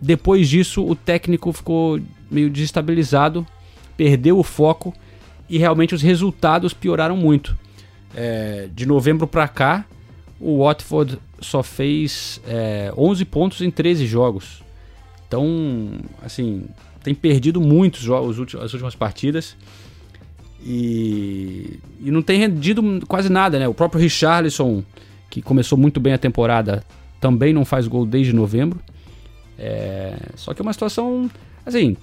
depois 0.00 0.48
disso 0.48 0.88
o 0.88 0.94
técnico 0.94 1.52
ficou 1.52 1.98
meio 2.30 2.48
desestabilizado, 2.48 3.44
perdeu 3.96 4.38
o 4.38 4.44
foco 4.44 4.94
e 5.48 5.58
realmente 5.58 5.92
os 5.92 6.02
resultados 6.02 6.72
pioraram 6.72 7.16
muito. 7.16 7.58
É, 8.14 8.68
de 8.72 8.86
novembro 8.86 9.26
para 9.26 9.48
cá, 9.48 9.84
o 10.38 10.64
Watford 10.64 11.18
só 11.40 11.64
fez 11.64 12.40
é, 12.46 12.92
11 12.96 13.24
pontos 13.24 13.60
em 13.60 13.72
13 13.72 14.06
jogos. 14.06 14.62
Então, 15.26 15.94
assim, 16.22 16.64
tem 17.02 17.12
perdido 17.12 17.60
muitos 17.60 18.02
jogos, 18.02 18.38
as 18.54 18.72
últimas 18.72 18.94
partidas. 18.94 19.56
E, 20.62 21.78
e 22.00 22.10
não 22.10 22.22
tem 22.22 22.38
rendido 22.38 22.82
quase 23.06 23.30
nada, 23.30 23.58
né? 23.58 23.66
O 23.66 23.74
próprio 23.74 24.00
Richarlison, 24.00 24.82
que 25.30 25.40
começou 25.40 25.78
muito 25.78 25.98
bem 25.98 26.12
a 26.12 26.18
temporada, 26.18 26.84
também 27.20 27.52
não 27.52 27.64
faz 27.64 27.86
gol 27.86 28.04
desde 28.04 28.32
novembro. 28.32 28.80
É, 29.58 30.16
só 30.36 30.54
que 30.54 30.60
é 30.60 30.64
uma 30.64 30.72
situação, 30.72 31.30
assim, 31.64 31.96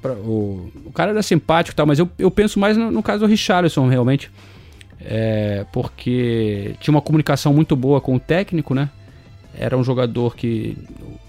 pra, 0.00 0.12
o, 0.12 0.70
o 0.84 0.92
cara 0.92 1.10
era 1.10 1.22
simpático 1.22 1.74
e 1.74 1.76
tal, 1.76 1.86
mas 1.86 1.98
eu, 1.98 2.08
eu 2.18 2.30
penso 2.30 2.58
mais 2.58 2.76
no, 2.76 2.90
no 2.90 3.02
caso 3.02 3.20
do 3.20 3.26
Richarlison, 3.26 3.88
realmente. 3.88 4.30
É, 5.00 5.66
porque 5.72 6.74
tinha 6.80 6.92
uma 6.92 7.02
comunicação 7.02 7.52
muito 7.52 7.76
boa 7.76 8.00
com 8.00 8.16
o 8.16 8.20
técnico, 8.20 8.74
né? 8.74 8.90
Era 9.58 9.76
um 9.76 9.84
jogador 9.84 10.36
que. 10.36 10.76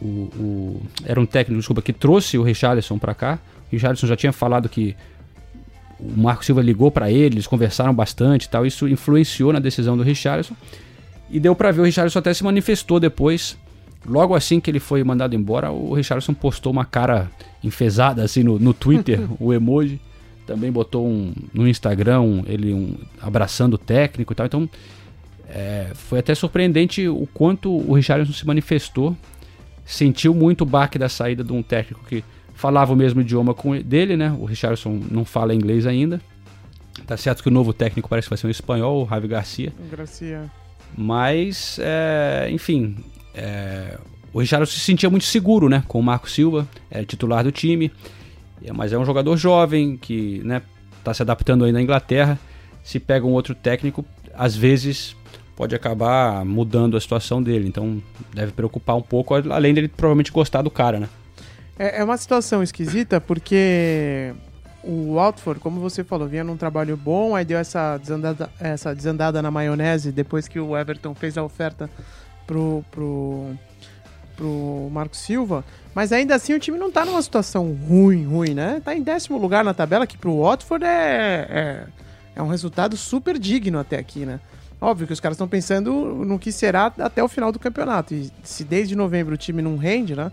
O, 0.01 0.05
o 0.05 0.81
era 1.05 1.19
um 1.19 1.25
técnico, 1.25 1.59
desculpa, 1.59 1.81
que 1.81 1.93
trouxe 1.93 2.37
o 2.37 2.43
Richarlison 2.43 2.97
para 2.97 3.13
cá. 3.13 3.39
O 3.67 3.71
Richarlison 3.71 4.07
já 4.07 4.15
tinha 4.15 4.31
falado 4.31 4.69
que 4.69 4.95
o 5.99 6.19
Marco 6.19 6.45
Silva 6.45 6.61
ligou 6.61 6.91
para 6.91 7.11
ele, 7.11 7.35
eles 7.35 7.47
conversaram 7.47 7.93
bastante 7.93 8.45
e 8.45 8.49
tal. 8.49 8.65
Isso 8.65 8.87
influenciou 8.87 9.51
na 9.51 9.59
decisão 9.59 9.97
do 9.97 10.03
Richarlison. 10.03 10.55
E 11.29 11.39
deu 11.39 11.55
para 11.55 11.71
ver, 11.71 11.81
o 11.81 11.83
Richarlison 11.85 12.19
até 12.19 12.33
se 12.33 12.43
manifestou 12.43 12.99
depois. 12.99 13.57
Logo 14.05 14.35
assim 14.35 14.59
que 14.59 14.69
ele 14.69 14.79
foi 14.79 15.03
mandado 15.03 15.35
embora, 15.35 15.71
o 15.71 15.93
Richarlison 15.93 16.33
postou 16.33 16.71
uma 16.71 16.85
cara 16.85 17.29
enfesada 17.63 18.23
assim 18.23 18.43
no, 18.43 18.59
no 18.59 18.73
Twitter, 18.73 19.19
o 19.39 19.53
emoji. 19.53 19.99
Também 20.45 20.71
botou 20.71 21.05
um, 21.05 21.33
no 21.53 21.67
Instagram 21.67 22.21
um, 22.21 22.43
ele 22.47 22.73
um, 22.73 22.95
abraçando 23.21 23.73
o 23.73 23.77
técnico 23.77 24.31
e 24.31 24.35
tal. 24.35 24.45
Então 24.45 24.69
é, 25.49 25.91
foi 25.93 26.19
até 26.19 26.33
surpreendente 26.35 27.07
o 27.07 27.27
quanto 27.33 27.69
o 27.69 27.93
Richarlison 27.93 28.31
se 28.31 28.45
manifestou. 28.45 29.15
Sentiu 29.85 30.33
muito 30.33 30.61
o 30.61 30.65
baque 30.65 30.99
da 30.99 31.09
saída 31.09 31.43
de 31.43 31.51
um 31.51 31.63
técnico 31.63 32.05
que 32.07 32.23
falava 32.57 32.91
o 32.91 32.95
mesmo 32.95 33.21
idioma 33.21 33.53
com 33.53 33.79
dele, 33.79 34.17
né? 34.17 34.35
O 34.39 34.45
Richardson 34.45 34.99
não 35.11 35.23
fala 35.23 35.53
inglês 35.53 35.85
ainda. 35.85 36.19
Tá 37.05 37.15
certo 37.15 37.43
que 37.43 37.49
o 37.49 37.51
novo 37.51 37.71
técnico 37.71 38.09
parece 38.09 38.25
que 38.25 38.31
vai 38.31 38.37
ser 38.37 38.47
um 38.47 38.49
espanhol, 38.49 39.03
o 39.03 39.07
Javi 39.07 39.27
Garcia. 39.27 39.71
Garcia. 39.95 40.51
Mas, 40.97 41.79
é, 41.79 42.49
enfim, 42.49 42.97
é, 43.35 43.99
o 44.33 44.39
Richardson 44.39 44.73
se 44.73 44.79
sentia 44.79 45.07
muito 45.07 45.25
seguro, 45.25 45.69
né? 45.69 45.83
Com 45.87 45.99
o 45.99 46.03
Marco 46.03 46.27
Silva, 46.27 46.67
é 46.89 47.05
titular 47.05 47.43
do 47.43 47.51
time. 47.51 47.91
Mas 48.75 48.91
é 48.91 48.97
um 48.97 49.05
jogador 49.05 49.37
jovem 49.37 49.95
que, 49.95 50.41
né? 50.43 50.63
Tá 51.03 51.13
se 51.13 51.21
adaptando 51.21 51.63
ainda 51.63 51.77
à 51.77 51.81
Inglaterra. 51.81 52.39
Se 52.83 52.99
pega 52.99 53.25
um 53.25 53.33
outro 53.33 53.53
técnico, 53.53 54.03
às 54.33 54.55
vezes 54.55 55.15
pode 55.55 55.75
acabar 55.75 56.43
mudando 56.43 56.97
a 56.97 56.99
situação 56.99 57.41
dele. 57.41 57.67
Então 57.67 58.01
deve 58.33 58.51
preocupar 58.51 58.95
um 58.95 59.01
pouco, 59.01 59.35
além 59.35 59.75
dele 59.75 59.87
provavelmente 59.87 60.31
gostar 60.31 60.63
do 60.63 60.71
cara, 60.71 60.99
né? 60.99 61.07
É, 61.79 61.99
é 61.99 62.03
uma 62.03 62.17
situação 62.17 62.63
esquisita 62.63 63.21
porque 63.21 64.33
o 64.83 65.15
Watford, 65.15 65.59
como 65.59 65.79
você 65.79 66.03
falou, 66.03 66.27
vinha 66.27 66.43
num 66.43 66.57
trabalho 66.57 66.95
bom, 66.95 67.35
aí 67.35 67.43
deu 67.43 67.57
essa 67.57 67.97
desandada, 67.97 68.49
essa 68.59 68.95
desandada 68.95 69.41
na 69.41 69.51
maionese 69.51 70.11
depois 70.11 70.47
que 70.47 70.59
o 70.59 70.77
Everton 70.77 71.13
fez 71.13 71.37
a 71.37 71.43
oferta 71.43 71.89
pro, 72.47 72.83
pro, 72.89 73.51
pro 74.35 74.89
Marco 74.91 75.15
Silva. 75.15 75.65
Mas 75.93 76.11
ainda 76.11 76.35
assim 76.35 76.53
o 76.53 76.59
time 76.59 76.77
não 76.77 76.91
tá 76.91 77.03
numa 77.03 77.21
situação 77.21 77.73
ruim, 77.73 78.25
ruim, 78.25 78.53
né? 78.53 78.81
Tá 78.83 78.95
em 78.95 79.01
décimo 79.01 79.37
lugar 79.37 79.63
na 79.63 79.73
tabela, 79.73 80.07
que 80.07 80.17
pro 80.17 80.41
Watford 80.41 80.85
é, 80.85 81.47
é, 81.49 81.83
é 82.35 82.41
um 82.41 82.47
resultado 82.47 82.95
super 82.95 83.37
digno 83.37 83.79
até 83.79 83.97
aqui, 83.97 84.25
né? 84.25 84.39
Óbvio 84.79 85.07
que 85.07 85.13
os 85.13 85.19
caras 85.19 85.35
estão 85.35 85.47
pensando 85.47 85.91
no 86.23 86.37
que 86.37 86.51
será 86.51 86.93
até 86.99 87.23
o 87.23 87.27
final 87.27 87.51
do 87.51 87.57
campeonato. 87.57 88.13
E 88.13 88.31
se 88.43 88.63
desde 88.63 88.95
novembro 88.95 89.33
o 89.33 89.37
time 89.37 89.61
não 89.61 89.75
rende, 89.75 90.15
né? 90.15 90.31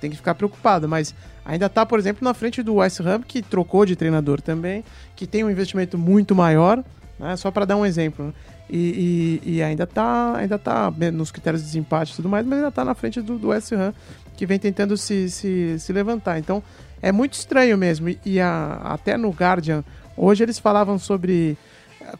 Tem 0.00 0.10
que 0.10 0.16
ficar 0.16 0.34
preocupado, 0.34 0.88
mas 0.88 1.14
ainda 1.44 1.66
está, 1.66 1.84
por 1.84 1.98
exemplo, 1.98 2.24
na 2.24 2.34
frente 2.34 2.62
do 2.62 2.76
West 2.76 3.00
Ham, 3.00 3.22
que 3.22 3.42
trocou 3.42 3.84
de 3.84 3.94
treinador 3.94 4.40
também, 4.40 4.84
que 5.14 5.26
tem 5.26 5.44
um 5.44 5.50
investimento 5.50 5.98
muito 5.98 6.34
maior, 6.34 6.82
né? 7.18 7.36
só 7.36 7.50
para 7.50 7.64
dar 7.64 7.76
um 7.76 7.84
exemplo. 7.84 8.34
E, 8.68 9.40
e, 9.44 9.56
e, 9.56 9.62
ainda 9.62 9.82
está 9.82 10.36
ainda 10.36 10.56
tá 10.56 10.92
nos 11.12 11.32
critérios 11.32 11.60
de 11.60 11.66
desempate 11.66 12.12
e 12.12 12.16
tudo 12.16 12.28
mais, 12.28 12.46
mas 12.46 12.58
ainda 12.58 12.68
está 12.68 12.84
na 12.84 12.94
frente 12.94 13.20
do, 13.20 13.36
do 13.36 13.48
West 13.48 13.72
Ham, 13.72 13.92
que 14.36 14.46
vem 14.46 14.60
tentando 14.60 14.96
se, 14.96 15.28
se, 15.28 15.76
se 15.78 15.92
levantar. 15.92 16.38
Então 16.38 16.62
é 17.02 17.10
muito 17.10 17.32
estranho 17.32 17.76
mesmo. 17.76 18.08
E, 18.08 18.18
e 18.24 18.40
a, 18.40 18.80
até 18.84 19.16
no 19.16 19.30
Guardian, 19.30 19.84
hoje 20.16 20.44
eles 20.44 20.58
falavam 20.58 21.00
sobre 21.00 21.58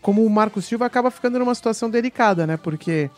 como 0.03 0.25
o 0.25 0.31
Marco 0.31 0.61
Silva 0.61 0.87
acaba 0.87 1.11
ficando 1.11 1.39
numa 1.39 1.55
situação 1.55 1.89
delicada, 1.89 2.47
né? 2.47 2.57
Porque 2.57 3.11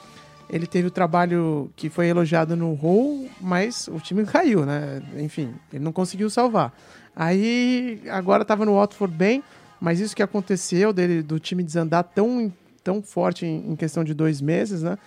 ele 0.52 0.66
teve 0.66 0.88
o 0.88 0.90
trabalho 0.90 1.72
que 1.74 1.88
foi 1.88 2.08
elogiado 2.08 2.54
no 2.54 2.72
Hull, 2.72 3.30
mas 3.40 3.88
o 3.88 3.98
time 3.98 4.22
caiu, 4.26 4.66
né? 4.66 5.02
Enfim, 5.16 5.54
ele 5.72 5.82
não 5.82 5.92
conseguiu 5.92 6.28
salvar. 6.28 6.76
Aí 7.16 8.02
agora 8.10 8.42
estava 8.42 8.66
no 8.66 8.74
Watford 8.74 9.16
bem, 9.16 9.42
mas 9.80 9.98
isso 9.98 10.14
que 10.14 10.22
aconteceu 10.22 10.92
dele 10.92 11.22
do 11.22 11.40
time 11.40 11.62
desandar 11.62 12.04
tão, 12.04 12.52
tão 12.84 13.02
forte 13.02 13.46
em, 13.46 13.72
em, 13.72 13.74
questão 13.74 14.04
de 14.04 14.12
dois 14.12 14.42
meses, 14.42 14.82
né? 14.82 14.98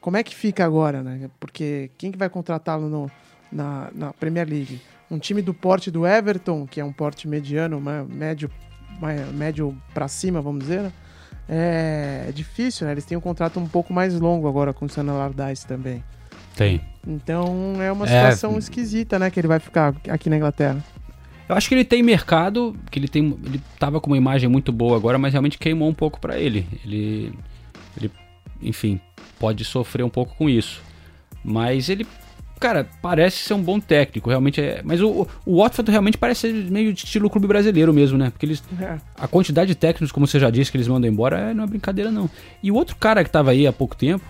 Como 0.00 0.16
é 0.16 0.22
que 0.22 0.34
fica 0.34 0.64
agora, 0.64 1.02
né? 1.02 1.28
Porque 1.38 1.90
quem 1.98 2.10
que 2.10 2.16
vai 2.16 2.30
contratá-lo 2.30 3.10
na, 3.52 3.90
na 3.94 4.12
Premier 4.14 4.48
League? 4.48 4.80
Um 5.10 5.18
time 5.18 5.42
do 5.42 5.52
porte 5.52 5.90
do 5.90 6.06
Everton, 6.06 6.66
que 6.66 6.80
é 6.80 6.84
um 6.84 6.92
porte 6.92 7.28
mediano, 7.28 7.78
médio, 8.08 8.50
médio 9.34 9.76
para 9.92 10.08
cima, 10.08 10.40
vamos 10.40 10.60
dizer, 10.60 10.84
né? 10.84 10.92
É, 11.48 12.26
é 12.28 12.32
difícil, 12.32 12.86
né? 12.86 12.92
Eles 12.92 13.04
têm 13.04 13.16
um 13.16 13.20
contrato 13.20 13.58
um 13.60 13.66
pouco 13.66 13.92
mais 13.92 14.18
longo 14.18 14.48
agora 14.48 14.72
com 14.72 14.86
o 14.86 14.88
Sana 14.88 15.12
Allardyce 15.12 15.66
também. 15.66 16.02
Tem. 16.56 16.80
Então 17.06 17.80
é 17.80 17.92
uma 17.92 18.06
situação 18.06 18.54
é... 18.54 18.58
esquisita, 18.58 19.18
né? 19.18 19.30
Que 19.30 19.40
ele 19.40 19.48
vai 19.48 19.60
ficar 19.60 19.94
aqui 20.08 20.28
na 20.28 20.36
Inglaterra. 20.36 20.82
Eu 21.48 21.54
acho 21.54 21.68
que 21.68 21.74
ele 21.76 21.84
tem 21.84 22.02
mercado, 22.02 22.74
que 22.90 22.98
ele 22.98 23.06
tem, 23.06 23.38
ele 23.44 23.60
tava 23.78 24.00
com 24.00 24.10
uma 24.10 24.16
imagem 24.16 24.48
muito 24.48 24.72
boa 24.72 24.96
agora, 24.96 25.16
mas 25.16 25.32
realmente 25.32 25.58
queimou 25.58 25.88
um 25.88 25.94
pouco 25.94 26.18
para 26.18 26.36
ele. 26.36 26.66
Ele, 26.84 27.32
ele, 27.96 28.10
enfim, 28.60 29.00
pode 29.38 29.64
sofrer 29.64 30.04
um 30.04 30.08
pouco 30.08 30.34
com 30.34 30.48
isso. 30.48 30.82
Mas 31.44 31.88
ele 31.88 32.04
cara, 32.60 32.88
parece 33.02 33.38
ser 33.38 33.54
um 33.54 33.62
bom 33.62 33.78
técnico, 33.78 34.30
realmente 34.30 34.60
é. 34.60 34.80
Mas 34.84 35.00
o, 35.00 35.26
o 35.44 35.58
Watford 35.60 35.90
realmente 35.90 36.18
parece 36.18 36.42
ser 36.42 36.52
meio 36.70 36.92
de 36.92 37.04
estilo 37.04 37.30
clube 37.30 37.46
brasileiro 37.46 37.92
mesmo, 37.92 38.18
né? 38.18 38.30
Porque 38.30 38.46
eles. 38.46 38.62
É. 38.80 38.98
A 39.16 39.28
quantidade 39.28 39.68
de 39.68 39.74
técnicos, 39.74 40.12
como 40.12 40.26
você 40.26 40.40
já 40.40 40.50
disse, 40.50 40.70
que 40.70 40.76
eles 40.76 40.88
mandam 40.88 41.10
embora, 41.10 41.38
é, 41.38 41.54
não 41.54 41.64
é 41.64 41.66
brincadeira, 41.66 42.10
não. 42.10 42.28
E 42.62 42.70
o 42.70 42.74
outro 42.74 42.96
cara 42.96 43.22
que 43.22 43.30
tava 43.30 43.50
aí 43.50 43.66
há 43.66 43.72
pouco 43.72 43.96
tempo, 43.96 44.24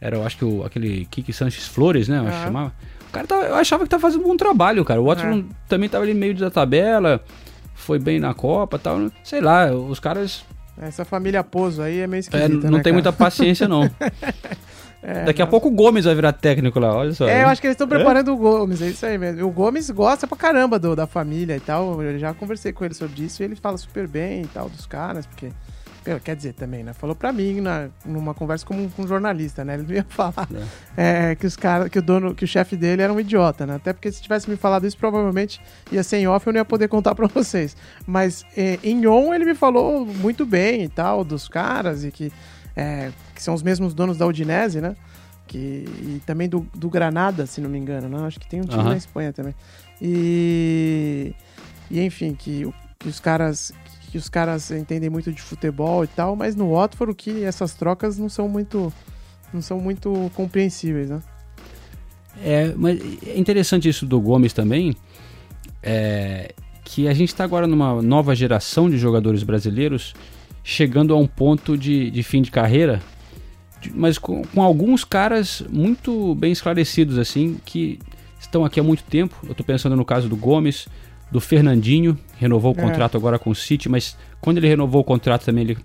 era, 0.00 0.16
eu 0.16 0.26
acho 0.26 0.36
que 0.36 0.44
o, 0.44 0.64
aquele 0.64 1.06
Kiki 1.06 1.32
Sanches 1.32 1.66
Flores, 1.66 2.08
né? 2.08 2.18
Eu 2.18 2.26
acho 2.26 2.38
que 2.38 2.44
chamava. 2.44 2.72
O 3.08 3.12
cara 3.12 3.26
tava, 3.26 3.44
eu 3.44 3.54
achava 3.54 3.84
que 3.84 3.90
tava 3.90 4.00
fazendo 4.00 4.24
um 4.24 4.28
bom 4.28 4.36
trabalho, 4.36 4.84
cara. 4.84 5.00
O 5.00 5.04
Watford 5.04 5.40
é. 5.40 5.54
também 5.68 5.88
tava 5.88 6.04
ali 6.04 6.14
meio 6.14 6.34
da 6.34 6.50
tabela, 6.50 7.22
foi 7.74 7.98
bem 7.98 8.18
na 8.18 8.32
Copa 8.32 8.78
tal. 8.78 9.10
Sei 9.22 9.40
lá, 9.40 9.72
os 9.72 10.00
caras. 10.00 10.44
Essa 10.80 11.04
família 11.04 11.44
Pozo 11.44 11.82
aí 11.82 12.00
é 12.00 12.06
meio 12.06 12.20
esquisita, 12.20 12.46
é, 12.46 12.48
Não 12.48 12.56
né, 12.56 12.70
tem 12.78 12.82
cara? 12.84 12.92
muita 12.94 13.12
paciência, 13.12 13.68
não. 13.68 13.82
É, 15.02 15.24
Daqui 15.24 15.42
a 15.42 15.46
pouco 15.46 15.66
o 15.66 15.70
Gomes 15.72 16.04
vai 16.04 16.14
virar 16.14 16.32
técnico 16.32 16.78
lá, 16.78 16.94
olha 16.94 17.12
só. 17.12 17.26
É, 17.26 17.42
eu 17.42 17.48
acho 17.48 17.60
que 17.60 17.66
eles 17.66 17.74
estão 17.74 17.88
preparando 17.88 18.30
é? 18.30 18.32
o 18.32 18.36
Gomes, 18.36 18.80
é 18.80 18.88
isso 18.88 19.04
aí 19.04 19.18
mesmo. 19.18 19.44
O 19.44 19.50
Gomes 19.50 19.90
gosta 19.90 20.28
pra 20.28 20.38
caramba 20.38 20.78
do, 20.78 20.94
da 20.94 21.08
família 21.08 21.56
e 21.56 21.60
tal. 21.60 22.00
Eu 22.00 22.18
já 22.20 22.32
conversei 22.32 22.72
com 22.72 22.84
ele 22.84 22.94
sobre 22.94 23.24
isso 23.24 23.42
e 23.42 23.44
ele 23.44 23.56
fala 23.56 23.76
super 23.76 24.06
bem 24.06 24.42
e 24.42 24.46
tal 24.46 24.68
dos 24.68 24.86
caras, 24.86 25.26
porque. 25.26 25.50
Quer 26.24 26.34
dizer, 26.34 26.54
também, 26.54 26.82
né? 26.82 26.92
Falou 26.92 27.14
pra 27.14 27.32
mim 27.32 27.60
na, 27.60 27.88
numa 28.04 28.34
conversa 28.34 28.66
com 28.66 28.74
um, 28.74 28.88
com 28.88 29.02
um 29.02 29.06
jornalista, 29.06 29.64
né? 29.64 29.74
Ele 29.74 29.84
não 29.84 29.94
ia 29.94 30.04
falar 30.10 30.48
é. 30.96 31.30
É, 31.30 31.34
que 31.36 31.46
os 31.46 31.54
caras, 31.54 31.88
que 31.88 32.00
o 32.00 32.02
dono, 32.02 32.34
que 32.34 32.44
o 32.44 32.48
chefe 32.48 32.76
dele 32.76 33.02
era 33.02 33.12
um 33.12 33.20
idiota, 33.20 33.64
né? 33.64 33.76
Até 33.76 33.92
porque 33.92 34.10
se 34.10 34.20
tivesse 34.20 34.50
me 34.50 34.56
falado 34.56 34.84
isso, 34.84 34.98
provavelmente 34.98 35.60
ia 35.92 36.02
ser 36.02 36.16
em 36.16 36.26
off 36.26 36.44
eu 36.44 36.52
não 36.52 36.58
ia 36.58 36.64
poder 36.64 36.88
contar 36.88 37.14
pra 37.14 37.28
vocês. 37.32 37.76
Mas 38.04 38.44
é, 38.56 38.80
em 38.82 39.06
on 39.06 39.32
ele 39.32 39.44
me 39.44 39.54
falou 39.54 40.04
muito 40.04 40.44
bem 40.44 40.82
e 40.82 40.88
tal, 40.88 41.22
dos 41.22 41.46
caras, 41.46 42.02
e 42.02 42.10
que 42.10 42.32
é, 42.74 43.12
que 43.42 43.44
são 43.44 43.54
os 43.54 43.62
mesmos 43.62 43.92
donos 43.92 44.16
da 44.16 44.24
Udinese, 44.24 44.80
né? 44.80 44.94
Que, 45.48 45.58
e 45.58 46.22
também 46.24 46.48
do, 46.48 46.64
do 46.72 46.88
Granada, 46.88 47.44
se 47.44 47.60
não 47.60 47.68
me 47.68 47.76
engano, 47.76 48.08
né? 48.08 48.24
Acho 48.24 48.38
que 48.38 48.48
tem 48.48 48.60
um 48.60 48.64
time 48.64 48.80
uhum. 48.80 48.90
na 48.90 48.96
Espanha 48.96 49.32
também. 49.32 49.52
E, 50.00 51.34
e 51.90 52.00
enfim, 52.00 52.34
que, 52.34 52.72
que 52.98 53.08
os 53.08 53.18
caras 53.18 53.72
que 54.10 54.18
os 54.18 54.28
caras 54.28 54.70
entendem 54.70 55.08
muito 55.08 55.32
de 55.32 55.40
futebol 55.40 56.04
e 56.04 56.06
tal, 56.06 56.36
mas 56.36 56.54
no 56.54 56.72
Watford 56.72 57.14
que 57.14 57.42
essas 57.42 57.72
trocas 57.72 58.18
não 58.18 58.28
são 58.28 58.46
muito 58.46 58.92
não 59.52 59.62
são 59.62 59.80
muito 59.80 60.30
compreensíveis, 60.34 61.10
né? 61.10 61.20
É, 62.42 62.72
mas 62.76 63.00
é 63.26 63.38
interessante 63.38 63.88
isso 63.88 64.06
do 64.06 64.20
Gomes 64.20 64.52
também, 64.52 64.94
é, 65.82 66.54
que 66.84 67.08
a 67.08 67.14
gente 67.14 67.30
está 67.30 67.42
agora 67.42 67.66
numa 67.66 68.00
nova 68.02 68.34
geração 68.36 68.88
de 68.88 68.98
jogadores 68.98 69.42
brasileiros 69.42 70.14
chegando 70.62 71.12
a 71.12 71.16
um 71.16 71.26
ponto 71.26 71.76
de, 71.76 72.10
de 72.10 72.22
fim 72.22 72.40
de 72.40 72.50
carreira, 72.50 73.02
mas 73.94 74.18
com, 74.18 74.42
com, 74.44 74.62
alguns 74.62 75.04
caras 75.04 75.62
muito 75.70 76.34
bem 76.34 76.52
esclarecidos, 76.52 77.18
assim, 77.18 77.58
que 77.64 77.98
estão 78.38 78.64
aqui 78.64 78.78
há 78.78 78.82
muito 78.82 79.02
tempo. 79.04 79.34
Eu 79.44 79.52
estou 79.52 79.64
pensando 79.64 79.96
no 79.96 80.04
caso 80.04 80.28
do 80.28 80.36
Gomes, 80.36 80.86
do 81.30 81.40
Fernandinho, 81.40 82.18
renovou 82.38 82.74
o 82.74 82.78
é. 82.78 82.82
contrato 82.82 83.16
agora 83.16 83.38
com 83.38 83.50
o 83.50 83.54
City, 83.54 83.88
mas 83.88 84.16
quando 84.40 84.58
ele 84.58 84.68
renovou 84.68 85.00
o 85.00 85.04
contrato 85.04 85.44
também, 85.44 85.64
ele, 85.64 85.78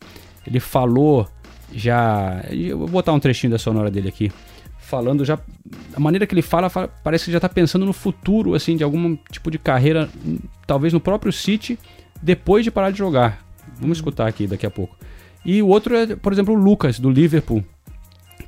ele 0.45 0.59
falou 0.59 1.27
já. 1.73 2.43
Eu 2.49 2.77
vou 2.79 2.87
botar 2.87 3.13
um 3.13 3.19
trechinho 3.19 3.51
da 3.51 3.57
sonora 3.57 3.89
dele 3.89 4.09
aqui. 4.09 4.31
Falando 4.79 5.25
já. 5.25 5.37
A 5.93 5.99
maneira 5.99 6.25
que 6.25 6.33
ele 6.33 6.41
fala, 6.41 6.69
fala 6.69 6.87
parece 7.03 7.25
que 7.25 7.31
já 7.31 7.37
está 7.37 7.49
pensando 7.49 7.85
no 7.85 7.93
futuro, 7.93 8.53
assim, 8.53 8.77
de 8.77 8.83
algum 8.83 9.17
tipo 9.31 9.51
de 9.51 9.57
carreira, 9.57 10.09
talvez 10.65 10.93
no 10.93 10.99
próprio 10.99 11.31
City, 11.31 11.77
depois 12.21 12.63
de 12.63 12.71
parar 12.71 12.91
de 12.91 12.97
jogar. 12.97 13.45
Vamos 13.79 13.97
escutar 13.97 14.27
aqui 14.27 14.47
daqui 14.47 14.65
a 14.65 14.71
pouco. 14.71 14.95
E 15.45 15.61
o 15.61 15.67
outro 15.67 15.95
é, 15.95 16.15
por 16.15 16.33
exemplo, 16.33 16.53
o 16.53 16.57
Lucas, 16.57 16.99
do 16.99 17.09
Liverpool, 17.09 17.63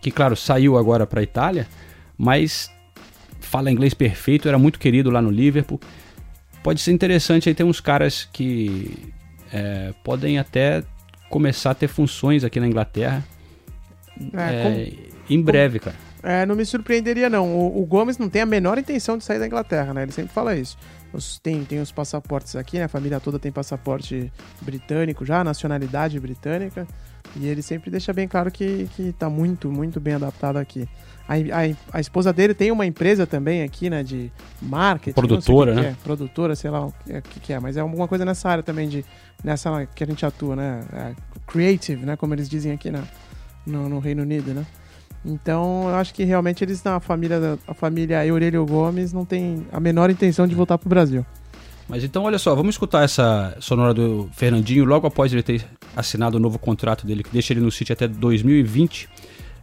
que, 0.02 0.12
claro, 0.12 0.36
saiu 0.36 0.78
agora 0.78 1.06
para 1.06 1.20
a 1.20 1.24
Itália, 1.24 1.68
mas 2.18 2.72
fala 3.40 3.72
inglês 3.72 3.94
perfeito, 3.94 4.48
era 4.48 4.58
muito 4.58 4.80
querido 4.80 5.10
lá 5.10 5.22
no 5.22 5.30
Liverpool. 5.30 5.80
Pode 6.64 6.82
ser 6.82 6.92
interessante 6.92 7.50
aí 7.50 7.56
ter 7.56 7.64
uns 7.64 7.80
caras 7.80 8.28
que 8.32 9.12
é, 9.52 9.94
podem 10.04 10.38
até 10.38 10.84
começar 11.30 11.72
a 11.72 11.76
ter 11.76 11.88
funções 11.88 12.44
aqui 12.44 12.60
na 12.60 12.68
Inglaterra 12.68 13.24
é, 14.34 14.52
é, 14.52 14.94
em 15.30 15.42
breve, 15.42 15.80
cara. 15.80 15.96
É, 16.22 16.46
não 16.46 16.56
me 16.56 16.66
surpreenderia 16.66 17.30
não. 17.30 17.48
O, 17.48 17.82
o, 17.82 17.86
Gomes 17.86 18.18
não 18.18 18.30
tem 18.30 18.42
a 18.42 18.46
menor 18.46 18.78
intenção 18.78 19.18
de 19.18 19.24
sair 19.24 19.40
da 19.40 19.48
Inglaterra, 19.48 19.94
né? 19.94 20.04
Ele 20.04 20.12
sempre 20.12 20.34
fala 20.34 20.56
isso. 20.56 20.78
Os, 21.14 21.40
tem, 21.40 21.64
tem 21.64 21.80
os 21.80 21.92
passaportes 21.92 22.56
aqui, 22.56 22.78
né? 22.78 22.84
A 22.84 22.90
família 22.90 23.20
toda 23.20 23.40
tem 23.40 23.52
passaporte 23.52 24.32
britânico 24.62 25.26
já, 25.26 25.44
nacionalidade 25.44 26.20
britânica. 26.20 26.86
E 27.36 27.48
ele 27.48 27.62
sempre 27.62 27.92
deixa 27.92 28.12
bem 28.12 28.28
claro 28.28 28.52
que, 28.52 28.90
que 28.96 29.14
tá 29.14 29.30
muito, 29.30 29.72
muito 29.72 30.00
bem 30.00 30.16
adaptado 30.16 30.58
aqui. 30.58 30.88
A, 31.28 31.36
a, 31.36 31.98
a 31.98 32.00
esposa 32.00 32.34
dele 32.34 32.56
tem 32.56 32.72
uma 32.72 32.86
empresa 32.86 33.28
também 33.28 33.62
aqui, 33.62 33.90
né? 33.90 34.02
De 34.02 34.32
marketing. 34.62 35.14
Produtora, 35.14 35.76
né? 35.76 35.82
Que 35.82 35.88
é, 35.88 35.96
produtora, 36.04 36.56
sei 36.56 36.72
lá 36.72 36.88
o 36.88 36.94
que, 37.06 37.14
é, 37.14 37.22
que, 37.22 37.54
é. 37.54 37.60
Mas 37.60 37.78
é 37.78 37.82
alguma 37.82 38.08
coisa 38.08 38.26
nessa 38.26 38.50
área 38.50 38.64
também, 38.64 38.90
de, 38.90 39.06
nessa 39.44 39.86
que 39.94 40.04
a 40.04 40.08
gente 40.08 40.26
atua, 40.26 40.56
né? 40.56 40.82
É 40.92 41.14
creative, 41.46 42.04
né? 42.04 42.16
Como 42.16 42.34
eles 42.34 42.50
dizem 42.50 42.72
aqui 42.72 42.90
na, 42.90 43.04
no, 43.66 43.88
no 43.88 44.00
Reino 44.00 44.24
Unido, 44.24 44.54
né? 44.54 44.66
Então, 45.24 45.90
eu 45.90 45.96
acho 45.96 46.14
que 46.14 46.24
realmente 46.24 46.64
eles, 46.64 46.82
na 46.84 47.00
família, 47.00 47.60
a 47.68 47.74
família 47.74 48.22
Aurelio 48.28 48.66
Gomes, 48.66 49.14
não 49.14 49.26
tem 49.26 49.68
a 49.72 49.80
menor 49.80 50.10
intenção 50.10 50.48
de 50.48 50.56
voltar 50.56 50.78
para 50.78 50.88
o 50.88 50.90
Brasil. 50.90 51.26
Mas 51.90 52.04
então, 52.04 52.24
olha 52.24 52.38
só, 52.38 52.54
vamos 52.54 52.76
escutar 52.76 53.04
essa 53.04 53.58
sonora 53.60 53.96
do 53.96 54.30
Fernandinho 54.34 54.86
logo 54.86 55.08
após 55.08 55.34
ele 55.34 55.42
ter 55.42 55.66
assinado 55.96 56.38
o 56.38 56.40
novo 56.40 56.60
contrato 56.60 57.06
dele, 57.06 57.24
que 57.24 57.32
deixa 57.32 57.52
ele 57.52 57.62
no 57.62 57.72
City 57.72 57.92
até 57.92 58.08
2020. 58.08 59.10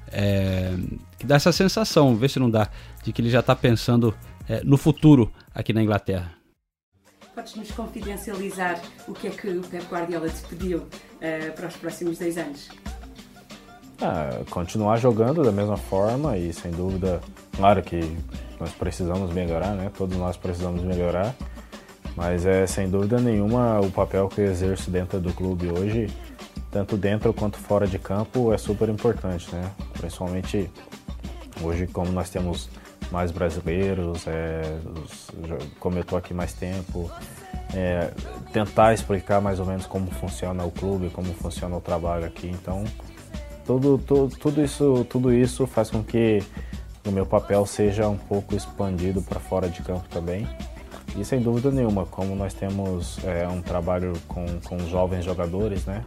É, 0.08 0.74
que 1.18 1.26
dá 1.26 1.36
essa 1.36 1.52
sensação, 1.52 2.16
vê 2.16 2.28
se 2.28 2.38
não 2.38 2.50
dá, 2.50 2.68
de 3.04 3.12
que 3.12 3.20
ele 3.20 3.30
já 3.30 3.40
está 3.40 3.54
pensando 3.54 4.12
é, 4.48 4.60
no 4.64 4.76
futuro 4.76 5.32
aqui 5.54 5.72
na 5.72 5.82
Inglaterra. 5.82 6.32
Podes-nos 7.34 7.70
confidencializar 7.72 8.80
o 9.06 9.12
que 9.12 9.28
é 9.28 9.30
que 9.30 9.48
o 9.48 9.60
Pep 9.60 9.84
Guardiola 9.86 10.28
te 10.28 10.42
pediu 10.48 10.78
uh, 10.78 11.52
para 11.54 11.68
os 11.68 11.76
próximos 11.76 12.18
10 12.18 12.38
anos? 12.38 12.68
Ah, 14.00 14.40
continuar 14.50 14.96
jogando 14.96 15.42
da 15.42 15.52
mesma 15.52 15.76
forma 15.76 16.36
e 16.38 16.52
sem 16.52 16.70
dúvida, 16.70 17.20
claro 17.54 17.82
que 17.82 18.00
nós 18.58 18.70
precisamos 18.72 19.32
melhorar, 19.32 19.74
né? 19.74 19.90
Todos 19.96 20.16
nós 20.16 20.36
precisamos 20.36 20.82
melhorar, 20.82 21.34
mas 22.16 22.46
é 22.46 22.66
sem 22.66 22.88
dúvida 22.88 23.20
nenhuma 23.20 23.78
o 23.80 23.90
papel 23.90 24.28
que 24.28 24.40
eu 24.40 24.46
exerço 24.46 24.90
dentro 24.90 25.20
do 25.20 25.32
clube 25.32 25.68
hoje, 25.68 26.08
tanto 26.72 26.96
dentro 26.96 27.32
quanto 27.32 27.58
fora 27.58 27.86
de 27.86 27.98
campo, 27.98 28.52
é 28.52 28.58
super 28.58 28.88
importante, 28.88 29.54
né? 29.54 29.70
Principalmente 29.92 30.70
hoje, 31.62 31.86
como 31.86 32.10
nós 32.10 32.30
temos 32.30 32.68
mais 33.10 33.30
brasileiros, 33.30 34.26
é, 34.26 34.62
como 35.78 35.98
eu 35.98 36.02
estou 36.02 36.18
aqui 36.18 36.34
mais 36.34 36.52
tempo, 36.52 37.10
é, 37.74 38.10
tentar 38.52 38.94
explicar 38.94 39.40
mais 39.40 39.60
ou 39.60 39.66
menos 39.66 39.86
como 39.86 40.10
funciona 40.10 40.64
o 40.64 40.70
clube, 40.70 41.10
como 41.10 41.32
funciona 41.34 41.76
o 41.76 41.80
trabalho 41.80 42.24
aqui. 42.24 42.48
Então, 42.48 42.84
tudo, 43.64 43.98
tudo, 43.98 44.36
tudo, 44.36 44.62
isso, 44.62 45.06
tudo 45.08 45.32
isso 45.32 45.66
faz 45.66 45.90
com 45.90 46.02
que 46.02 46.42
o 47.04 47.10
meu 47.10 47.26
papel 47.26 47.64
seja 47.66 48.08
um 48.08 48.16
pouco 48.16 48.54
expandido 48.54 49.22
para 49.22 49.38
fora 49.38 49.68
de 49.68 49.82
campo 49.82 50.08
também. 50.08 50.48
E 51.16 51.24
sem 51.24 51.40
dúvida 51.40 51.70
nenhuma, 51.70 52.04
como 52.04 52.36
nós 52.36 52.52
temos 52.52 53.18
é, 53.24 53.48
um 53.48 53.62
trabalho 53.62 54.12
com, 54.28 54.44
com 54.60 54.78
jovens 54.86 55.24
jogadores, 55.24 55.86
né? 55.86 56.04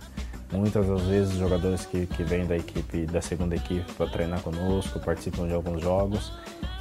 Muitas 0.51 0.87
das 0.87 1.01
vezes 1.01 1.35
jogadores 1.35 1.85
que, 1.85 2.05
que 2.05 2.23
vêm 2.23 2.45
da 2.45 2.55
equipe, 2.55 3.05
da 3.05 3.21
segunda 3.21 3.55
equipe 3.55 3.91
para 3.93 4.07
treinar 4.07 4.41
conosco, 4.41 4.99
participam 4.99 5.47
de 5.47 5.53
alguns 5.53 5.81
jogos. 5.81 6.31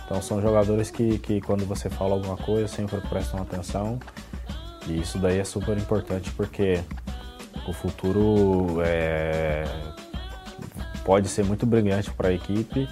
Então 0.05 0.21
são 0.23 0.41
jogadores 0.41 0.91
que, 0.91 1.19
que 1.19 1.41
quando 1.41 1.67
você 1.67 1.91
fala 1.91 2.14
alguma 2.14 2.37
coisa 2.37 2.69
sempre 2.69 3.01
prestam 3.03 3.41
atenção. 3.41 3.99
E 4.87 5.01
isso 5.01 5.19
daí 5.19 5.38
é 5.38 5.45
super 5.45 5.77
importante 5.77 6.31
porque 6.33 6.81
o 7.67 7.73
futuro 7.73 8.81
é, 8.83 9.64
pode 11.05 11.29
ser 11.29 11.45
muito 11.45 11.67
brilhante 11.67 12.11
para 12.11 12.29
a 12.29 12.33
equipe, 12.33 12.88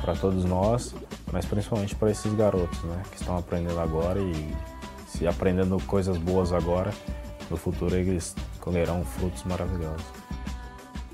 para 0.00 0.14
todos 0.14 0.44
nós, 0.44 0.94
mas 1.32 1.44
principalmente 1.44 1.94
para 1.94 2.10
esses 2.10 2.32
garotos 2.34 2.82
né, 2.84 3.02
que 3.10 3.16
estão 3.16 3.36
aprendendo 3.36 3.80
agora 3.80 4.20
e 4.20 4.79
se 5.20 5.26
aprendendo 5.26 5.76
coisas 5.86 6.16
boas 6.16 6.50
agora, 6.50 6.90
no 7.50 7.56
futuro 7.58 7.94
eles 7.94 8.34
colherão 8.58 9.04
frutos 9.04 9.44
maravilhosos. 9.44 10.06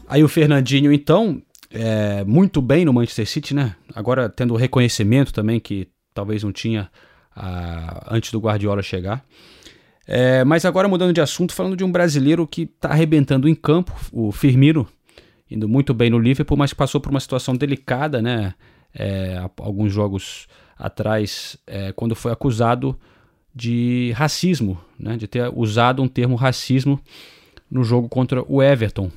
Aí 0.06 0.22
o 0.22 0.28
Fernandinho, 0.28 0.92
então, 0.92 1.42
é, 1.72 2.24
muito 2.24 2.62
bem 2.62 2.84
no 2.84 2.92
Manchester 2.92 3.26
City, 3.26 3.52
né? 3.52 3.74
Agora 3.92 4.28
tendo 4.28 4.54
o 4.54 4.56
reconhecimento 4.56 5.32
também 5.32 5.58
que 5.58 5.88
talvez 6.14 6.44
não 6.44 6.52
tinha 6.52 6.88
a, 7.34 8.14
antes 8.14 8.30
do 8.30 8.38
Guardiola 8.38 8.80
chegar. 8.80 9.24
É, 10.06 10.44
mas 10.44 10.64
agora 10.64 10.86
mudando 10.86 11.12
de 11.12 11.20
assunto, 11.20 11.52
falando 11.52 11.76
de 11.76 11.82
um 11.82 11.90
brasileiro 11.90 12.46
que 12.46 12.62
está 12.62 12.90
arrebentando 12.90 13.48
em 13.48 13.56
campo, 13.56 13.92
o 14.12 14.30
Firmino, 14.30 14.86
indo 15.50 15.68
muito 15.68 15.92
bem 15.92 16.10
no 16.10 16.18
Liverpool, 16.20 16.56
mas 16.56 16.72
passou 16.72 17.00
por 17.00 17.10
uma 17.10 17.18
situação 17.18 17.56
delicada, 17.56 18.22
né? 18.22 18.54
É, 18.94 19.44
alguns 19.58 19.92
jogos 19.92 20.46
atrás, 20.78 21.58
é, 21.66 21.90
quando 21.90 22.14
foi 22.14 22.30
acusado 22.30 22.96
de 23.56 24.12
racismo, 24.14 24.78
né, 24.98 25.16
de 25.16 25.26
ter 25.26 25.50
usado 25.54 26.02
um 26.02 26.08
termo 26.08 26.36
racismo 26.36 27.00
no 27.70 27.82
jogo 27.82 28.06
contra 28.06 28.44
o 28.46 28.62
Everton. 28.62 29.10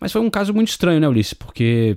Mas 0.00 0.10
foi 0.10 0.20
um 0.20 0.28
caso 0.28 0.52
muito 0.52 0.70
estranho, 0.70 0.98
né, 0.98 1.06
Ulisses? 1.06 1.34
Porque 1.34 1.96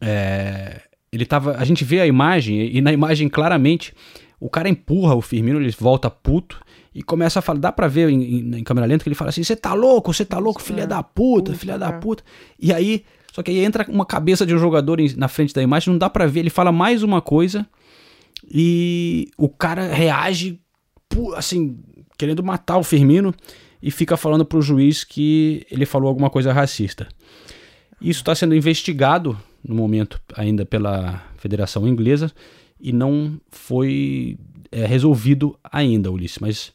é, 0.00 0.80
ele 1.12 1.24
tava. 1.24 1.56
A 1.56 1.64
gente 1.64 1.84
vê 1.84 2.00
a 2.00 2.06
imagem, 2.06 2.76
e 2.76 2.80
na 2.80 2.92
imagem 2.92 3.28
claramente 3.28 3.94
o 4.40 4.50
cara 4.50 4.68
empurra 4.68 5.14
o 5.14 5.22
Firmino, 5.22 5.60
ele 5.60 5.70
volta 5.70 6.10
puto 6.10 6.60
e 6.92 7.00
começa 7.00 7.38
a 7.38 7.42
falar. 7.42 7.60
Dá 7.60 7.70
pra 7.70 7.86
ver 7.86 8.10
em, 8.10 8.22
em, 8.22 8.56
em 8.56 8.64
câmera 8.64 8.88
lenta 8.88 9.04
que 9.04 9.08
ele 9.08 9.14
fala 9.14 9.28
assim: 9.28 9.44
você 9.44 9.54
tá 9.54 9.72
louco, 9.72 10.12
você 10.12 10.24
tá 10.24 10.38
louco, 10.38 10.60
filha 10.60 10.82
é, 10.82 10.86
da 10.86 11.00
puta, 11.00 11.52
puta 11.52 11.54
filha 11.54 11.78
da 11.78 11.90
é. 11.90 11.92
puta. 11.92 12.24
E 12.58 12.72
aí. 12.72 13.04
Só 13.32 13.42
que 13.42 13.50
aí 13.50 13.58
entra 13.58 13.84
uma 13.90 14.06
cabeça 14.06 14.46
de 14.46 14.54
um 14.54 14.58
jogador 14.58 14.98
na 15.14 15.28
frente 15.28 15.52
da 15.52 15.62
imagem, 15.62 15.92
não 15.92 15.98
dá 15.98 16.08
pra 16.08 16.26
ver. 16.26 16.40
Ele 16.40 16.48
fala 16.48 16.72
mais 16.72 17.02
uma 17.02 17.20
coisa 17.20 17.66
e 18.46 19.28
o 19.36 19.48
cara 19.48 19.92
reage, 19.92 20.60
assim, 21.34 21.78
querendo 22.16 22.42
matar 22.42 22.78
o 22.78 22.84
Firmino 22.84 23.34
e 23.82 23.90
fica 23.90 24.16
falando 24.16 24.44
pro 24.44 24.62
juiz 24.62 25.04
que 25.04 25.66
ele 25.70 25.86
falou 25.86 26.08
alguma 26.08 26.30
coisa 26.30 26.52
racista. 26.52 27.08
Isso 28.00 28.20
está 28.20 28.34
sendo 28.34 28.54
investigado 28.54 29.38
no 29.64 29.74
momento 29.74 30.20
ainda 30.34 30.64
pela 30.64 31.22
Federação 31.38 31.88
Inglesa 31.88 32.30
e 32.80 32.92
não 32.92 33.40
foi 33.50 34.38
é, 34.70 34.86
resolvido 34.86 35.58
ainda, 35.64 36.10
Ulisses. 36.10 36.38
Mas 36.38 36.72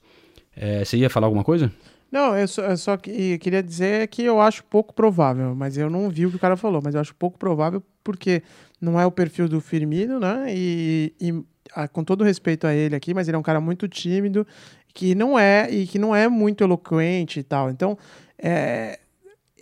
é, 0.55 0.83
você 0.83 0.97
ia 0.97 1.09
falar 1.09 1.27
alguma 1.27 1.43
coisa? 1.43 1.71
Não, 2.11 2.37
eu 2.37 2.47
só, 2.47 2.63
eu 2.63 2.77
só 2.77 2.97
que, 2.97 3.37
queria 3.37 3.63
dizer 3.63 4.07
que 4.09 4.23
eu 4.23 4.41
acho 4.41 4.65
pouco 4.65 4.93
provável, 4.93 5.55
mas 5.55 5.77
eu 5.77 5.89
não 5.89 6.09
vi 6.09 6.25
o 6.25 6.29
que 6.29 6.35
o 6.35 6.39
cara 6.39 6.57
falou, 6.57 6.81
mas 6.83 6.93
eu 6.93 6.99
acho 6.99 7.15
pouco 7.15 7.37
provável 7.37 7.81
porque 8.03 8.43
não 8.81 8.99
é 8.99 9.05
o 9.05 9.11
perfil 9.11 9.47
do 9.47 9.61
Firmino, 9.61 10.19
né? 10.19 10.45
E, 10.49 11.13
e 11.21 11.43
com 11.91 12.03
todo 12.03 12.23
respeito 12.23 12.67
a 12.67 12.73
ele 12.73 12.95
aqui, 12.95 13.13
mas 13.13 13.27
ele 13.27 13.35
é 13.35 13.39
um 13.39 13.43
cara 13.43 13.61
muito 13.61 13.87
tímido, 13.87 14.45
que 14.93 15.15
não 15.15 15.37
é 15.37 15.69
e 15.71 15.87
que 15.87 15.97
não 15.97 16.15
é 16.15 16.27
muito 16.27 16.63
eloquente 16.63 17.39
e 17.39 17.43
tal. 17.43 17.69
Então, 17.69 17.97
é, 18.37 18.99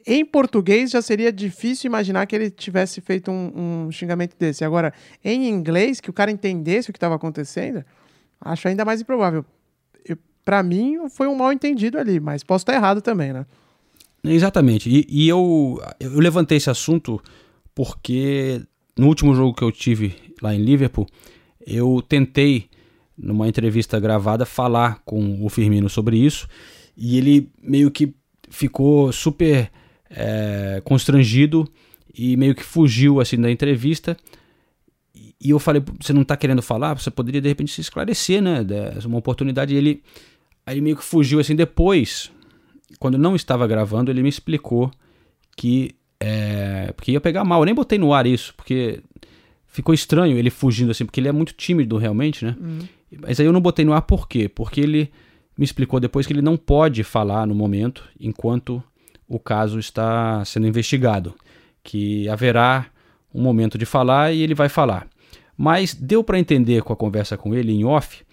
em 0.06 0.26
português 0.26 0.92
já 0.92 1.02
seria 1.02 1.32
difícil 1.32 1.88
imaginar 1.88 2.26
que 2.26 2.36
ele 2.36 2.50
tivesse 2.50 3.02
feito 3.02 3.30
um, 3.30 3.86
um 3.88 3.92
xingamento 3.92 4.36
desse. 4.38 4.66
Agora, 4.66 4.94
em 5.24 5.48
inglês, 5.48 6.00
que 6.00 6.10
o 6.10 6.14
cara 6.14 6.32
entendesse 6.32 6.90
o 6.90 6.94
que 6.94 6.98
estava 6.98 7.16
acontecendo, 7.16 7.84
acho 8.42 8.68
ainda 8.68 8.84
mais 8.84 9.02
improvável. 9.02 9.46
Para 10.44 10.64
mim, 10.64 10.98
foi 11.10 11.28
um 11.28 11.36
mal 11.36 11.54
entendido 11.54 12.00
ali, 12.00 12.20
mas 12.20 12.44
posso 12.44 12.64
estar 12.64 12.74
errado 12.74 13.02
também, 13.02 13.32
né? 13.32 13.46
Exatamente. 14.24 14.90
E, 14.90 15.06
e 15.08 15.30
eu, 15.30 15.80
eu 16.00 16.20
levantei 16.20 16.58
esse 16.58 16.70
assunto 16.70 17.22
porque 17.76 18.62
no 18.98 19.08
último 19.08 19.36
jogo 19.36 19.54
que 19.54 19.64
eu 19.64 19.72
tive 19.72 20.16
lá 20.42 20.54
em 20.54 20.62
Liverpool, 20.62 21.08
eu 21.70 22.04
tentei, 22.08 22.70
numa 23.18 23.48
entrevista 23.48 24.00
gravada, 24.00 24.46
falar 24.46 25.02
com 25.06 25.46
o 25.46 25.50
Firmino 25.50 25.90
sobre 25.90 26.18
isso 26.18 26.48
e 26.98 27.18
ele 27.18 27.50
meio 27.62 27.92
que 27.92 28.14
ficou 28.50 29.12
super 29.12 29.72
é, 30.10 30.82
constrangido 30.84 31.68
e 32.14 32.36
meio 32.36 32.56
que 32.56 32.64
fugiu 32.64 33.22
assim 33.22 33.40
da 33.40 33.50
entrevista. 33.50 34.18
E 35.16 35.52
eu 35.52 35.60
falei, 35.60 35.82
você 36.02 36.12
não 36.12 36.24
está 36.24 36.36
querendo 36.36 36.62
falar? 36.62 36.96
Você 36.96 37.10
poderia 37.10 37.40
de 37.40 37.48
repente 37.48 37.72
se 37.72 37.80
esclarecer, 37.80 38.42
né? 38.42 38.66
É 39.02 39.08
uma 39.08 39.18
oportunidade. 39.18 39.74
E 39.74 39.78
ele, 39.78 40.04
aí 40.66 40.82
meio 40.82 40.98
que 40.98 41.04
fugiu 41.04 41.40
assim. 41.40 41.56
Depois, 41.56 42.30
quando 43.00 43.18
não 43.18 43.36
estava 43.36 43.66
gravando, 43.66 44.12
ele 44.12 44.22
me 44.22 44.28
explicou 44.28 44.92
que 45.56 45.96
é, 46.20 46.92
porque 46.94 47.14
ia 47.14 47.22
pegar 47.22 47.46
mal. 47.46 47.62
Eu 47.62 47.66
nem 47.66 47.76
botei 47.76 47.98
no 47.98 48.14
ar 48.14 48.28
isso, 48.28 48.54
porque 48.56 49.02
ficou 49.70 49.94
estranho 49.94 50.38
ele 50.38 50.50
fugindo 50.50 50.92
assim, 50.92 51.06
porque 51.06 51.20
ele 51.20 51.30
é 51.30 51.32
muito 51.32 51.54
tímido 51.54 51.98
realmente, 51.98 52.44
né? 52.44 52.56
Uhum. 52.60 52.80
Mas 53.22 53.40
aí 53.40 53.46
eu 53.46 53.54
não 53.54 53.62
botei 53.62 53.86
no 53.86 53.94
ar 53.94 54.02
por 54.02 54.28
quê? 54.28 54.50
Porque 54.50 54.82
ele 54.82 55.12
me 55.58 55.64
explicou 55.64 56.00
depois 56.00 56.28
que 56.28 56.34
ele 56.34 56.42
não 56.42 56.58
pode 56.58 57.04
falar 57.04 57.46
no 57.46 57.56
momento 57.56 58.08
enquanto 58.20 58.84
o 59.28 59.40
caso 59.40 59.80
está 59.80 60.44
sendo 60.44 60.68
investigado, 60.68 61.36
que 61.84 62.28
haverá 62.30 62.88
um 63.34 63.42
momento 63.42 63.78
de 63.78 63.86
falar 63.86 64.34
e 64.34 64.42
ele 64.42 64.56
vai 64.56 64.70
falar. 64.70 65.08
Mas 65.56 65.94
deu 65.94 66.24
para 66.24 66.40
entender 66.40 66.82
com 66.82 66.94
a 66.94 66.96
conversa 66.96 67.38
com 67.38 67.54
ele 67.54 67.72
em 67.72 67.86
off 67.86 68.24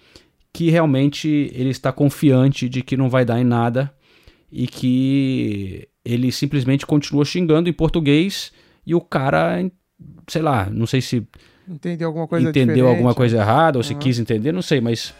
que 0.53 0.71
realmente 0.71 1.51
ele 1.53 1.69
está 1.69 1.91
confiante 1.91 2.67
de 2.67 2.81
que 2.81 2.97
não 2.97 3.09
vai 3.09 3.23
dar 3.23 3.39
em 3.39 3.43
nada 3.43 3.93
e 4.51 4.65
que 4.65 5.87
ele 6.03 6.31
simplesmente 6.31 6.85
continua 6.85 7.25
xingando 7.25 7.69
em 7.69 7.73
português 7.73 8.51
e 8.85 8.95
o 8.95 9.01
cara, 9.01 9.59
sei 10.27 10.41
lá, 10.41 10.67
não 10.69 10.85
sei 10.85 11.01
se 11.01 11.25
entendeu 11.67 12.07
alguma 12.07 12.27
coisa 12.27 12.49
entendeu 12.49 12.87
alguma 12.87 13.13
coisa 13.13 13.37
errada 13.37 13.77
ou 13.77 13.83
uhum. 13.83 13.87
se 13.87 13.95
quis 13.95 14.19
entender, 14.19 14.51
não 14.51 14.61
sei, 14.61 14.79
mas 14.79 15.13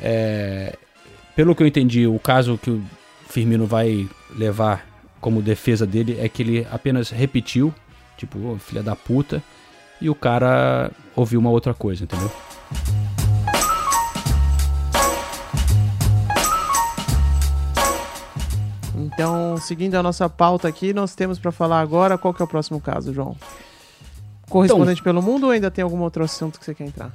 é, 0.00 0.76
pelo 1.34 1.54
que 1.54 1.62
eu 1.62 1.66
entendi, 1.66 2.06
o 2.06 2.18
caso 2.18 2.58
que 2.58 2.70
o 2.70 2.82
Firmino 3.28 3.66
vai 3.66 4.08
levar 4.36 4.86
como 5.20 5.40
defesa 5.40 5.86
dele 5.86 6.18
é 6.20 6.28
que 6.28 6.42
ele 6.42 6.66
apenas 6.70 7.10
repetiu, 7.10 7.72
tipo, 8.16 8.38
oh, 8.38 8.58
filha 8.58 8.82
da 8.82 8.96
puta, 8.96 9.42
e 10.00 10.10
o 10.10 10.14
cara 10.14 10.90
ouviu 11.14 11.38
uma 11.38 11.50
outra 11.50 11.72
coisa, 11.72 12.04
entendeu? 12.04 12.30
Então, 18.94 19.56
seguindo 19.58 19.94
a 19.94 20.02
nossa 20.02 20.28
pauta 20.28 20.68
aqui, 20.68 20.92
nós 20.92 21.14
temos 21.14 21.38
para 21.38 21.52
falar 21.52 21.80
agora 21.80 22.18
qual 22.18 22.34
que 22.34 22.42
é 22.42 22.44
o 22.44 22.48
próximo 22.48 22.80
caso, 22.80 23.12
João. 23.12 23.36
Correspondente 24.52 25.00
então, 25.00 25.14
pelo 25.14 25.22
mundo 25.22 25.44
ou 25.44 25.50
ainda 25.50 25.70
tem 25.70 25.82
algum 25.82 26.00
outro 26.02 26.22
assunto 26.22 26.58
que 26.58 26.64
você 26.66 26.74
quer 26.74 26.84
entrar? 26.84 27.10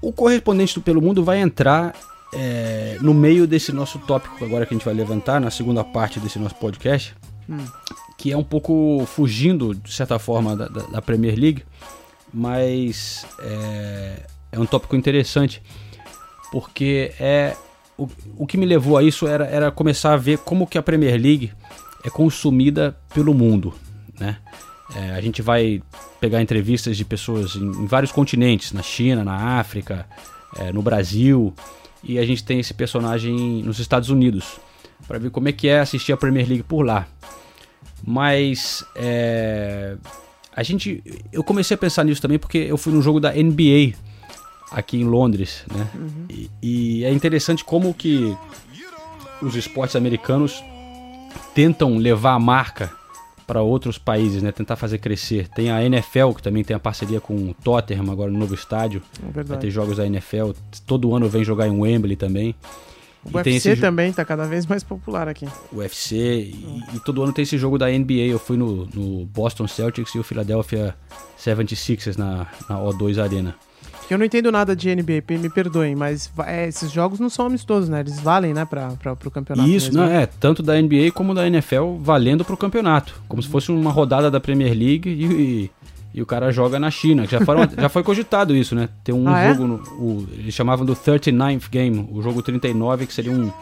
O 0.00 0.12
correspondente 0.12 0.78
pelo 0.78 1.02
mundo 1.02 1.24
vai 1.24 1.40
entrar 1.40 1.92
é, 2.32 2.96
no 3.00 3.12
meio 3.12 3.48
desse 3.48 3.72
nosso 3.72 3.98
tópico 3.98 4.44
agora 4.44 4.64
que 4.64 4.72
a 4.72 4.76
gente 4.76 4.84
vai 4.84 4.94
levantar, 4.94 5.40
na 5.40 5.50
segunda 5.50 5.82
parte 5.82 6.20
desse 6.20 6.38
nosso 6.38 6.54
podcast, 6.54 7.16
hum. 7.50 7.58
que 8.16 8.30
é 8.30 8.36
um 8.36 8.44
pouco 8.44 9.04
fugindo, 9.06 9.74
de 9.74 9.92
certa 9.92 10.20
forma, 10.20 10.54
da, 10.54 10.68
da, 10.68 11.02
Premier 11.02 11.36
League, 11.36 11.64
mas 12.32 13.26
é, 13.40 14.22
é 14.52 14.60
um 14.60 14.66
tópico 14.66 14.94
interessante, 14.94 15.60
porque 16.52 17.12
é 17.18 17.56
o, 17.96 18.08
o 18.36 18.46
que 18.46 18.56
me 18.56 18.66
levou 18.66 18.96
a 18.96 19.02
isso 19.02 19.26
era, 19.26 19.46
era 19.46 19.72
começar 19.72 20.12
a 20.12 20.16
ver 20.16 20.38
como 20.38 20.64
que 20.64 20.78
a 20.78 20.82
Premier 20.82 21.20
League 21.20 21.52
é 22.04 22.08
consumida 22.08 22.96
pelo 23.12 23.34
mundo, 23.34 23.74
né? 24.20 24.38
É, 24.94 25.10
a 25.10 25.20
gente 25.20 25.42
vai 25.42 25.82
pegar 26.20 26.40
entrevistas 26.40 26.96
de 26.96 27.04
pessoas 27.04 27.56
em, 27.56 27.64
em 27.64 27.86
vários 27.86 28.10
continentes, 28.10 28.72
na 28.72 28.82
China, 28.82 29.22
na 29.22 29.58
África, 29.58 30.06
é, 30.56 30.72
no 30.72 30.80
Brasil, 30.80 31.52
e 32.02 32.18
a 32.18 32.24
gente 32.24 32.42
tem 32.42 32.58
esse 32.58 32.72
personagem 32.72 33.62
nos 33.62 33.78
Estados 33.78 34.08
Unidos, 34.08 34.58
para 35.06 35.18
ver 35.18 35.30
como 35.30 35.48
é 35.48 35.52
que 35.52 35.68
é 35.68 35.80
assistir 35.80 36.12
a 36.12 36.16
Premier 36.16 36.46
League 36.48 36.62
por 36.62 36.82
lá. 36.82 37.06
Mas 38.04 38.84
é, 38.94 39.96
a 40.54 40.62
gente, 40.62 41.02
eu 41.32 41.44
comecei 41.44 41.74
a 41.74 41.78
pensar 41.78 42.04
nisso 42.04 42.22
também 42.22 42.38
porque 42.38 42.58
eu 42.58 42.78
fui 42.78 42.92
no 42.92 43.02
jogo 43.02 43.20
da 43.20 43.32
NBA 43.32 43.94
aqui 44.70 44.98
em 44.98 45.04
Londres, 45.04 45.64
né? 45.72 45.88
Uhum. 45.94 46.26
E, 46.28 46.50
e, 46.62 47.04
é 47.04 47.12
interessante 47.12 47.64
como 47.64 47.92
que 47.94 48.36
os 49.40 49.54
esportes 49.54 49.96
americanos 49.96 50.62
tentam 51.54 51.96
levar 51.96 52.32
a 52.32 52.38
marca 52.38 52.97
para 53.48 53.62
outros 53.62 53.96
países, 53.96 54.42
né? 54.42 54.52
Tentar 54.52 54.76
fazer 54.76 54.98
crescer. 54.98 55.48
Tem 55.48 55.70
a 55.70 55.82
NFL 55.82 56.32
que 56.36 56.42
também 56.42 56.62
tem 56.62 56.76
a 56.76 56.78
parceria 56.78 57.18
com 57.18 57.34
o 57.34 57.54
Tottenham 57.54 58.12
agora 58.12 58.30
no 58.30 58.38
novo 58.38 58.54
estádio. 58.54 59.02
É 59.34 59.42
Vai 59.42 59.56
ter 59.56 59.70
jogos 59.70 59.96
da 59.96 60.06
NFL. 60.06 60.50
Todo 60.86 61.16
ano 61.16 61.30
vem 61.30 61.42
jogar 61.42 61.66
em 61.66 61.80
Wembley 61.80 62.14
também. 62.14 62.54
O 63.24 63.30
e 63.30 63.34
UFC 63.36 63.70
esse... 63.70 63.80
também 63.80 64.10
está 64.10 64.22
cada 64.22 64.44
vez 64.44 64.66
mais 64.66 64.84
popular 64.84 65.28
aqui. 65.28 65.48
O 65.72 65.78
UFC 65.78 66.14
e, 66.16 66.84
e, 66.94 67.00
todo 67.00 67.22
ano 67.22 67.32
tem 67.32 67.42
esse 67.42 67.56
jogo 67.56 67.78
da 67.78 67.88
NBA. 67.88 68.28
Eu 68.28 68.38
fui 68.38 68.58
no, 68.58 68.84
no 68.86 69.24
Boston 69.24 69.66
Celtics 69.66 70.14
e 70.14 70.18
o 70.18 70.22
Philadelphia 70.22 70.94
76ers 71.38 72.18
na, 72.18 72.46
na 72.68 72.78
O2 72.80 73.20
Arena. 73.20 73.56
Eu 74.10 74.16
não 74.16 74.24
entendo 74.24 74.50
nada 74.50 74.74
de 74.74 74.94
NBA, 74.94 75.22
me 75.38 75.50
perdoem, 75.50 75.94
mas 75.94 76.30
é, 76.46 76.66
esses 76.66 76.90
jogos 76.90 77.20
não 77.20 77.28
são 77.28 77.46
amistosos, 77.46 77.88
né? 77.88 78.00
Eles 78.00 78.18
valem, 78.20 78.54
né, 78.54 78.64
para 78.64 79.12
o 79.12 79.30
campeonato. 79.30 79.68
Isso, 79.68 79.92
mesmo. 79.92 80.02
não, 80.02 80.10
é, 80.10 80.24
tanto 80.26 80.62
da 80.62 80.80
NBA 80.80 81.12
como 81.12 81.34
da 81.34 81.46
NFL 81.46 81.96
valendo 82.00 82.44
para 82.44 82.54
o 82.54 82.56
campeonato. 82.56 83.20
Como 83.28 83.42
se 83.42 83.48
fosse 83.48 83.70
uma 83.70 83.90
rodada 83.90 84.30
da 84.30 84.40
Premier 84.40 84.72
League 84.72 85.08
e, 85.08 85.24
e, 85.24 85.70
e 86.14 86.22
o 86.22 86.26
cara 86.26 86.50
joga 86.50 86.80
na 86.80 86.90
China. 86.90 87.26
Já, 87.26 87.40
foram, 87.40 87.68
já 87.76 87.88
foi 87.88 88.02
cogitado 88.02 88.56
isso, 88.56 88.74
né? 88.74 88.88
Tem 89.04 89.14
um 89.14 89.28
ah, 89.28 89.40
é? 89.40 89.54
jogo, 89.54 89.64
é? 89.64 89.66
no, 89.66 89.74
o, 89.98 90.28
eles 90.32 90.54
chamavam 90.54 90.86
do 90.86 90.96
39th 90.96 91.68
Game, 91.70 92.08
o 92.10 92.22
jogo 92.22 92.40
39, 92.40 93.06
que 93.06 93.12
seria 93.12 93.32
um, 93.32 93.52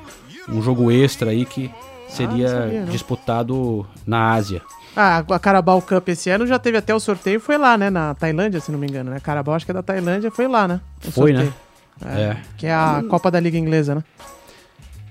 um 0.48 0.62
jogo 0.62 0.92
extra 0.92 1.30
aí 1.30 1.44
que 1.44 1.70
seria 2.08 2.46
ah, 2.46 2.62
sabia, 2.62 2.84
disputado 2.84 3.84
na 4.06 4.32
Ásia. 4.32 4.62
Ah, 4.96 5.18
a 5.18 5.38
Carabao 5.38 5.82
Cup 5.82 6.08
esse 6.08 6.30
ano 6.30 6.46
já 6.46 6.58
teve 6.58 6.78
até 6.78 6.94
o 6.94 6.98
sorteio, 6.98 7.38
foi 7.38 7.58
lá, 7.58 7.76
né? 7.76 7.90
Na 7.90 8.14
Tailândia, 8.14 8.60
se 8.60 8.72
não 8.72 8.78
me 8.78 8.86
engano, 8.86 9.10
né? 9.10 9.20
Carabao, 9.20 9.54
acho 9.54 9.66
que 9.66 9.70
é 9.70 9.74
da 9.74 9.82
Tailândia, 9.82 10.30
foi 10.30 10.48
lá, 10.48 10.66
né? 10.66 10.80
Foi, 11.00 11.34
né? 11.34 11.44
sorteio. 11.44 11.54
né? 11.54 11.66
É, 12.00 12.22
é, 12.22 12.42
Que 12.56 12.66
é 12.66 12.74
a 12.74 13.04
Copa 13.08 13.30
da 13.30 13.38
Liga 13.38 13.58
Inglesa, 13.58 13.94
né? 13.94 14.04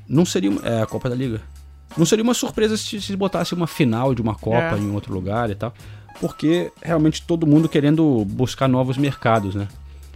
Não 0.07 0.25
seria. 0.25 0.51
É, 0.63 0.81
a 0.81 0.85
Copa 0.87 1.07
da 1.07 1.15
Liga. 1.15 1.39
Não 1.95 2.05
seria 2.05 2.23
uma 2.23 2.33
surpresa 2.33 2.75
se, 2.75 2.99
se 2.99 3.15
botasse 3.15 3.53
uma 3.53 3.67
final 3.67 4.13
de 4.15 4.21
uma 4.21 4.35
Copa 4.35 4.75
é. 4.75 4.77
em 4.77 4.91
outro 4.91 5.13
lugar 5.13 5.49
e 5.51 5.55
tal. 5.55 5.73
Porque 6.19 6.71
realmente 6.81 7.21
todo 7.21 7.45
mundo 7.45 7.69
querendo 7.69 8.25
buscar 8.25 8.67
novos 8.67 8.97
mercados, 8.97 9.53
né? 9.53 9.67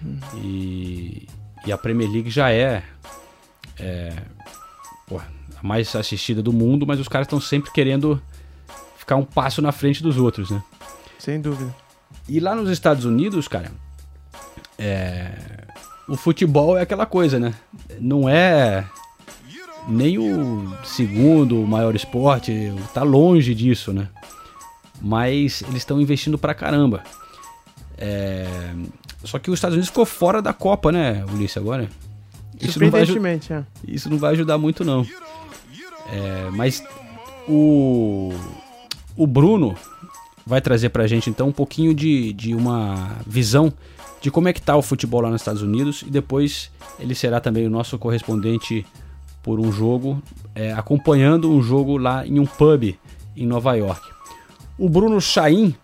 Hum. 0.03 0.17
E, 0.35 1.27
e 1.65 1.71
a 1.71 1.77
Premier 1.77 2.09
League 2.09 2.29
já 2.29 2.51
é, 2.51 2.83
é 3.79 4.13
a 5.11 5.67
mais 5.67 5.95
assistida 5.95 6.41
do 6.41 6.53
mundo, 6.53 6.87
mas 6.87 6.99
os 6.99 7.07
caras 7.07 7.25
estão 7.25 7.39
sempre 7.39 7.71
querendo 7.71 8.21
ficar 9.09 9.15
um 9.15 9.25
passo 9.25 9.59
na 9.59 9.71
frente 9.71 10.03
dos 10.03 10.17
outros, 10.17 10.51
né? 10.51 10.61
Sem 11.17 11.41
dúvida. 11.41 11.73
E 12.27 12.39
lá 12.39 12.53
nos 12.53 12.69
Estados 12.69 13.05
Unidos, 13.05 13.47
cara, 13.47 13.71
é... 14.77 15.31
o 16.07 16.15
futebol 16.15 16.77
é 16.77 16.83
aquela 16.83 17.07
coisa, 17.07 17.39
né? 17.39 17.55
Não 17.99 18.29
é 18.29 18.85
nem 19.87 20.19
o 20.19 20.71
segundo 20.83 21.55
maior 21.65 21.95
esporte, 21.95 22.71
tá 22.93 23.01
longe 23.01 23.55
disso, 23.55 23.91
né? 23.91 24.07
Mas 25.01 25.63
eles 25.63 25.77
estão 25.77 25.99
investindo 25.99 26.37
pra 26.37 26.53
caramba. 26.53 27.01
É... 27.97 28.45
Só 29.23 29.39
que 29.39 29.49
os 29.49 29.57
Estados 29.57 29.73
Unidos 29.73 29.89
ficou 29.89 30.05
fora 30.05 30.39
da 30.39 30.53
Copa, 30.53 30.91
né, 30.91 31.25
Ulisses, 31.33 31.57
agora? 31.57 31.89
Isso 32.61 32.79
não 32.79 32.91
vai, 32.91 33.01
é. 33.01 33.63
Isso 33.87 34.09
não 34.09 34.17
vai 34.19 34.33
ajudar 34.33 34.59
muito, 34.59 34.85
não. 34.85 35.05
É, 36.11 36.49
mas 36.51 36.83
o 37.47 38.33
o 39.19 39.27
Bruno 39.27 39.75
vai 40.47 40.61
trazer 40.61 40.87
pra 40.89 41.05
gente 41.05 41.29
então 41.29 41.49
um 41.49 41.51
pouquinho 41.51 41.93
de, 41.93 42.31
de 42.31 42.55
uma 42.55 43.17
visão 43.27 43.71
de 44.21 44.31
como 44.31 44.47
é 44.47 44.53
que 44.53 44.61
tá 44.61 44.77
o 44.77 44.81
futebol 44.81 45.19
lá 45.19 45.29
nos 45.29 45.41
Estados 45.41 45.61
Unidos 45.61 46.03
e 46.07 46.09
depois 46.09 46.71
ele 46.97 47.13
será 47.13 47.41
também 47.41 47.67
o 47.67 47.69
nosso 47.69 47.99
correspondente 47.99 48.85
por 49.43 49.59
um 49.59 49.73
jogo, 49.73 50.23
é, 50.55 50.71
acompanhando 50.71 51.51
um 51.51 51.61
jogo 51.61 51.97
lá 51.97 52.25
em 52.25 52.39
um 52.39 52.45
pub 52.45 52.97
em 53.35 53.45
Nova 53.45 53.73
York. 53.75 54.01
O 54.77 54.87
Bruno 54.87 55.19
Chaim, 55.19 55.75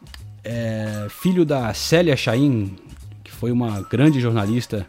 é, 0.41 1.07
filho 1.09 1.45
da 1.45 1.73
Célia 1.73 2.15
Chaim, 2.15 2.73
que 3.21 3.31
foi 3.31 3.51
uma 3.51 3.81
grande 3.81 4.21
jornalista 4.21 4.88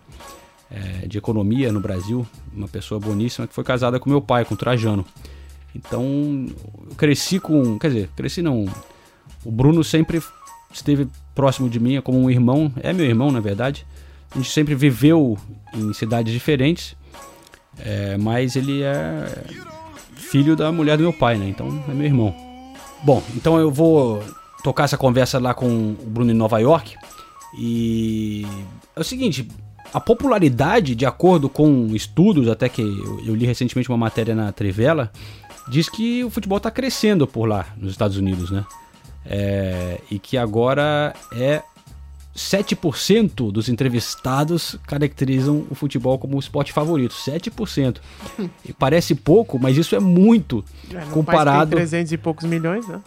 é, 0.71 1.05
de 1.09 1.19
economia 1.19 1.73
no 1.73 1.81
Brasil, 1.81 2.25
uma 2.55 2.69
pessoa 2.69 3.01
boníssima, 3.01 3.49
que 3.49 3.55
foi 3.55 3.65
casada 3.65 3.99
com 3.99 4.09
meu 4.09 4.21
pai, 4.21 4.45
com 4.45 4.55
Trajano. 4.55 5.05
Então, 5.77 6.47
eu 6.89 6.95
cresci 6.97 7.39
com. 7.39 7.79
Quer 7.79 7.89
dizer, 7.89 8.11
cresci 8.17 8.43
não. 8.43 8.67
O 9.45 9.51
Bruno 9.51 9.85
sempre 9.85 10.23
esteve 10.73 11.09
próximo 11.35 11.69
de 11.69 11.79
mim, 11.79 11.97
é 11.97 12.01
como 12.01 12.19
um 12.19 12.31
irmão. 12.31 12.73
É 12.83 12.93
meu 12.93 13.07
irmão, 13.07 13.31
na 13.31 13.41
verdade. 13.41 13.87
A 14.31 14.39
gente 14.39 14.51
sempre 14.51 14.75
viveu 14.75 15.39
em 15.75 15.93
cidades 15.93 16.33
diferentes. 16.33 16.97
É, 17.79 18.17
mas 18.17 18.57
ele 18.57 18.83
é 18.83 19.45
filho 20.15 20.57
da 20.57 20.73
mulher 20.73 20.97
do 20.97 21.03
meu 21.03 21.13
pai, 21.13 21.37
né? 21.37 21.49
Então 21.49 21.85
é 21.89 21.93
meu 21.93 22.07
irmão. 22.07 22.35
Bom, 23.03 23.23
então 23.37 23.59
eu 23.59 23.71
vou 23.71 24.23
tocar 24.63 24.85
essa 24.85 24.97
conversa 24.97 25.39
lá 25.39 25.55
com 25.55 25.67
o 26.01 26.07
Bruno 26.07 26.31
em 26.31 26.35
Nova 26.35 26.59
York. 26.59 26.97
E 27.59 28.47
é 28.95 29.01
o 29.01 29.05
seguinte, 29.05 29.49
a 29.93 30.01
popularidade, 30.01 30.95
de 30.95 31.07
acordo 31.07 31.49
com 31.49 31.95
estudos, 31.95 32.49
até 32.49 32.69
que 32.69 32.83
eu, 32.83 33.35
li 33.35 33.47
recentemente 33.47 33.89
uma 33.89 33.99
matéria 33.99 34.35
na 34.35 34.51
Trivela, 34.53 35.11
diz 35.69 35.89
que 35.89 36.23
o 36.25 36.31
futebol 36.31 36.59
está 36.59 36.71
crescendo 36.71 37.27
por 37.27 37.47
lá, 37.47 37.67
nos 37.77 37.91
Estados 37.93 38.17
Unidos, 38.17 38.51
né? 38.51 38.65
É, 39.25 40.01
e 40.11 40.19
que 40.19 40.37
agora 40.39 41.15
é 41.33 41.63
7% 42.35 43.51
dos 43.51 43.69
entrevistados 43.69 44.79
caracterizam 44.87 45.67
o 45.71 45.75
futebol 45.75 46.19
como 46.19 46.37
o 46.37 46.41
esporte 46.41 46.73
favorito. 46.73 47.15
7%. 47.15 47.97
E 48.65 48.73
parece 48.73 49.15
pouco, 49.15 49.59
mas 49.59 49.77
isso 49.77 49.95
é 49.97 50.01
muito 50.01 50.65
É, 50.95 51.01
comparado. 51.07 51.71
tem 51.71 51.79
300 51.79 52.13
e 52.13 52.17
poucos 52.19 52.45
milhões, 52.45 52.87
né? 52.87 53.01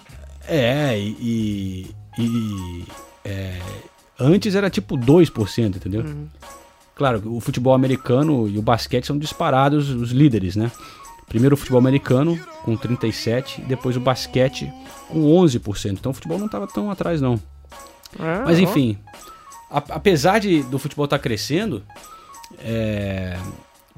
É, 0.48 0.98
e. 1.00 1.16
e- 1.22 1.96
e, 2.22 2.86
é, 3.24 3.58
antes 4.20 4.54
era 4.56 4.70
tipo 4.70 4.98
2%, 4.98 5.78
entendeu? 5.78 6.02
Uhum. 6.02 6.28
Claro, 6.96 7.22
o 7.34 7.40
futebol 7.40 7.74
americano 7.74 8.46
e 8.46 8.58
o 8.58 8.62
basquete 8.62 9.06
são 9.08 9.18
disparados 9.18 9.90
os 9.90 10.12
líderes, 10.12 10.58
né? 10.58 10.70
Primeiro 11.30 11.54
o 11.54 11.58
futebol 11.58 11.80
americano 11.80 12.38
com 12.64 12.76
37%, 12.76 13.60
e 13.60 13.62
depois 13.62 13.96
o 13.96 14.00
basquete 14.00 14.72
com 15.08 15.22
11%. 15.26 15.92
Então 15.94 16.12
o 16.12 16.14
futebol 16.16 16.38
não 16.40 16.48
estava 16.48 16.68
tão 16.68 16.90
atrás, 16.92 17.22
não. 17.22 17.40
É, 18.20 18.44
Mas 18.46 18.58
enfim, 18.60 18.98
a- 19.70 19.84
apesar 19.90 20.40
de, 20.40 20.64
do 20.64 20.80
futebol 20.80 21.06
estar 21.06 21.20
crescendo, 21.20 21.84
é, 22.60 23.38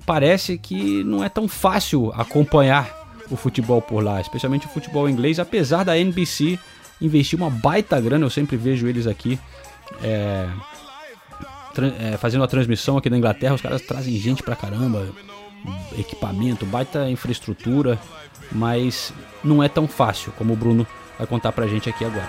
parece 0.06 0.58
que 0.58 1.04
não 1.06 1.24
é 1.24 1.30
tão 1.30 1.48
fácil 1.48 2.12
acompanhar 2.14 3.00
o 3.30 3.38
futebol 3.38 3.82
por 3.82 4.04
lá, 4.04 4.20
especialmente 4.20 4.66
o 4.66 4.70
futebol 4.70 5.10
inglês, 5.10 5.40
apesar 5.40 5.86
da 5.86 5.98
NBC 5.98 6.60
investir 7.00 7.40
uma 7.40 7.50
baita 7.50 8.00
grana, 8.02 8.26
eu 8.26 8.30
sempre 8.30 8.58
vejo 8.58 8.88
eles 8.88 9.08
aqui 9.08 9.40
é, 10.04 10.48
é, 12.14 12.18
fazendo 12.18 12.44
a 12.44 12.48
transmissão 12.48 12.98
aqui 12.98 13.10
na 13.10 13.18
Inglaterra, 13.18 13.56
os 13.56 13.62
caras 13.62 13.82
trazem 13.82 14.16
gente 14.18 14.44
pra 14.44 14.56
caramba, 14.56 15.08
equipamento, 15.97 16.66
baita 16.66 17.09
infraestrutura, 17.09 17.99
mas 18.51 19.14
não 19.43 19.62
é 19.64 19.70
tão 19.70 19.88
fácil 19.88 20.32
como 20.34 20.53
o 20.53 20.55
Bruno 20.55 20.86
vai 21.18 21.28
contar 21.28 21.51
pra 21.51 21.68
gente 21.68 21.89
aqui 21.89 22.03
agora. 22.03 22.28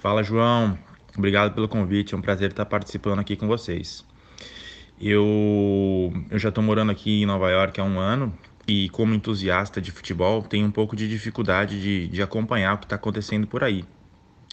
Fala, 0.00 0.22
João. 0.22 0.78
Obrigado 1.16 1.54
pelo 1.54 1.68
convite. 1.68 2.14
É 2.14 2.16
um 2.16 2.20
prazer 2.20 2.50
estar 2.50 2.66
participando 2.66 3.20
aqui 3.20 3.36
com 3.36 3.46
vocês. 3.46 4.04
Eu, 5.00 6.12
eu 6.30 6.38
já 6.38 6.50
estou 6.50 6.62
morando 6.62 6.92
aqui 6.92 7.22
em 7.22 7.26
Nova 7.26 7.50
York 7.50 7.80
há 7.80 7.84
um 7.84 7.98
ano 7.98 8.32
e, 8.66 8.88
como 8.90 9.14
entusiasta 9.14 9.80
de 9.80 9.90
futebol, 9.90 10.42
tenho 10.42 10.66
um 10.66 10.70
pouco 10.70 10.94
de 10.94 11.08
dificuldade 11.08 11.80
de, 11.80 12.08
de 12.08 12.22
acompanhar 12.22 12.74
o 12.74 12.78
que 12.78 12.84
está 12.84 12.96
acontecendo 12.96 13.46
por 13.46 13.64
aí. 13.64 13.84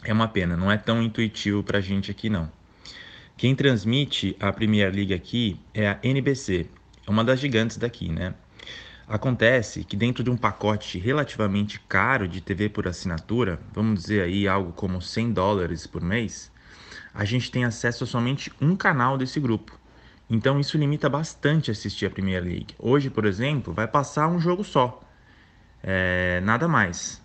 É 0.03 0.11
uma 0.11 0.27
pena, 0.27 0.57
não 0.57 0.71
é 0.71 0.77
tão 0.77 1.01
intuitivo 1.01 1.63
para 1.63 1.77
a 1.77 1.81
gente 1.81 2.09
aqui 2.09 2.29
não. 2.29 2.49
Quem 3.41 3.55
transmite 3.55 4.37
a 4.39 4.53
Premier 4.53 4.93
League 4.93 5.15
aqui 5.15 5.59
é 5.73 5.89
a 5.89 5.99
NBC, 6.03 6.67
é 7.07 7.09
uma 7.09 7.23
das 7.23 7.39
gigantes 7.39 7.75
daqui, 7.75 8.07
né? 8.07 8.35
Acontece 9.07 9.83
que 9.83 9.97
dentro 9.97 10.23
de 10.23 10.29
um 10.29 10.37
pacote 10.37 10.99
relativamente 10.99 11.79
caro 11.89 12.27
de 12.27 12.39
TV 12.39 12.69
por 12.69 12.87
assinatura, 12.87 13.59
vamos 13.73 13.99
dizer 13.99 14.21
aí 14.21 14.47
algo 14.47 14.71
como 14.73 15.01
100 15.01 15.33
dólares 15.33 15.87
por 15.87 16.03
mês, 16.03 16.51
a 17.11 17.25
gente 17.25 17.49
tem 17.49 17.65
acesso 17.65 18.03
a 18.03 18.07
somente 18.07 18.51
um 18.61 18.75
canal 18.75 19.17
desse 19.17 19.39
grupo. 19.39 19.75
Então 20.29 20.59
isso 20.59 20.77
limita 20.77 21.09
bastante 21.09 21.71
assistir 21.71 22.05
a 22.05 22.11
Premier 22.11 22.43
League. 22.43 22.75
Hoje, 22.77 23.09
por 23.09 23.25
exemplo, 23.25 23.73
vai 23.73 23.87
passar 23.87 24.27
um 24.27 24.39
jogo 24.39 24.63
só, 24.63 25.01
é, 25.81 26.39
nada 26.41 26.67
mais. 26.67 27.19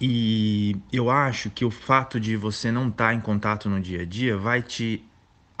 E 0.00 0.76
eu 0.92 1.10
acho 1.10 1.50
que 1.50 1.64
o 1.64 1.72
fato 1.72 2.20
de 2.20 2.36
você 2.36 2.70
não 2.70 2.86
estar 2.86 3.12
em 3.12 3.20
contato 3.20 3.68
no 3.68 3.80
dia 3.80 4.02
a 4.02 4.04
dia 4.04 4.36
vai 4.36 4.62
te 4.62 5.09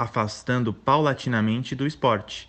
afastando 0.00 0.72
paulatinamente 0.72 1.74
do 1.74 1.86
esporte. 1.86 2.48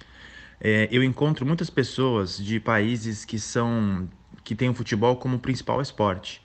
É, 0.59 0.87
eu 0.89 1.03
encontro 1.03 1.45
muitas 1.45 1.69
pessoas 1.69 2.37
de 2.37 2.59
países 2.59 3.25
que 3.25 3.37
são 3.37 4.07
que 4.43 4.55
têm 4.55 4.69
o 4.69 4.73
futebol 4.73 5.17
como 5.17 5.37
principal 5.37 5.81
esporte. 5.81 6.41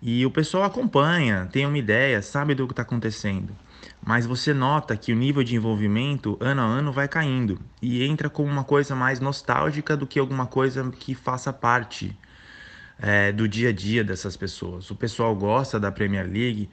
E 0.00 0.24
o 0.24 0.30
pessoal 0.30 0.64
acompanha, 0.64 1.48
tem 1.52 1.66
uma 1.66 1.78
ideia, 1.78 2.20
sabe 2.22 2.54
do 2.54 2.66
que 2.66 2.72
está 2.72 2.82
acontecendo. 2.82 3.54
Mas 4.04 4.26
você 4.26 4.52
nota 4.52 4.96
que 4.96 5.12
o 5.12 5.16
nível 5.16 5.44
de 5.44 5.54
envolvimento 5.54 6.36
ano 6.40 6.62
a 6.62 6.64
ano 6.64 6.90
vai 6.92 7.06
caindo 7.06 7.60
e 7.80 8.04
entra 8.04 8.28
como 8.30 8.50
uma 8.50 8.64
coisa 8.64 8.94
mais 8.94 9.20
nostálgica 9.20 9.96
do 9.96 10.06
que 10.06 10.18
alguma 10.18 10.46
coisa 10.46 10.90
que 10.90 11.14
faça 11.14 11.52
parte 11.52 12.16
é, 12.98 13.30
do 13.30 13.46
dia 13.46 13.68
a 13.68 13.72
dia 13.72 14.02
dessas 14.02 14.36
pessoas. 14.36 14.90
O 14.90 14.94
pessoal 14.94 15.34
gosta 15.36 15.78
da 15.78 15.92
Premier 15.92 16.26
League, 16.26 16.68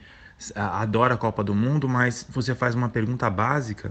adora 0.54 1.14
a 1.14 1.16
Copa 1.16 1.42
do 1.42 1.54
Mundo, 1.54 1.88
mas 1.88 2.26
você 2.30 2.54
faz 2.54 2.74
uma 2.74 2.88
pergunta 2.88 3.28
básica 3.30 3.90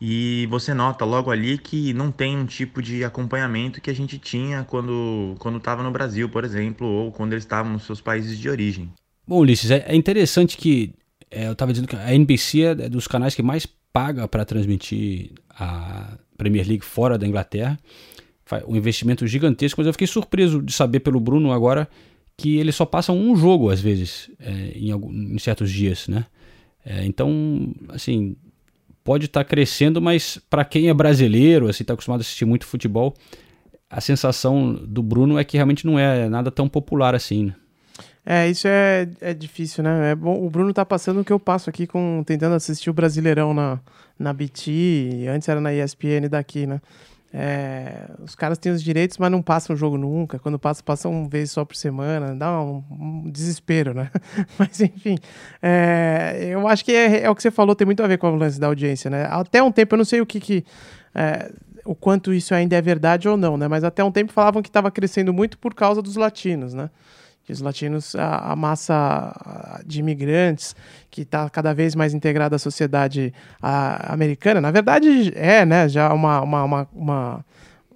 e 0.00 0.46
você 0.50 0.74
nota 0.74 1.04
logo 1.04 1.30
ali 1.30 1.56
que 1.56 1.92
não 1.92 2.10
tem 2.10 2.36
um 2.36 2.44
tipo 2.44 2.82
de 2.82 3.04
acompanhamento 3.04 3.80
que 3.80 3.88
a 3.88 3.94
gente 3.94 4.18
tinha 4.18 4.64
quando 4.64 5.36
quando 5.38 5.58
estava 5.58 5.82
no 5.82 5.92
Brasil, 5.92 6.28
por 6.28 6.44
exemplo, 6.44 6.86
ou 6.86 7.12
quando 7.12 7.34
eles 7.34 7.44
estavam 7.44 7.72
nos 7.72 7.84
seus 7.84 8.00
países 8.00 8.36
de 8.38 8.48
origem. 8.48 8.92
Bom, 9.26 9.38
Ulisses, 9.38 9.70
é, 9.70 9.84
é 9.86 9.94
interessante 9.94 10.56
que 10.56 10.92
é, 11.30 11.46
eu 11.46 11.52
estava 11.52 11.72
dizendo 11.72 11.86
que 11.86 11.94
a 11.94 12.12
NBC 12.12 12.62
é 12.62 12.74
dos 12.88 13.06
canais 13.06 13.34
que 13.34 13.42
mais 13.42 13.64
paga 13.92 14.26
para 14.26 14.44
transmitir 14.44 15.30
a 15.50 16.18
Premier 16.36 16.66
League 16.66 16.84
fora 16.84 17.16
da 17.16 17.26
Inglaterra. 17.26 17.78
Um 18.66 18.76
investimento 18.76 19.26
gigantesco, 19.26 19.80
mas 19.80 19.86
eu 19.86 19.92
fiquei 19.92 20.06
surpreso 20.06 20.60
de 20.60 20.72
saber 20.72 21.00
pelo 21.00 21.20
Bruno 21.20 21.52
agora 21.52 21.88
que 22.36 22.56
eles 22.56 22.74
só 22.74 22.84
passam 22.84 23.16
um 23.18 23.36
jogo 23.36 23.70
às 23.70 23.80
vezes 23.80 24.30
é, 24.40 24.72
em, 24.74 24.90
algum- 24.90 25.12
em 25.12 25.38
certos 25.38 25.70
dias, 25.70 26.08
né? 26.08 26.24
É, 26.84 27.04
então, 27.04 27.72
assim, 27.90 28.34
pode 29.04 29.26
estar 29.26 29.44
crescendo, 29.44 30.00
mas 30.02 30.38
para 30.50 30.64
quem 30.64 30.88
é 30.88 30.94
brasileiro, 30.94 31.68
assim, 31.68 31.84
está 31.84 31.94
acostumado 31.94 32.20
a 32.20 32.22
assistir 32.22 32.44
muito 32.44 32.66
futebol, 32.66 33.14
a 33.88 34.00
sensação 34.00 34.72
do 34.74 35.02
Bruno 35.02 35.38
é 35.38 35.44
que 35.44 35.56
realmente 35.56 35.86
não 35.86 35.98
é 35.98 36.28
nada 36.28 36.50
tão 36.50 36.68
popular 36.68 37.14
assim. 37.14 37.46
Né? 37.46 37.54
É, 38.24 38.48
isso 38.48 38.66
é, 38.68 39.08
é 39.20 39.34
difícil, 39.34 39.82
né? 39.84 40.12
É 40.12 40.14
bom, 40.14 40.44
o 40.44 40.48
Bruno 40.48 40.72
tá 40.72 40.84
passando 40.84 41.20
o 41.20 41.24
que 41.24 41.32
eu 41.32 41.38
passo 41.40 41.68
aqui 41.68 41.86
com 41.86 42.22
tentando 42.24 42.54
assistir 42.54 42.88
o 42.88 42.92
Brasileirão 42.94 43.52
na, 43.52 43.80
na 44.18 44.32
BT, 44.32 45.26
antes 45.28 45.48
era 45.48 45.60
na 45.60 45.74
ESPN 45.74 46.28
daqui, 46.30 46.66
né? 46.66 46.80
É, 47.34 48.10
os 48.22 48.34
caras 48.34 48.58
têm 48.58 48.70
os 48.70 48.82
direitos, 48.82 49.16
mas 49.16 49.30
não 49.30 49.40
passam 49.40 49.74
o 49.74 49.76
jogo 49.76 49.96
nunca. 49.96 50.38
Quando 50.38 50.58
passa, 50.58 50.82
passam 50.82 51.10
uma 51.10 51.28
vez 51.28 51.50
só 51.50 51.64
por 51.64 51.74
semana. 51.74 52.34
Dá 52.34 52.60
um, 52.60 52.84
um 52.90 53.30
desespero, 53.30 53.94
né? 53.94 54.10
Mas 54.58 54.80
enfim, 54.80 55.16
é, 55.62 56.48
eu 56.50 56.68
acho 56.68 56.84
que 56.84 56.92
é, 56.92 57.22
é 57.22 57.30
o 57.30 57.34
que 57.34 57.42
você 57.42 57.50
falou, 57.50 57.74
tem 57.74 57.86
muito 57.86 58.02
a 58.02 58.06
ver 58.06 58.18
com 58.18 58.30
o 58.30 58.36
lance 58.36 58.60
da 58.60 58.66
audiência, 58.66 59.10
né? 59.10 59.26
Até 59.30 59.62
um 59.62 59.72
tempo, 59.72 59.94
eu 59.94 59.98
não 59.98 60.04
sei 60.04 60.20
o 60.20 60.26
que, 60.26 60.38
que 60.38 60.64
é, 61.14 61.50
o 61.84 61.94
quanto 61.94 62.34
isso 62.34 62.54
ainda 62.54 62.76
é 62.76 62.82
verdade 62.82 63.28
ou 63.28 63.36
não, 63.36 63.56
né? 63.56 63.66
Mas 63.66 63.82
até 63.82 64.04
um 64.04 64.12
tempo 64.12 64.32
falavam 64.32 64.62
que 64.62 64.68
estava 64.68 64.90
crescendo 64.90 65.32
muito 65.32 65.58
por 65.58 65.74
causa 65.74 66.02
dos 66.02 66.16
latinos, 66.16 66.74
né? 66.74 66.90
Que 67.44 67.52
os 67.52 67.60
latinos, 67.60 68.14
a, 68.14 68.52
a 68.52 68.56
massa 68.56 69.80
de 69.84 69.98
imigrantes 70.00 70.76
que 71.10 71.22
está 71.22 71.50
cada 71.50 71.72
vez 71.74 71.94
mais 71.94 72.14
integrada 72.14 72.54
à 72.56 72.58
sociedade 72.58 73.34
a, 73.60 74.12
americana, 74.12 74.60
na 74.60 74.70
verdade 74.70 75.32
é, 75.34 75.66
né? 75.66 75.88
Já 75.88 76.12
uma, 76.12 76.40
uma, 76.40 76.64
uma, 76.64 76.88
uma- 76.92 77.44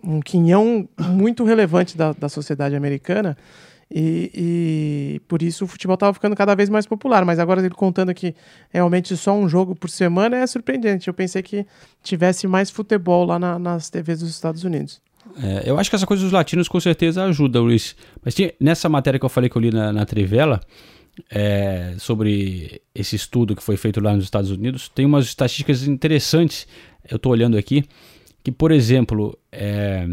um 0.02 0.20
quinhão 0.20 0.88
muito 1.00 1.44
relevante 1.44 1.96
da, 1.96 2.12
da 2.12 2.28
sociedade 2.28 2.74
americana. 2.76 3.36
E, 3.88 4.30
e 4.34 5.20
por 5.28 5.42
isso 5.42 5.64
o 5.64 5.68
futebol 5.68 5.94
estava 5.94 6.12
ficando 6.12 6.34
cada 6.34 6.54
vez 6.56 6.68
mais 6.68 6.86
popular. 6.86 7.24
Mas 7.24 7.38
agora 7.38 7.60
ele 7.60 7.70
contando 7.70 8.12
que 8.12 8.34
realmente 8.70 9.16
só 9.16 9.32
um 9.32 9.48
jogo 9.48 9.76
por 9.76 9.88
semana 9.88 10.36
é 10.38 10.46
surpreendente. 10.46 11.06
Eu 11.08 11.14
pensei 11.14 11.40
que 11.42 11.64
tivesse 12.02 12.48
mais 12.48 12.68
futebol 12.70 13.24
lá 13.24 13.38
na- 13.38 13.58
nas 13.60 13.88
TVs 13.88 14.20
dos 14.20 14.30
Estados 14.30 14.64
Unidos. 14.64 15.00
É, 15.42 15.68
eu 15.70 15.78
acho 15.78 15.90
que 15.90 15.96
essa 15.96 16.06
coisa 16.06 16.22
dos 16.22 16.32
latinos 16.32 16.68
com 16.68 16.80
certeza 16.80 17.24
ajuda, 17.24 17.60
Luiz. 17.60 17.94
Mas 18.24 18.34
tinha- 18.34 18.52
nessa 18.60 18.88
matéria 18.88 19.18
que 19.18 19.24
eu 19.24 19.28
falei 19.30 19.50
que 19.50 19.56
eu 19.56 19.62
li 19.62 19.70
na, 19.70 19.92
na 19.92 20.04
Trivela, 20.06 20.60
é, 21.30 21.94
sobre 21.98 22.80
esse 22.94 23.16
estudo 23.16 23.56
que 23.56 23.62
foi 23.62 23.76
feito 23.76 24.00
lá 24.00 24.14
nos 24.14 24.24
Estados 24.24 24.50
Unidos, 24.50 24.88
tem 24.88 25.04
umas 25.06 25.26
estatísticas 25.26 25.86
interessantes. 25.86 26.66
Eu 27.10 27.16
estou 27.16 27.32
olhando 27.32 27.56
aqui, 27.56 27.84
que, 28.42 28.52
por 28.52 28.70
exemplo, 28.70 29.38
é, 29.50 30.06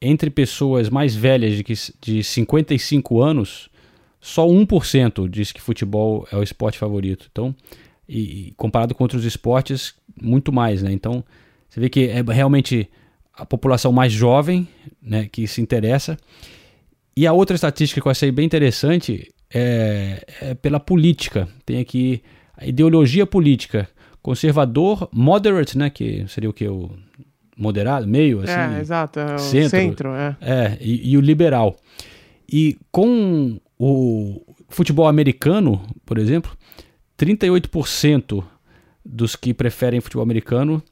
entre 0.00 0.30
pessoas 0.30 0.88
mais 0.88 1.14
velhas 1.14 1.54
de, 1.56 1.64
de 2.00 2.24
55 2.24 3.20
anos, 3.22 3.68
só 4.20 4.46
1% 4.46 5.28
diz 5.28 5.50
que 5.52 5.60
futebol 5.60 6.26
é 6.30 6.36
o 6.36 6.42
esporte 6.42 6.78
favorito. 6.78 7.28
Então, 7.30 7.54
e 8.08 8.52
comparado 8.56 8.94
com 8.94 9.04
outros 9.04 9.24
esportes, 9.24 9.94
muito 10.20 10.52
mais, 10.52 10.82
né? 10.82 10.92
Então, 10.92 11.24
você 11.68 11.80
vê 11.80 11.88
que 11.88 12.08
é 12.08 12.22
realmente 12.22 12.88
a 13.34 13.46
população 13.46 13.92
mais 13.92 14.12
jovem, 14.12 14.68
né, 15.00 15.28
que 15.30 15.46
se 15.46 15.60
interessa. 15.60 16.16
E 17.16 17.26
a 17.26 17.32
outra 17.32 17.54
estatística 17.54 18.00
que 18.00 18.06
eu 18.06 18.10
achei 18.10 18.30
bem 18.30 18.46
interessante 18.46 19.32
é, 19.52 20.24
é 20.40 20.54
pela 20.54 20.80
política. 20.80 21.48
Tem 21.64 21.78
aqui 21.78 22.22
a 22.56 22.66
ideologia 22.66 23.26
política. 23.26 23.88
Conservador, 24.22 25.08
moderate, 25.12 25.76
né, 25.76 25.90
que 25.90 26.24
seria 26.28 26.48
o 26.48 26.52
que? 26.52 26.66
O 26.68 26.90
moderado, 27.56 28.06
meio, 28.06 28.40
assim. 28.40 28.76
É, 28.76 28.80
exato, 28.80 29.20
é 29.20 29.34
o 29.34 29.38
centro, 29.38 30.14
é. 30.14 30.36
É, 30.40 30.78
e, 30.80 31.12
e 31.12 31.16
o 31.16 31.20
liberal. 31.20 31.76
E 32.50 32.78
com 32.90 33.60
o 33.78 34.42
futebol 34.68 35.06
americano, 35.06 35.82
por 36.04 36.18
exemplo, 36.18 36.50
38% 37.18 38.44
dos 39.04 39.36
que 39.36 39.52
preferem 39.52 40.00
futebol 40.00 40.22
americano 40.22 40.82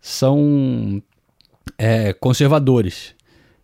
são 0.00 1.02
é, 1.78 2.12
conservadores 2.12 3.14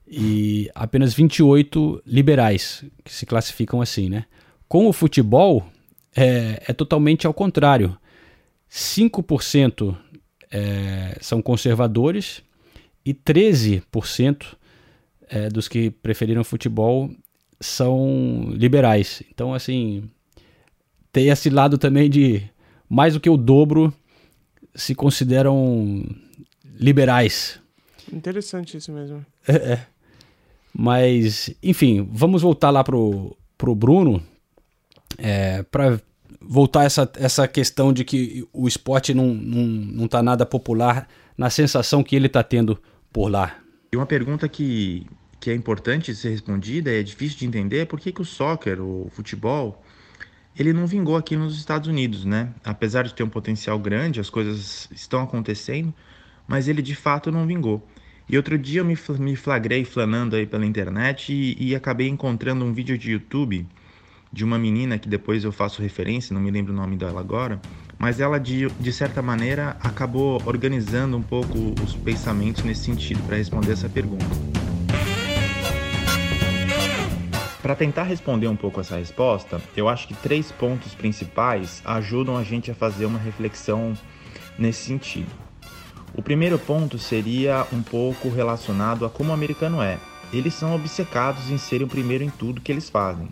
e 0.07 0.71
apenas 0.75 1.15
28 1.15 2.03
liberais, 2.07 2.85
que 3.03 3.13
se 3.13 3.25
classificam 3.25 3.81
assim, 3.81 4.09
né? 4.09 4.27
Com 4.69 4.87
o 4.87 4.93
futebol, 4.93 5.67
é, 6.15 6.63
é 6.69 6.73
totalmente 6.73 7.27
ao 7.27 7.33
contrário. 7.33 7.97
5% 8.71 9.97
é, 10.51 11.17
são 11.21 11.41
conservadores 11.41 12.43
e 13.05 13.15
13% 13.15 14.57
é, 15.29 15.49
dos 15.49 15.67
que 15.67 15.91
preferiram 15.91 16.45
futebol 16.45 17.11
são 17.59 18.49
liberais. 18.51 19.23
Então, 19.31 19.55
assim, 19.55 20.05
tem 21.11 21.29
esse 21.29 21.49
lado 21.49 21.79
também 21.79 22.11
de 22.11 22.43
mais 22.89 23.15
do 23.15 23.21
que 23.21 23.31
o 23.31 23.37
dobro 23.37 23.93
se 24.75 24.95
consideram 24.95 26.05
liberais. 26.65 27.62
Interessante 28.13 28.77
isso 28.77 28.93
mesmo. 28.93 29.25
É, 29.49 29.55
é. 29.55 29.87
Mas, 30.73 31.55
enfim, 31.63 32.09
vamos 32.11 32.43
voltar 32.43 32.71
lá 32.71 32.85
pro, 32.85 33.37
pro 33.59 33.75
Bruno 33.75 34.23
é, 35.19 35.63
para 35.65 36.01
voltar 36.41 36.85
essa, 36.85 37.11
essa 37.17 37.47
questão 37.47 37.93
de 37.93 38.05
que 38.05 38.47
o 38.53 38.67
esporte 38.67 39.15
não, 39.15 39.29
não, 39.35 39.63
não 39.63 40.09
tá 40.09 40.23
nada 40.23 40.45
popular 40.45 41.09
na 41.37 41.51
sensação 41.51 42.03
que 42.03 42.17
ele 42.17 42.29
tá 42.29 42.43
tendo 42.43 42.79
por 43.13 43.29
lá. 43.29 43.57
E 43.93 43.97
uma 43.97 44.07
pergunta 44.07 44.49
que, 44.49 45.07
que 45.39 45.51
é 45.51 45.55
importante 45.55 46.15
ser 46.15 46.31
respondida, 46.31 46.91
é 46.91 47.03
difícil 47.03 47.39
de 47.39 47.47
entender, 47.47 47.81
é 47.81 47.85
por 47.85 48.01
que, 48.01 48.11
que 48.11 48.23
o 48.23 48.25
soccer, 48.25 48.81
o 48.81 49.09
futebol, 49.11 49.83
ele 50.59 50.73
não 50.73 50.87
vingou 50.87 51.17
aqui 51.17 51.37
nos 51.37 51.57
Estados 51.57 51.89
Unidos, 51.89 52.25
né? 52.25 52.53
Apesar 52.65 53.05
de 53.05 53.15
ter 53.15 53.23
um 53.23 53.29
potencial 53.29 53.79
grande, 53.79 54.21
as 54.21 54.31
coisas 54.31 54.89
estão 54.91 55.23
acontecendo, 55.23 55.93
mas 56.47 56.69
ele 56.69 56.83
de 56.83 56.95
fato 56.95 57.31
não 57.31 57.47
vingou. 57.47 57.87
E 58.33 58.37
outro 58.39 58.57
dia 58.57 58.81
eu 58.81 58.85
me, 58.87 58.97
flagrei 59.37 59.85
flanando 59.85 60.35
aí 60.35 60.47
pela 60.47 60.65
internet 60.65 61.35
e, 61.35 61.55
e, 61.61 61.75
acabei 61.75 62.09
encontrando 62.09 62.65
um 62.65 62.73
vídeo 62.73 62.97
de 62.97 63.13
YouTube 63.13 63.67
de 64.33 64.43
uma 64.43 64.59
menina 64.59 64.99
que 64.99 65.07
depois 65.07 65.45
eu 65.45 65.53
faço 65.53 65.83
referência, 65.83 66.33
não 66.33 66.41
me 66.41 66.51
lembro 66.51 66.73
o 66.73 66.77
nome 66.77 66.97
dela 66.97 67.21
agora, 67.21 67.61
mas 67.99 68.21
ela 68.21 68.41
de, 68.41 68.71
de 68.81 68.91
certa 68.91 69.21
maneira 69.21 69.77
acabou 69.83 70.41
organizando 70.47 71.15
um 71.15 71.23
pouco 71.23 71.75
os 71.85 71.95
pensamentos 71.95 72.65
nesse 72.65 72.85
sentido 72.85 73.23
para 73.27 73.37
responder 73.37 73.73
essa 73.73 73.87
pergunta. 73.87 74.25
Para 77.61 77.75
tentar 77.75 78.05
responder 78.05 78.49
um 78.49 78.57
pouco 78.57 78.81
essa 78.81 78.97
resposta, 78.97 79.61
eu 79.77 79.91
acho 79.91 80.09
que 80.09 80.15
três 80.15 80.51
pontos 80.51 80.95
principais 80.95 81.83
ajudam 81.85 82.39
a 82.39 82.43
gente 82.43 82.71
a 82.71 82.75
fazer 82.75 83.05
uma 83.05 83.19
reflexão 83.19 83.93
nesse 84.59 84.87
sentido. 84.87 85.52
O 86.15 86.23
primeiro 86.23 86.59
ponto 86.59 86.99
seria 86.99 87.67
um 87.73 87.83
pouco 87.83 88.29
relacionado 88.29 89.07
a 89.07 89.11
como 89.11 89.31
o 89.31 89.33
americano 89.33 89.83
é. 89.83 89.99
Eles 90.33 90.55
são 90.55 90.75
obcecados 90.75 91.51
em 91.51 91.59
serem 91.59 91.87
o 91.87 91.91
primeiro 91.91 92.25
em 92.25 92.31
tudo 92.31 92.61
que 92.61 92.71
eles 92.71 92.89
fazem. 92.89 93.29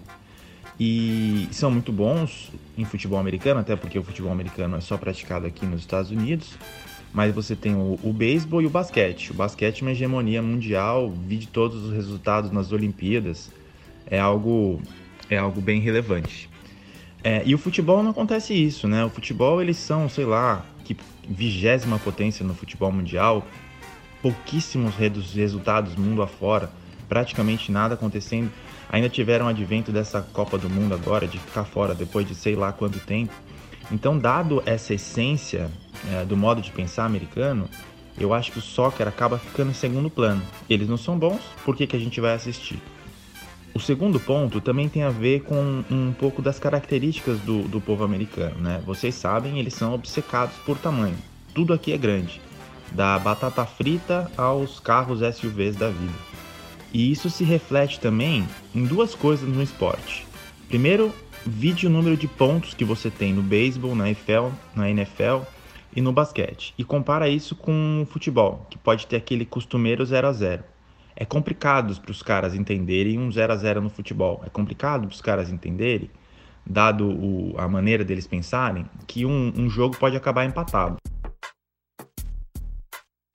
E 0.78 1.46
são 1.50 1.70
muito 1.70 1.92
bons 1.92 2.50
em 2.76 2.84
futebol 2.84 3.18
americano, 3.18 3.60
até 3.60 3.76
porque 3.76 3.98
o 3.98 4.02
futebol 4.02 4.32
americano 4.32 4.76
é 4.76 4.80
só 4.80 4.96
praticado 4.96 5.46
aqui 5.46 5.66
nos 5.66 5.80
Estados 5.80 6.10
Unidos. 6.10 6.56
Mas 7.12 7.34
você 7.34 7.56
tem 7.56 7.74
o, 7.74 7.98
o 8.02 8.12
beisebol 8.12 8.62
e 8.62 8.66
o 8.66 8.70
basquete. 8.70 9.30
O 9.30 9.34
basquete 9.34 9.80
é 9.80 9.82
uma 9.82 9.92
hegemonia 9.92 10.40
mundial, 10.40 11.10
vide 11.10 11.48
todos 11.48 11.84
os 11.84 11.92
resultados 11.92 12.50
nas 12.50 12.72
Olimpíadas. 12.72 13.50
É 14.06 14.18
algo, 14.18 14.80
é 15.28 15.36
algo 15.36 15.60
bem 15.60 15.80
relevante. 15.80 16.49
É, 17.22 17.42
e 17.44 17.54
o 17.54 17.58
futebol 17.58 18.02
não 18.02 18.10
acontece 18.10 18.54
isso, 18.54 18.88
né? 18.88 19.04
O 19.04 19.10
futebol 19.10 19.60
eles 19.60 19.76
são, 19.76 20.08
sei 20.08 20.24
lá, 20.24 20.64
que 20.84 20.96
vigésima 21.28 21.98
potência 21.98 22.44
no 22.44 22.54
futebol 22.54 22.90
mundial, 22.90 23.46
pouquíssimos 24.22 24.94
resultados 24.96 25.96
mundo 25.96 26.22
afora, 26.22 26.70
praticamente 27.08 27.70
nada 27.70 27.94
acontecendo. 27.94 28.50
Ainda 28.90 29.08
tiveram 29.08 29.46
advento 29.46 29.92
dessa 29.92 30.20
Copa 30.20 30.58
do 30.58 30.68
Mundo 30.68 30.94
agora, 30.94 31.28
de 31.28 31.38
ficar 31.38 31.64
fora 31.64 31.94
depois 31.94 32.26
de 32.26 32.34
sei 32.34 32.56
lá 32.56 32.72
quanto 32.72 32.98
tempo. 32.98 33.32
Então, 33.92 34.18
dado 34.18 34.62
essa 34.66 34.94
essência 34.94 35.70
é, 36.12 36.24
do 36.24 36.36
modo 36.36 36.60
de 36.60 36.70
pensar 36.70 37.04
americano, 37.04 37.68
eu 38.18 38.34
acho 38.34 38.52
que 38.52 38.58
o 38.58 38.62
soccer 38.62 39.06
acaba 39.06 39.38
ficando 39.38 39.70
em 39.70 39.74
segundo 39.74 40.10
plano. 40.10 40.42
Eles 40.68 40.88
não 40.88 40.96
são 40.96 41.18
bons, 41.18 41.40
por 41.64 41.76
que, 41.76 41.86
que 41.86 41.96
a 41.96 41.98
gente 41.98 42.20
vai 42.20 42.34
assistir? 42.34 42.80
O 43.72 43.78
segundo 43.78 44.18
ponto 44.18 44.60
também 44.60 44.88
tem 44.88 45.04
a 45.04 45.10
ver 45.10 45.42
com 45.42 45.84
um 45.90 46.12
pouco 46.12 46.42
das 46.42 46.58
características 46.58 47.38
do, 47.40 47.62
do 47.68 47.80
povo 47.80 48.02
americano, 48.02 48.58
né? 48.58 48.82
Vocês 48.84 49.14
sabem, 49.14 49.58
eles 49.58 49.74
são 49.74 49.94
obcecados 49.94 50.56
por 50.66 50.76
tamanho. 50.76 51.16
Tudo 51.54 51.72
aqui 51.72 51.92
é 51.92 51.98
grande, 51.98 52.40
da 52.90 53.18
batata 53.18 53.64
frita 53.64 54.30
aos 54.36 54.80
carros 54.80 55.20
SUVs 55.20 55.76
da 55.76 55.88
vida. 55.88 56.18
E 56.92 57.12
isso 57.12 57.30
se 57.30 57.44
reflete 57.44 58.00
também 58.00 58.46
em 58.74 58.84
duas 58.84 59.14
coisas 59.14 59.48
no 59.48 59.62
esporte. 59.62 60.26
Primeiro, 60.68 61.14
vide 61.46 61.86
o 61.86 61.90
número 61.90 62.16
de 62.16 62.26
pontos 62.26 62.74
que 62.74 62.84
você 62.84 63.08
tem 63.08 63.32
no 63.32 63.42
beisebol, 63.42 63.94
na 63.94 64.08
NFL, 64.08 64.48
na 64.74 64.90
NFL 64.90 65.42
e 65.94 66.00
no 66.00 66.12
basquete. 66.12 66.74
E 66.76 66.82
compara 66.82 67.28
isso 67.28 67.54
com 67.54 68.02
o 68.02 68.06
futebol, 68.06 68.66
que 68.68 68.78
pode 68.78 69.06
ter 69.06 69.16
aquele 69.16 69.44
costumeiro 69.44 70.04
0 70.04 70.26
a 70.26 70.32
0 70.32 70.64
é 71.20 71.24
complicado 71.26 72.00
para 72.00 72.10
os 72.10 72.22
caras 72.22 72.54
entenderem 72.54 73.18
um 73.18 73.30
0 73.30 73.52
a 73.52 73.56
0 73.56 73.82
no 73.82 73.90
futebol. 73.90 74.42
É 74.42 74.48
complicado 74.48 75.02
para 75.02 75.14
os 75.14 75.20
caras 75.20 75.50
entenderem, 75.50 76.10
dado 76.66 77.10
o, 77.10 77.54
a 77.58 77.68
maneira 77.68 78.02
deles 78.02 78.26
pensarem, 78.26 78.86
que 79.06 79.26
um, 79.26 79.52
um 79.54 79.68
jogo 79.68 79.98
pode 79.98 80.16
acabar 80.16 80.46
empatado. 80.46 80.96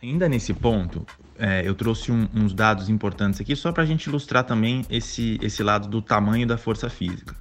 Ainda 0.01 0.27
nesse 0.27 0.51
ponto, 0.51 1.05
é, 1.37 1.61
eu 1.63 1.75
trouxe 1.75 2.11
um, 2.11 2.27
uns 2.33 2.55
dados 2.55 2.89
importantes 2.89 3.39
aqui 3.39 3.55
só 3.55 3.71
para 3.71 3.83
a 3.83 3.85
gente 3.85 4.07
ilustrar 4.07 4.43
também 4.43 4.83
esse, 4.89 5.37
esse 5.39 5.61
lado 5.61 5.87
do 5.87 6.01
tamanho 6.01 6.47
da 6.47 6.57
força 6.57 6.89
física. 6.89 7.35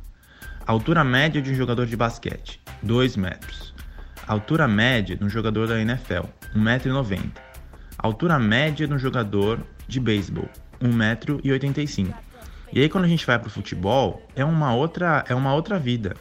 A 0.66 0.72
altura 0.72 1.02
média 1.02 1.40
de 1.40 1.52
um 1.52 1.54
jogador 1.54 1.86
de 1.86 1.96
basquete, 1.96 2.60
2 2.82 3.16
metros. 3.16 3.74
A 4.28 4.34
altura 4.34 4.68
média 4.68 5.16
de 5.16 5.24
um 5.24 5.28
jogador 5.30 5.68
da 5.68 5.80
NFL, 5.80 6.26
1,90m. 6.54 7.30
A 7.98 8.06
altura 8.06 8.38
média 8.38 8.86
de 8.86 8.92
um 8.92 8.98
jogador 8.98 9.66
de 9.86 10.00
beisebol, 10.00 10.48
1,85m. 10.80 12.14
E 12.72 12.80
aí 12.80 12.88
quando 12.88 13.04
a 13.04 13.08
gente 13.08 13.26
vai 13.26 13.38
para 13.38 13.48
o 13.48 13.50
futebol, 13.50 14.26
é 14.34 14.44
uma 14.44 14.74
outra, 14.74 15.24
é 15.28 15.34
uma 15.34 15.54
outra 15.54 15.78
vida. 15.78 16.16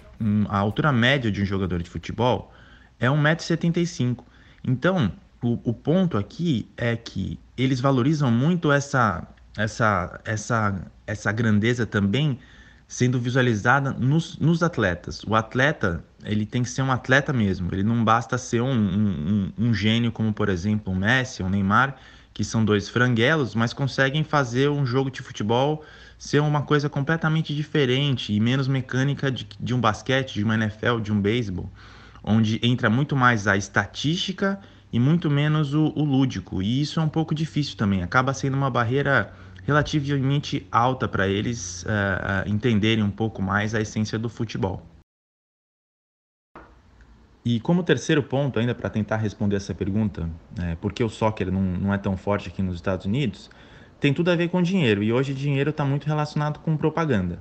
A 0.50 0.58
altura 0.58 0.92
média 0.92 1.32
de 1.32 1.42
um 1.42 1.46
jogador 1.46 1.82
de 1.82 1.90
futebol 1.90 2.54
é 3.00 3.08
1,75m. 3.08 4.20
Então, 4.64 5.12
o, 5.42 5.60
o 5.64 5.74
ponto 5.74 6.18
aqui 6.18 6.70
é 6.78 6.96
que 6.96 7.40
eles 7.58 7.82
valorizam 7.82 8.32
muito 8.32 8.72
essa, 8.72 9.28
essa, 9.58 10.20
essa, 10.24 10.82
essa 11.06 11.32
grandeza 11.32 11.86
também 11.86 12.40
sendo 12.88 13.20
visualizada 13.20 13.92
nos, 13.92 14.38
nos 14.38 14.62
atletas. 14.62 15.24
O 15.24 15.36
atleta, 15.36 16.04
ele 16.24 16.46
tem 16.46 16.62
que 16.62 16.70
ser 16.70 16.84
um 16.84 16.92
atleta 16.92 17.34
mesmo. 17.34 17.70
Ele 17.74 17.84
não 17.84 18.04
basta 18.04 18.38
ser 18.38 18.62
um, 18.62 18.72
um, 18.72 19.52
um 19.58 19.74
gênio 19.74 20.12
como, 20.12 20.32
por 20.32 20.48
exemplo, 20.48 20.94
o 20.94 20.96
Messi, 20.96 21.42
o 21.42 21.50
Neymar, 21.50 21.96
que 22.34 22.44
são 22.44 22.66
dois 22.66 22.90
franguelos, 22.90 23.54
mas 23.54 23.74
conseguem 23.74 24.24
fazer 24.24 24.70
um 24.70 24.86
jogo 24.86 25.12
de 25.12 25.22
futebol 25.22 25.84
ser 26.18 26.40
uma 26.40 26.62
coisa 26.62 26.90
completamente 26.90 27.54
diferente 27.54 28.34
e 28.34 28.40
menos 28.40 28.68
mecânica 28.68 29.32
de, 29.32 29.48
de 29.60 29.74
um 29.74 29.80
basquete, 29.80 30.36
de 30.36 30.44
uma 30.44 30.56
NFL, 30.56 31.00
de 31.00 31.12
um 31.12 31.20
beisebol, 31.20 31.70
onde 32.24 32.60
entra 32.64 32.90
muito 32.90 33.16
mais 33.16 33.46
a 33.46 33.58
estatística 33.58 34.60
e 34.92 35.00
muito 35.00 35.30
menos 35.30 35.74
o, 35.74 35.92
o 35.96 36.04
lúdico. 36.04 36.62
E 36.62 36.82
isso 36.82 37.00
é 37.00 37.04
um 37.04 37.10
pouco 37.10 37.36
difícil 37.36 37.76
também, 37.76 38.02
acaba 38.02 38.34
sendo 38.34 38.56
uma 38.56 38.70
barreira 38.70 39.34
relativamente 39.66 40.68
alta 40.72 41.08
para 41.08 41.28
eles 41.28 41.84
uh, 41.84 41.88
uh, 41.88 42.50
entenderem 42.50 43.04
um 43.04 43.12
pouco 43.12 43.42
mais 43.42 43.76
a 43.76 43.82
essência 43.82 44.18
do 44.18 44.30
futebol. 44.30 44.93
E 47.46 47.60
como 47.60 47.84
terceiro 47.84 48.24
ponto, 48.24 48.58
ainda 48.58 48.74
para 48.74 48.90
tentar 48.90 49.18
responder 49.18 49.58
essa 49.58 49.74
pergunta, 49.74 50.30
é, 50.62 50.76
por 50.76 50.94
que 50.94 51.04
o 51.04 51.10
soccer 51.10 51.52
não, 51.52 51.62
não 51.62 51.94
é 51.94 51.98
tão 51.98 52.16
forte 52.16 52.48
aqui 52.48 52.62
nos 52.62 52.76
Estados 52.76 53.06
Unidos, 53.06 53.50
tem 54.00 54.14
tudo 54.14 54.32
a 54.32 54.36
ver 54.36 54.48
com 54.48 54.62
dinheiro. 54.62 55.04
E 55.04 55.12
hoje 55.12 55.34
dinheiro 55.34 55.72
está 55.72 55.84
muito 55.84 56.06
relacionado 56.08 56.60
com 56.60 56.78
propaganda. 56.78 57.40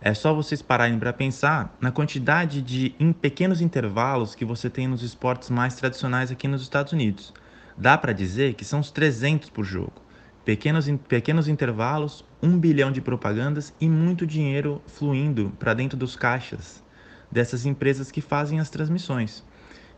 É 0.00 0.14
só 0.14 0.32
vocês 0.32 0.62
pararem 0.62 0.98
para 0.98 1.12
pensar 1.12 1.76
na 1.80 1.90
quantidade 1.90 2.62
de 2.62 2.94
em 2.98 3.12
pequenos 3.12 3.60
intervalos 3.60 4.36
que 4.36 4.44
você 4.44 4.70
tem 4.70 4.86
nos 4.86 5.02
esportes 5.02 5.50
mais 5.50 5.74
tradicionais 5.74 6.30
aqui 6.30 6.46
nos 6.46 6.62
Estados 6.62 6.92
Unidos. 6.92 7.34
Dá 7.76 7.98
para 7.98 8.12
dizer 8.12 8.54
que 8.54 8.64
são 8.64 8.78
os 8.78 8.92
300 8.92 9.50
por 9.50 9.64
jogo. 9.64 10.00
Pequenos, 10.44 10.88
pequenos 11.08 11.48
intervalos, 11.48 12.24
um 12.40 12.56
bilhão 12.56 12.92
de 12.92 13.00
propagandas 13.00 13.74
e 13.80 13.88
muito 13.88 14.26
dinheiro 14.26 14.80
fluindo 14.86 15.52
para 15.58 15.74
dentro 15.74 15.98
dos 15.98 16.14
caixas 16.14 16.82
dessas 17.30 17.66
empresas 17.66 18.10
que 18.10 18.20
fazem 18.20 18.60
as 18.60 18.70
transmissões. 18.70 19.42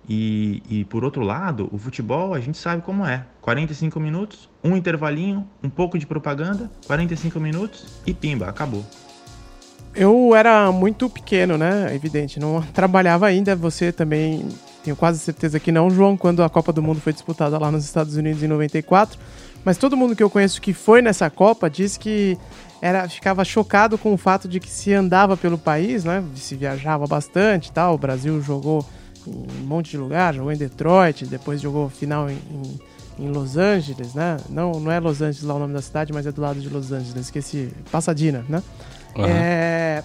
E, 0.08 0.62
e, 0.68 0.84
por 0.84 1.04
outro 1.04 1.22
lado, 1.22 1.68
o 1.72 1.78
futebol 1.78 2.34
a 2.34 2.40
gente 2.40 2.58
sabe 2.58 2.82
como 2.82 3.06
é: 3.06 3.24
45 3.40 4.00
minutos, 4.00 4.48
um 4.62 4.76
intervalinho, 4.76 5.48
um 5.62 5.70
pouco 5.70 5.98
de 5.98 6.06
propaganda, 6.06 6.70
45 6.86 7.38
minutos 7.38 8.00
e 8.06 8.12
pimba, 8.12 8.48
acabou. 8.48 8.84
Eu 9.94 10.34
era 10.34 10.72
muito 10.72 11.08
pequeno, 11.08 11.56
né? 11.56 11.94
Evidente, 11.94 12.40
não 12.40 12.62
trabalhava 12.74 13.26
ainda. 13.26 13.54
Você 13.54 13.92
também, 13.92 14.48
tenho 14.82 14.96
quase 14.96 15.20
certeza 15.20 15.60
que 15.60 15.70
não, 15.70 15.88
João, 15.88 16.16
quando 16.16 16.42
a 16.42 16.48
Copa 16.48 16.72
do 16.72 16.82
Mundo 16.82 17.00
foi 17.00 17.12
disputada 17.12 17.58
lá 17.58 17.70
nos 17.70 17.84
Estados 17.84 18.16
Unidos 18.16 18.42
em 18.42 18.48
94. 18.48 19.18
mas 19.64 19.76
todo 19.76 19.96
mundo 19.96 20.16
que 20.16 20.22
eu 20.22 20.30
conheço 20.30 20.60
que 20.60 20.72
foi 20.72 21.00
nessa 21.00 21.30
Copa 21.30 21.70
disse 21.70 21.98
que 21.98 22.36
era, 22.82 23.08
ficava 23.08 23.44
chocado 23.44 23.96
com 23.96 24.12
o 24.12 24.16
fato 24.16 24.48
de 24.48 24.58
que 24.58 24.68
se 24.68 24.92
andava 24.92 25.36
pelo 25.36 25.56
país, 25.56 26.02
né? 26.02 26.24
Se 26.34 26.56
viajava 26.56 27.06
bastante 27.06 27.68
e 27.68 27.72
tal. 27.72 27.94
O 27.94 27.98
Brasil 27.98 28.42
jogou 28.42 28.84
em 29.24 29.30
um 29.62 29.66
monte 29.66 29.92
de 29.92 29.98
lugar, 29.98 30.34
jogou 30.34 30.50
em 30.50 30.56
Detroit, 30.56 31.24
depois 31.26 31.60
jogou 31.60 31.88
final 31.88 32.28
em, 32.28 32.36
em, 32.50 33.24
em 33.24 33.28
Los 33.28 33.56
Angeles, 33.56 34.14
né? 34.14 34.36
Não, 34.50 34.72
não 34.72 34.90
é 34.90 34.98
Los 34.98 35.22
Angeles 35.22 35.44
lá 35.44 35.54
o 35.54 35.60
nome 35.60 35.72
da 35.72 35.80
cidade, 35.80 36.12
mas 36.12 36.26
é 36.26 36.32
do 36.32 36.40
lado 36.40 36.58
de 36.58 36.68
Los 36.68 36.90
Angeles, 36.90 37.14
esqueci. 37.16 37.72
Pasadena, 37.92 38.44
né? 38.48 38.60
Uhum. 39.14 39.26
É, 39.28 40.02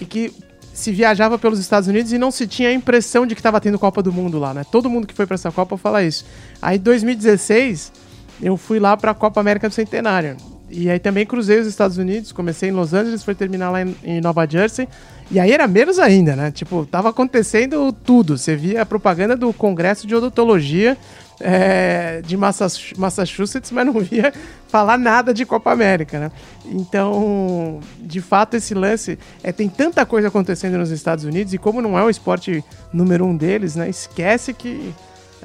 e 0.00 0.06
que 0.06 0.32
se 0.72 0.90
viajava 0.90 1.38
pelos 1.38 1.58
Estados 1.58 1.90
Unidos 1.90 2.10
e 2.10 2.16
não 2.16 2.30
se 2.30 2.46
tinha 2.46 2.70
a 2.70 2.72
impressão 2.72 3.26
de 3.26 3.34
que 3.34 3.40
estava 3.40 3.60
tendo 3.60 3.78
Copa 3.78 4.02
do 4.02 4.10
Mundo 4.10 4.38
lá, 4.38 4.54
né? 4.54 4.64
Todo 4.72 4.88
mundo 4.88 5.06
que 5.06 5.12
foi 5.12 5.26
para 5.26 5.34
essa 5.34 5.52
Copa 5.52 5.76
fala 5.76 6.02
isso. 6.02 6.24
Aí, 6.62 6.78
2016, 6.78 7.92
eu 8.40 8.56
fui 8.56 8.78
lá 8.78 8.96
para 8.96 9.10
a 9.10 9.14
Copa 9.14 9.40
América 9.40 9.68
do 9.68 9.74
Centenário. 9.74 10.38
E 10.70 10.90
aí 10.90 10.98
também 10.98 11.24
cruzei 11.24 11.58
os 11.58 11.66
Estados 11.66 11.96
Unidos, 11.96 12.32
comecei 12.32 12.68
em 12.68 12.72
Los 12.72 12.92
Angeles, 12.92 13.22
foi 13.22 13.34
terminar 13.34 13.70
lá 13.70 13.82
em, 13.82 13.96
em 14.04 14.20
Nova 14.20 14.46
Jersey. 14.48 14.88
E 15.30 15.38
aí 15.38 15.52
era 15.52 15.66
menos 15.68 15.98
ainda, 15.98 16.34
né? 16.34 16.50
Tipo, 16.50 16.86
tava 16.86 17.10
acontecendo 17.10 17.92
tudo. 17.92 18.36
Você 18.36 18.56
via 18.56 18.82
a 18.82 18.86
propaganda 18.86 19.36
do 19.36 19.52
Congresso 19.52 20.06
de 20.06 20.14
Odontologia 20.14 20.96
é, 21.40 22.20
de 22.24 22.36
Massach- 22.36 22.94
Massachusetts, 22.96 23.70
mas 23.70 23.86
não 23.86 23.94
via 24.00 24.32
falar 24.68 24.98
nada 24.98 25.32
de 25.32 25.44
Copa 25.44 25.70
América, 25.70 26.18
né? 26.18 26.32
Então, 26.66 27.80
de 28.00 28.20
fato, 28.20 28.54
esse 28.54 28.74
lance 28.74 29.18
é 29.42 29.52
tem 29.52 29.68
tanta 29.68 30.04
coisa 30.04 30.28
acontecendo 30.28 30.78
nos 30.78 30.90
Estados 30.90 31.24
Unidos 31.24 31.52
e 31.54 31.58
como 31.58 31.80
não 31.80 31.98
é 31.98 32.02
o 32.02 32.10
esporte 32.10 32.64
número 32.92 33.24
um 33.24 33.36
deles, 33.36 33.76
né? 33.76 33.88
Esquece 33.88 34.52
que 34.52 34.94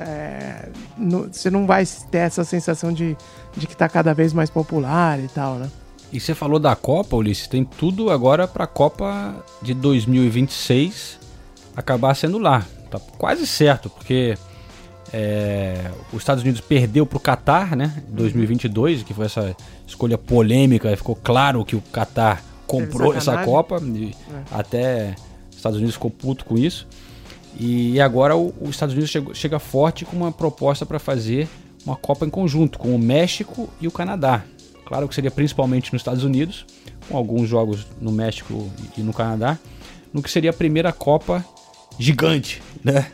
é, 0.06 0.70
no- 0.97 1.30
você 1.32 1.49
não 1.49 1.66
vai 1.66 1.86
ter 2.12 2.18
essa 2.20 2.43
sensação 2.43 2.91
de, 2.91 3.16
de 3.56 3.68
que 3.68 3.76
tá 3.76 3.88
cada 3.89 4.14
vez 4.14 4.34
mais 4.34 4.49
popular 4.49 5.20
e 5.20 5.28
tal, 5.28 5.56
né? 5.56 5.70
E 6.12 6.20
você 6.20 6.36
falou 6.36 6.60
da 6.60 6.76
Copa, 6.76 7.16
Ulisses, 7.16 7.47
tem 7.47 7.64
tudo 7.66 8.12
agora 8.12 8.47
para 8.47 8.66
a 8.66 8.68
Copa 8.68 9.36
de 9.62 9.74
2026 9.74 11.20
acabar 11.76 12.14
sendo 12.16 12.38
lá. 12.38 12.64
Tá 12.91 12.99
quase 13.18 13.47
certo, 13.47 13.89
porque 13.89 14.38
é, 15.12 15.89
os 16.12 16.20
Estados 16.22 16.43
Unidos 16.43 16.62
perdeu 16.62 17.06
para 17.06 17.18
o 17.18 17.20
Qatar, 17.20 17.76
né? 17.76 17.91
Em 18.10 18.16
2022, 18.16 19.04
que 19.04 19.14
foi 19.14 19.26
essa 19.26 19.56
escolha 19.88 20.18
polêmica. 20.18 20.95
Ficou 20.95 21.16
claro 21.16 21.64
que 21.66 21.76
o 21.76 21.82
Qatar 21.91 22.43
comprou 22.68 23.14
essa. 23.18 23.32
Copa. 23.45 23.82
e 23.84 24.16
Até 24.51 25.16
os 25.49 25.58
Estados 25.58 25.78
Unidos 25.78 25.95
ficou 25.95 26.12
puto 26.12 26.45
com 26.45 26.58
isso. 26.58 26.88
E 27.60 27.99
agora 28.01 28.36
os 28.36 28.70
Estados 28.70 28.93
Unidos 28.93 29.10
chegou- 29.12 29.34
chega 29.34 29.60
forte 29.60 30.06
com 30.06 30.16
uma 30.18 30.32
proposta 30.32 30.86
para 30.86 30.99
fazer 30.99 31.47
uma 31.86 31.95
Copa 31.95 32.26
em 32.26 32.30
conjunto 32.30 32.80
com 32.80 32.95
o 32.95 32.99
México 32.99 33.70
e 33.82 33.88
o 33.88 33.91
Canadá. 33.91 34.43
Claro 34.86 35.08
que 35.08 35.16
seria 35.16 35.32
principalmente 35.32 35.91
nos 35.93 36.01
Estados 36.01 36.24
Unidos, 36.24 36.66
com 37.10 37.16
alguns 37.18 37.47
jogos 37.47 37.86
no 38.01 38.12
México 38.12 38.70
e 38.97 39.01
no 39.01 39.14
Canadá, 39.14 39.58
no 40.14 40.22
que 40.22 40.30
seria 40.32 40.49
a 40.49 40.54
primeira 40.54 40.91
Copa 40.91 41.43
gigante, 41.99 42.62
né? 42.84 43.12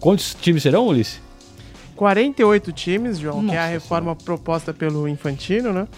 Quantos 0.00 0.34
times 0.34 0.62
serão, 0.62 0.86
Ulisses? 0.86 1.20
48 1.96 2.72
times, 2.72 3.18
João, 3.18 3.44
que 3.44 3.52
é 3.52 3.58
a 3.58 3.62
Nossa 3.62 3.72
reforma 3.72 4.14
proposta 4.14 4.72
pelo 4.72 5.08
Infantino, 5.08 5.72
né? 5.72 5.88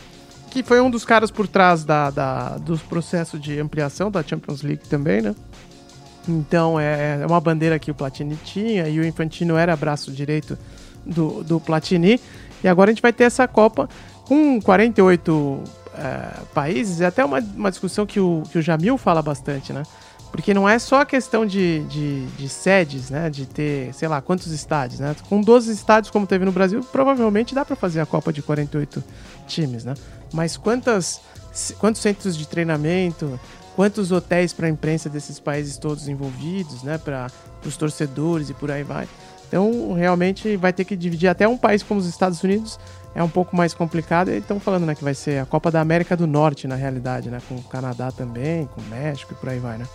Que 0.51 0.63
foi 0.63 0.81
um 0.81 0.91
dos 0.91 1.05
caras 1.05 1.31
por 1.31 1.47
trás 1.47 1.85
da, 1.85 2.11
da, 2.11 2.57
dos 2.59 2.81
processos 2.83 3.41
de 3.41 3.59
ampliação 3.61 4.11
da 4.11 4.23
Champions 4.23 4.63
League 4.63 4.89
também, 4.89 5.21
né? 5.21 5.35
Então 6.31 6.79
é, 6.79 7.21
é 7.23 7.27
uma 7.27 7.41
bandeira 7.41 7.79
que 7.79 7.91
o 7.91 7.95
Platini 7.95 8.37
tinha 8.45 8.89
e 8.89 9.01
o 9.01 9.05
Infantino 9.05 9.57
era 9.57 9.75
braço 9.77 10.13
direito 10.13 10.57
do, 11.05 11.43
do 11.43 11.61
Platini. 11.61 12.21
E 12.63 12.69
agora 12.69 12.91
a 12.91 12.93
gente 12.93 13.03
vai 13.03 13.13
ter 13.13 13.25
essa 13.25 13.49
Copa 13.49 13.89
com 14.27 14.61
48 14.61 15.65
é, 15.95 16.41
países. 16.55 17.01
É 17.01 17.07
até 17.07 17.25
uma, 17.25 17.41
uma 17.41 17.71
discussão 17.71 18.07
que 18.07 18.21
o, 18.21 18.43
que 18.51 18.59
o 18.59 18.63
Jamil 18.63 18.97
fala 18.97 19.23
bastante, 19.23 19.73
né? 19.73 19.83
Porque 20.31 20.55
não 20.55 20.69
é 20.69 20.79
só 20.79 21.01
a 21.01 21.05
questão 21.05 21.45
de, 21.45 21.81
de, 21.89 22.25
de 22.27 22.49
sedes, 22.49 23.11
né? 23.11 23.29
De 23.29 23.47
ter, 23.47 23.93
sei 23.93 24.07
lá, 24.07 24.21
quantos 24.21 24.53
estádios, 24.53 25.01
né? 25.01 25.17
Com 25.29 25.41
12 25.41 25.73
estádios, 25.73 26.11
como 26.11 26.27
teve 26.27 26.45
no 26.45 26.53
Brasil, 26.53 26.81
provavelmente 26.93 27.55
dá 27.55 27.65
para 27.65 27.75
fazer 27.75 28.01
a 28.01 28.07
Copa 28.07 28.33
de 28.33 28.41
48 28.41 29.03
times, 29.49 29.85
né? 29.85 29.95
Mas 30.33 30.57
quantas, 30.57 31.21
quantos 31.79 32.01
centros 32.01 32.37
de 32.37 32.47
treinamento, 32.47 33.41
quantos 33.77 34.13
hotéis 34.13 34.53
para 34.53 34.67
a 34.67 34.71
imprensa 34.71 35.09
desses 35.09 35.39
países 35.39 35.79
todos 35.79 36.09
envolvidos, 36.09 36.83
né? 36.83 36.99
Para 36.99 37.29
os 37.65 37.77
torcedores 37.77 38.51
e 38.51 38.55
por 38.55 38.71
aí 38.71 38.83
vai. 38.83 39.09
Então, 39.49 39.93
realmente 39.93 40.57
vai 40.57 40.73
ter 40.73 40.85
que 40.85 40.95
dividir 40.95 41.29
até 41.29 41.49
um 41.49 41.57
país 41.57 41.83
como 41.83 41.99
os 41.99 42.07
Estados 42.07 42.43
Unidos 42.45 42.79
é 43.15 43.23
um 43.23 43.29
pouco 43.29 43.57
mais 43.57 43.75
complicado. 43.75 44.31
E 44.31 44.39
estão 44.39 44.61
falando, 44.61 44.87
né, 44.87 44.95
que 44.95 45.03
vai 45.03 45.15
ser 45.15 45.41
a 45.43 45.47
Copa 45.47 45.71
da 45.71 45.81
América 45.81 46.17
do 46.17 46.27
Norte, 46.27 46.67
na 46.69 46.77
realidade, 46.77 47.31
né? 47.31 47.41
Com 47.49 47.57
o 47.57 47.63
Canadá 47.63 48.13
também, 48.13 48.67
com 48.67 48.81
o 48.81 48.85
México 48.85 49.33
e 49.33 49.37
por 49.37 49.49
aí 49.49 49.59
vai, 49.59 49.79
né? 49.79 49.87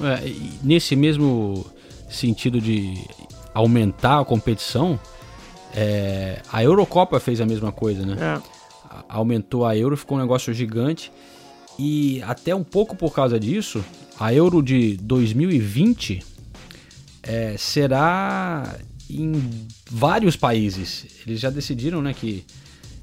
É, 0.00 0.32
nesse 0.62 0.96
mesmo 0.96 1.66
sentido 2.08 2.60
de 2.60 3.06
aumentar 3.52 4.20
a 4.20 4.24
competição, 4.24 4.98
é, 5.74 6.40
a 6.50 6.62
Eurocopa 6.62 7.20
fez 7.20 7.40
a 7.40 7.46
mesma 7.46 7.72
coisa, 7.72 8.04
né? 8.04 8.16
É. 8.18 8.62
Aumentou 9.08 9.66
a 9.66 9.76
Euro, 9.76 9.96
ficou 9.96 10.18
um 10.18 10.20
negócio 10.20 10.52
gigante. 10.52 11.12
E 11.78 12.22
até 12.22 12.54
um 12.54 12.62
pouco 12.64 12.94
por 12.94 13.12
causa 13.14 13.38
disso, 13.40 13.84
a 14.18 14.32
Euro 14.32 14.62
de 14.62 14.96
2020 14.98 16.22
é, 17.22 17.56
será 17.56 18.78
em 19.08 19.32
vários 19.90 20.36
países. 20.36 21.06
Eles 21.26 21.40
já 21.40 21.50
decidiram, 21.50 22.00
né, 22.02 22.14
que 22.14 22.44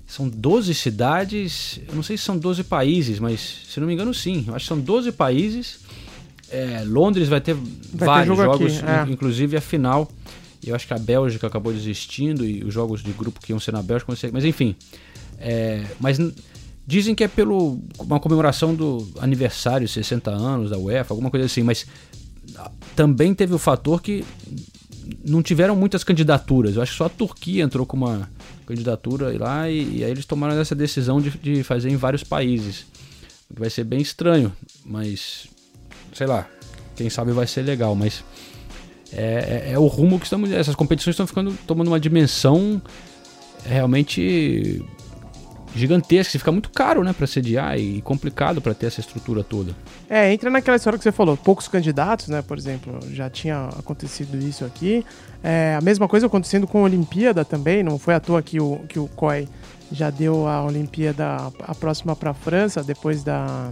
são 0.08 0.28
12 0.28 0.74
cidades, 0.74 1.80
eu 1.88 1.96
não 1.96 2.02
sei 2.04 2.18
se 2.18 2.24
são 2.24 2.38
12 2.38 2.64
países, 2.64 3.20
mas 3.20 3.40
se 3.70 3.80
não 3.80 3.88
me 3.88 3.94
engano 3.94 4.14
sim, 4.14 4.44
eu 4.48 4.56
acho 4.56 4.66
que 4.66 4.70
são 4.70 4.80
12 4.80 5.12
países. 5.12 5.80
É, 6.52 6.84
Londres 6.84 7.28
vai 7.28 7.40
ter 7.40 7.56
ter 7.56 7.62
vários 8.06 8.36
jogo 8.36 8.52
aqui, 8.52 8.70
jogos, 8.70 8.84
é. 8.84 9.08
in- 9.08 9.14
inclusive 9.14 9.56
a 9.56 9.62
final. 9.62 10.10
Eu 10.66 10.76
acho 10.76 10.88
que 10.88 10.94
a 10.94 10.98
Bélgica 10.98 11.46
acabou 11.48 11.72
desistindo 11.72 12.44
e 12.46 12.64
os 12.64 12.74
jogos 12.74 13.04
de 13.04 13.12
grupo 13.12 13.40
que 13.40 13.52
iam 13.52 13.60
ser 13.60 13.72
na 13.72 13.82
Bélgica, 13.84 14.12
mas 14.34 14.44
enfim. 14.44 14.76
É, 15.38 15.86
mas 16.00 16.18
dizem 16.90 17.14
que 17.14 17.24
é 17.24 17.28
pelo 17.28 17.80
uma 18.00 18.20
comemoração 18.20 18.74
do 18.74 19.08
aniversário, 19.20 19.88
60 19.88 20.32
anos 20.32 20.72
da 20.72 20.78
UEFA, 20.80 21.14
alguma 21.14 21.30
coisa 21.30 21.46
assim, 21.46 21.62
mas 21.62 21.86
ah, 22.56 22.72
também 22.96 23.32
teve 23.36 23.54
o 23.54 23.60
fator 23.60 24.02
que 24.02 24.26
não 25.24 25.44
tiveram 25.44 25.76
muitas 25.76 26.04
candidaturas. 26.04 26.76
Eu 26.76 26.82
acho 26.82 26.92
que 26.94 26.98
só 26.98 27.06
a 27.06 27.10
Turquia 27.10 27.64
entrou 27.64 27.86
com 27.86 27.96
uma 27.96 28.28
candidatura 28.66 29.38
lá 29.38 29.70
e, 29.70 29.98
e 30.00 30.04
aí 30.04 30.10
eles 30.10 30.26
tomaram 30.26 30.60
essa 30.60 30.74
decisão 30.74 31.22
de, 31.22 31.30
de 31.38 31.64
fazer 31.64 31.90
em 31.92 31.96
vários 31.96 32.24
países. 32.24 32.88
Que 33.54 33.60
vai 33.60 33.70
ser 33.70 33.84
bem 33.84 34.02
estranho, 34.02 34.52
mas 34.84 35.48
sei 36.14 36.26
lá, 36.26 36.48
quem 36.96 37.08
sabe 37.10 37.32
vai 37.32 37.46
ser 37.46 37.62
legal, 37.62 37.96
mas 37.96 38.24
é, 39.14 39.68
é- 39.70 39.74
é 39.74 39.80
o 39.80 39.86
rumo 39.86 40.20
que 40.20 40.26
estamos. 40.26 40.52
Essas 40.52 40.74
competições 40.76 41.14
estão 41.14 41.28
ficando 41.28 41.56
tomando 41.68 41.88
uma 41.90 42.00
dimensão 42.00 42.82
realmente 43.64 44.84
gigantesca. 45.76 46.38
Fica 46.38 46.52
muito 46.52 46.70
caro, 46.70 47.04
né, 47.04 47.14
para 47.14 47.28
sediar 47.28 47.78
e 47.78 48.02
complicado 48.02 48.62
para 48.62 48.74
ter 48.74 48.88
essa 48.88 49.00
estrutura 49.00 49.44
toda. 49.44 49.76
É, 50.10 50.32
entra 50.34 50.50
naquela 50.50 50.78
história 50.78 50.98
que 50.98 51.04
você 51.04 51.12
falou, 51.12 51.36
poucos 51.38 51.68
candidatos, 51.68 52.28
né? 52.28 52.42
Por 52.42 52.58
exemplo, 52.58 53.00
já 53.14 53.30
tinha 53.30 53.70
acontecido 53.78 54.38
isso 54.38 54.66
aqui. 54.66 55.06
É, 55.44 55.76
a 55.78 55.82
mesma 55.82 56.08
coisa 56.08 56.26
acontecendo 56.28 56.68
com 56.68 56.80
a 56.80 56.84
Olimpíada 56.84 57.46
também, 57.46 57.84
não 57.84 57.98
foi 58.00 58.14
à 58.14 58.20
toa 58.20 58.42
que 58.42 58.60
o, 58.60 58.80
que 58.90 59.00
o 59.00 59.08
COI 59.08 59.48
já 59.92 60.10
deu 60.10 60.48
a 60.48 60.64
Olimpíada 60.64 61.38
a 61.62 61.74
próxima 61.76 62.16
para 62.16 62.32
a 62.32 62.34
França, 62.34 62.84
depois 62.84 63.24
da. 63.24 63.72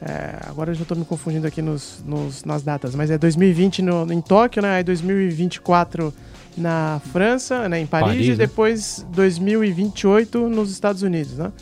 é, 0.00 0.36
agora 0.48 0.70
eu 0.70 0.74
já 0.74 0.82
estou 0.82 0.96
me 0.96 1.04
confundindo 1.04 1.46
aqui 1.46 1.60
nos, 1.60 2.02
nos- 2.06 2.44
nas 2.44 2.62
datas, 2.62 2.94
mas 2.94 3.10
é 3.10 3.18
2020 3.18 3.82
no, 3.82 4.10
em 4.12 4.20
Tóquio, 4.20 4.62
né? 4.62 4.76
Aí 4.76 4.84
2024 4.84 6.14
na 6.56 7.00
França, 7.12 7.68
né? 7.68 7.80
Em 7.80 7.86
Paris, 7.86 8.08
Paris, 8.08 8.26
e 8.26 8.30
né? 8.30 8.36
depois 8.36 9.06
2028 9.10 10.48
nos 10.48 10.70
Estados 10.70 11.02
Unidos, 11.02 11.38
né? 11.38 11.52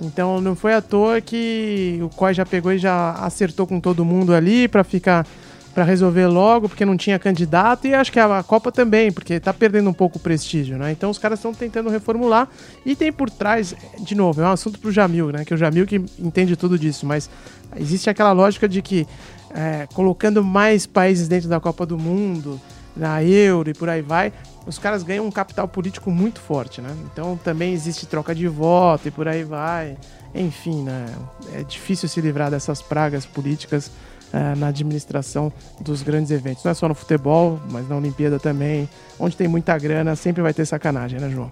Então 0.00 0.40
não 0.40 0.54
foi 0.54 0.74
à 0.74 0.80
toa 0.80 1.20
que 1.20 1.98
o 2.02 2.08
COI 2.10 2.34
já 2.34 2.46
pegou 2.46 2.72
e 2.72 2.78
já 2.78 3.12
acertou 3.12 3.66
com 3.66 3.80
todo 3.80 4.04
mundo 4.04 4.32
ali 4.32 4.68
para 4.68 4.84
ficar 4.84 5.26
para 5.74 5.84
resolver 5.84 6.26
logo, 6.26 6.68
porque 6.68 6.84
não 6.84 6.96
tinha 6.96 7.20
candidato 7.20 7.86
e 7.86 7.94
acho 7.94 8.10
que 8.10 8.18
a 8.18 8.42
Copa 8.42 8.72
também, 8.72 9.12
porque 9.12 9.38
tá 9.38 9.54
perdendo 9.54 9.88
um 9.88 9.92
pouco 9.92 10.18
o 10.18 10.20
prestígio, 10.20 10.76
né? 10.76 10.90
Então 10.90 11.08
os 11.08 11.18
caras 11.18 11.38
estão 11.38 11.54
tentando 11.54 11.88
reformular 11.88 12.48
e 12.84 12.96
tem 12.96 13.12
por 13.12 13.30
trás, 13.30 13.76
de 14.00 14.14
novo, 14.16 14.40
é 14.40 14.44
um 14.44 14.50
assunto 14.50 14.78
pro 14.80 14.90
Jamil, 14.90 15.30
né? 15.30 15.44
Que 15.44 15.54
o 15.54 15.56
Jamil 15.56 15.86
que 15.86 16.02
entende 16.18 16.56
tudo 16.56 16.76
disso, 16.76 17.06
mas 17.06 17.30
existe 17.76 18.10
aquela 18.10 18.32
lógica 18.32 18.68
de 18.68 18.82
que 18.82 19.06
é, 19.54 19.86
colocando 19.94 20.42
mais 20.42 20.84
países 20.84 21.28
dentro 21.28 21.48
da 21.48 21.60
Copa 21.60 21.86
do 21.86 21.96
Mundo, 21.96 22.60
na 22.98 23.22
Euro 23.22 23.70
e 23.70 23.74
por 23.74 23.88
aí 23.88 24.02
vai, 24.02 24.32
os 24.66 24.78
caras 24.78 25.02
ganham 25.02 25.24
um 25.24 25.30
capital 25.30 25.68
político 25.68 26.10
muito 26.10 26.40
forte, 26.40 26.80
né? 26.80 26.94
Então 27.10 27.38
também 27.42 27.72
existe 27.72 28.04
troca 28.06 28.34
de 28.34 28.46
voto 28.48 29.08
e 29.08 29.10
por 29.10 29.28
aí 29.28 29.44
vai. 29.44 29.96
Enfim, 30.34 30.82
né? 30.82 31.06
É 31.54 31.62
difícil 31.62 32.08
se 32.08 32.20
livrar 32.20 32.50
dessas 32.50 32.82
pragas 32.82 33.24
políticas 33.24 33.90
eh, 34.32 34.54
na 34.56 34.68
administração 34.68 35.50
dos 35.80 36.02
grandes 36.02 36.30
eventos. 36.30 36.64
Não 36.64 36.72
é 36.72 36.74
só 36.74 36.86
no 36.86 36.94
futebol, 36.94 37.58
mas 37.70 37.88
na 37.88 37.96
Olimpíada 37.96 38.38
também. 38.38 38.88
Onde 39.18 39.36
tem 39.36 39.48
muita 39.48 39.78
grana, 39.78 40.14
sempre 40.16 40.42
vai 40.42 40.52
ter 40.52 40.66
sacanagem, 40.66 41.18
né, 41.18 41.30
João? 41.30 41.50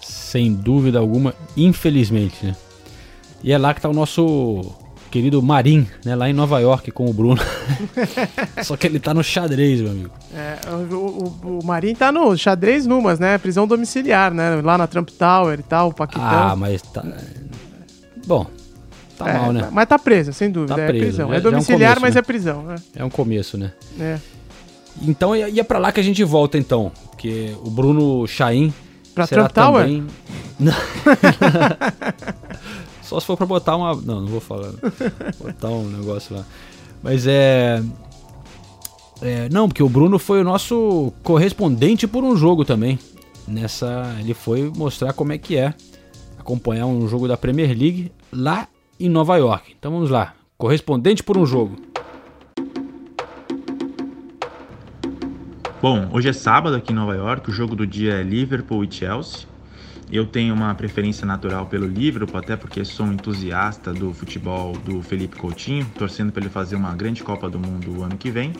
Sem 0.00 0.52
dúvida 0.52 0.98
alguma, 0.98 1.34
infelizmente, 1.56 2.46
né? 2.46 2.56
E 3.42 3.52
é 3.52 3.58
lá 3.58 3.74
que 3.74 3.80
tá 3.80 3.88
o 3.88 3.92
nosso 3.92 4.74
querido 5.14 5.40
Marim, 5.40 5.86
né? 6.04 6.16
Lá 6.16 6.28
em 6.28 6.32
Nova 6.32 6.58
York 6.58 6.90
com 6.90 7.08
o 7.08 7.12
Bruno. 7.12 7.40
Só 8.64 8.76
que 8.76 8.84
ele 8.84 8.98
tá 8.98 9.14
no 9.14 9.22
xadrez, 9.22 9.80
meu 9.80 9.92
amigo. 9.92 10.10
É, 10.34 10.58
o, 10.68 10.96
o, 10.96 11.58
o 11.60 11.64
Marim 11.64 11.94
tá 11.94 12.10
no 12.10 12.36
xadrez 12.36 12.84
numas, 12.84 13.20
né? 13.20 13.38
Prisão 13.38 13.64
domiciliar, 13.64 14.34
né? 14.34 14.60
Lá 14.60 14.76
na 14.76 14.88
Trump 14.88 15.08
Tower 15.10 15.60
e 15.60 15.62
tal, 15.62 15.90
o 15.90 15.94
Paquitão. 15.94 16.24
Ah, 16.24 16.56
mas 16.56 16.82
tá. 16.82 17.04
Bom, 18.26 18.44
tá 19.16 19.28
É, 19.30 19.38
mal, 19.38 19.52
né? 19.52 19.68
Mas 19.70 19.86
tá 19.86 20.00
preso, 20.00 20.32
sem 20.32 20.50
dúvida. 20.50 20.74
Tá 20.74 20.82
é 20.82 20.86
preso, 20.88 21.04
prisão. 21.04 21.28
já- 21.28 21.36
é 21.36 21.38
já 21.40 21.44
é 21.44 21.48
um 21.48 21.50
domiciliar, 21.52 21.94
começo, 21.94 22.00
mas 22.02 22.14
né? 22.16 22.18
é 22.18 22.22
prisão, 22.22 22.62
né? 22.64 22.74
É 22.96 23.04
um 23.04 23.10
começo, 23.10 23.56
né? 23.56 23.70
É. 24.00 24.18
Então 25.00 25.36
ia, 25.36 25.48
ia 25.48 25.62
pra 25.62 25.78
lá 25.78 25.92
que 25.92 26.00
a 26.00 26.04
gente 26.04 26.24
volta, 26.24 26.58
então. 26.58 26.90
Porque 27.12 27.54
o 27.64 27.70
Bruno 27.70 28.26
Chaim. 28.26 28.74
Pra 29.14 29.28
será 29.28 29.48
Trump 29.48 29.54
Tower? 29.54 29.84
também... 29.84 30.04
Não. 30.58 30.72
Só 33.04 33.20
se 33.20 33.26
for 33.26 33.36
pra 33.36 33.46
botar 33.46 33.76
uma. 33.76 33.94
Não, 33.94 34.20
não 34.20 34.26
vou 34.26 34.40
falar. 34.40 34.72
Botar 35.38 35.68
um 35.68 35.88
negócio 35.88 36.34
lá. 36.34 36.44
Mas 37.02 37.26
é. 37.26 37.82
É, 39.22 39.48
não, 39.50 39.68
porque 39.68 39.82
o 39.82 39.88
Bruno 39.88 40.18
foi 40.18 40.40
o 40.40 40.44
nosso 40.44 41.12
correspondente 41.22 42.06
por 42.06 42.24
um 42.24 42.36
jogo 42.36 42.64
também. 42.64 42.98
Nessa, 43.46 44.16
ele 44.18 44.34
foi 44.34 44.72
mostrar 44.74 45.12
como 45.12 45.32
é 45.32 45.38
que 45.38 45.56
é 45.56 45.74
acompanhar 46.38 46.86
um 46.86 47.06
jogo 47.06 47.28
da 47.28 47.36
Premier 47.36 47.68
League 47.68 48.10
lá 48.32 48.66
em 48.98 49.08
Nova 49.08 49.36
York. 49.36 49.74
Então 49.78 49.92
vamos 49.92 50.10
lá, 50.10 50.34
correspondente 50.58 51.22
por 51.22 51.38
um 51.38 51.46
jogo. 51.46 51.76
Bom, 55.80 56.08
hoje 56.12 56.30
é 56.30 56.32
sábado 56.32 56.76
aqui 56.76 56.92
em 56.92 56.96
Nova 56.96 57.14
York, 57.14 57.50
o 57.50 57.52
jogo 57.52 57.76
do 57.76 57.86
dia 57.86 58.14
é 58.14 58.22
Liverpool 58.22 58.82
e 58.84 58.90
Chelsea. 58.90 59.46
Eu 60.10 60.26
tenho 60.26 60.54
uma 60.54 60.74
preferência 60.74 61.26
natural 61.26 61.66
pelo 61.66 61.86
Liverpool, 61.86 62.38
até 62.38 62.56
porque 62.56 62.84
sou 62.84 63.06
um 63.06 63.12
entusiasta 63.12 63.92
do 63.92 64.12
futebol 64.12 64.72
do 64.78 65.02
Felipe 65.02 65.36
Coutinho, 65.36 65.86
torcendo 65.98 66.30
para 66.30 66.42
ele 66.42 66.50
fazer 66.50 66.76
uma 66.76 66.94
grande 66.94 67.22
Copa 67.22 67.48
do 67.48 67.58
Mundo 67.58 67.98
o 67.98 68.02
ano 68.02 68.16
que 68.16 68.30
vem. 68.30 68.52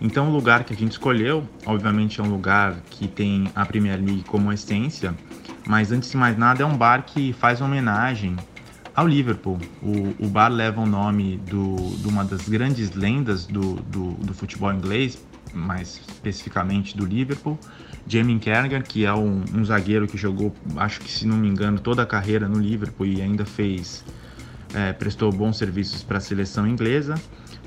Então, 0.00 0.28
o 0.28 0.32
lugar 0.32 0.64
que 0.64 0.72
a 0.72 0.76
gente 0.76 0.92
escolheu, 0.92 1.46
obviamente, 1.66 2.20
é 2.20 2.22
um 2.22 2.28
lugar 2.28 2.76
que 2.90 3.06
tem 3.06 3.50
a 3.54 3.64
Premier 3.66 3.98
League 3.98 4.24
como 4.24 4.52
essência, 4.52 5.14
mas 5.66 5.92
antes 5.92 6.10
de 6.10 6.16
mais 6.16 6.36
nada, 6.36 6.62
é 6.62 6.66
um 6.66 6.76
bar 6.76 7.04
que 7.04 7.32
faz 7.32 7.60
homenagem 7.60 8.36
ao 8.94 9.06
Liverpool. 9.06 9.58
O, 9.82 10.26
o 10.26 10.28
bar 10.28 10.48
leva 10.48 10.80
o 10.80 10.86
nome 10.86 11.38
do, 11.38 11.76
de 11.98 12.08
uma 12.08 12.24
das 12.24 12.48
grandes 12.48 12.92
lendas 12.92 13.46
do, 13.46 13.74
do, 13.74 14.12
do 14.12 14.34
futebol 14.34 14.72
inglês, 14.72 15.24
mais 15.52 16.00
especificamente 16.08 16.96
do 16.96 17.04
Liverpool, 17.04 17.58
Jamie 18.06 18.38
Carragher, 18.38 18.82
que 18.82 19.04
é 19.04 19.14
um, 19.14 19.42
um 19.54 19.64
zagueiro 19.64 20.06
que 20.06 20.16
jogou, 20.16 20.54
acho 20.76 21.00
que 21.00 21.10
se 21.10 21.26
não 21.26 21.36
me 21.36 21.48
engano, 21.48 21.78
toda 21.78 22.02
a 22.02 22.06
carreira 22.06 22.48
no 22.48 22.58
Liverpool 22.58 23.06
e 23.06 23.22
ainda 23.22 23.44
fez, 23.44 24.04
é, 24.74 24.92
prestou 24.92 25.32
bons 25.32 25.56
serviços 25.56 26.02
para 26.02 26.18
a 26.18 26.20
seleção 26.20 26.66
inglesa. 26.66 27.14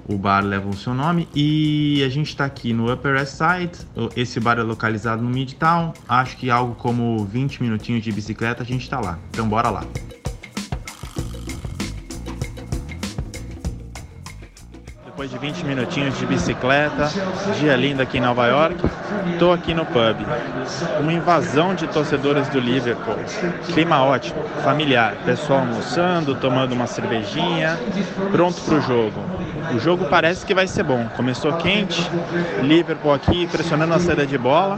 O 0.10 0.18
bar 0.18 0.42
leva 0.42 0.70
o 0.70 0.74
seu 0.74 0.94
nome 0.94 1.28
e 1.36 2.02
a 2.06 2.08
gente 2.08 2.30
está 2.30 2.46
aqui 2.46 2.72
no 2.72 2.92
Upper 2.92 3.16
West 3.16 3.34
Side. 3.34 3.86
Esse 4.16 4.40
bar 4.40 4.58
é 4.58 4.64
localizado 4.64 5.22
no 5.22 5.30
Midtown. 5.30 5.92
Acho 6.08 6.38
que 6.38 6.50
algo 6.50 6.76
como 6.76 7.26
20 7.26 7.62
minutinhos 7.62 8.06
de 8.06 8.12
bicicleta 8.14 8.64
a 8.64 8.66
gente 8.66 8.84
está 8.84 9.02
lá. 9.02 9.20
Então 9.32 9.50
bora 9.50 9.70
lá. 9.70 9.84
Depois 15.18 15.32
de 15.32 15.40
20 15.40 15.64
minutinhos 15.64 16.20
de 16.20 16.28
bicicleta, 16.28 17.10
dia 17.60 17.76
lindo 17.76 18.04
aqui 18.04 18.20
em 18.20 18.22
Nova 18.22 18.46
York, 18.46 18.78
estou 19.34 19.52
aqui 19.52 19.74
no 19.74 19.84
pub. 19.84 20.16
Uma 21.00 21.12
invasão 21.12 21.74
de 21.74 21.88
torcedores 21.88 22.48
do 22.50 22.60
Liverpool. 22.60 23.16
Clima 23.74 24.04
ótimo, 24.04 24.44
familiar. 24.64 25.16
Pessoal 25.26 25.62
almoçando, 25.62 26.36
tomando 26.36 26.74
uma 26.74 26.86
cervejinha, 26.86 27.80
pronto 28.32 28.62
para 28.62 28.76
o 28.76 28.82
jogo. 28.82 29.20
O 29.74 29.80
jogo 29.80 30.06
parece 30.06 30.46
que 30.46 30.54
vai 30.54 30.68
ser 30.68 30.84
bom. 30.84 31.10
Começou 31.16 31.52
quente, 31.54 32.00
Liverpool 32.62 33.12
aqui 33.12 33.48
pressionando 33.48 33.96
a 33.96 34.00
saída 34.00 34.24
de 34.24 34.38
bola 34.38 34.78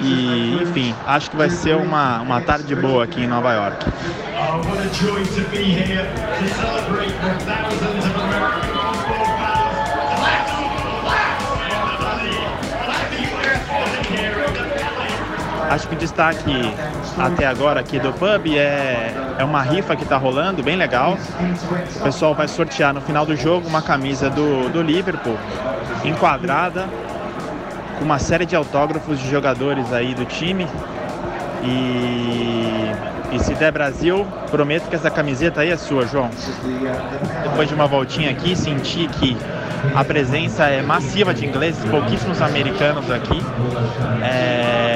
e, 0.00 0.62
enfim, 0.62 0.94
acho 1.06 1.30
que 1.30 1.36
vai 1.36 1.50
ser 1.50 1.76
uma, 1.76 2.22
uma 2.22 2.40
tarde 2.40 2.74
boa 2.74 3.04
aqui 3.04 3.20
em 3.20 3.26
Nova 3.26 3.52
York. 3.52 3.84
what 7.84 8.13
Acho 15.70 15.88
que 15.88 15.94
o 15.94 15.98
destaque 15.98 16.74
até 17.18 17.46
agora 17.46 17.80
aqui 17.80 17.98
do 17.98 18.12
pub 18.12 18.56
é, 18.56 19.14
é 19.38 19.44
uma 19.44 19.62
rifa 19.62 19.96
que 19.96 20.02
está 20.04 20.16
rolando, 20.16 20.62
bem 20.62 20.76
legal. 20.76 21.16
O 21.96 22.02
pessoal 22.02 22.34
vai 22.34 22.48
sortear 22.48 22.92
no 22.92 23.00
final 23.00 23.26
do 23.26 23.36
jogo 23.36 23.66
uma 23.68 23.82
camisa 23.82 24.30
do, 24.30 24.68
do 24.68 24.82
Liverpool, 24.82 25.36
enquadrada, 26.04 26.86
com 27.98 28.04
uma 28.04 28.18
série 28.18 28.46
de 28.46 28.54
autógrafos 28.54 29.18
de 29.18 29.30
jogadores 29.30 29.92
aí 29.92 30.14
do 30.14 30.24
time. 30.24 30.66
E, 31.62 32.92
e 33.32 33.38
se 33.40 33.54
der 33.54 33.72
Brasil, 33.72 34.26
prometo 34.50 34.88
que 34.88 34.94
essa 34.94 35.10
camiseta 35.10 35.62
aí 35.62 35.70
é 35.70 35.76
sua, 35.76 36.06
João. 36.06 36.30
Depois 37.42 37.68
de 37.68 37.74
uma 37.74 37.86
voltinha 37.86 38.30
aqui, 38.30 38.54
senti 38.54 39.08
que 39.08 39.36
a 39.94 40.04
presença 40.04 40.64
é 40.64 40.82
massiva 40.82 41.34
de 41.34 41.46
ingleses, 41.46 41.82
pouquíssimos 41.86 42.40
americanos 42.40 43.10
aqui. 43.10 43.42
É, 44.22 44.93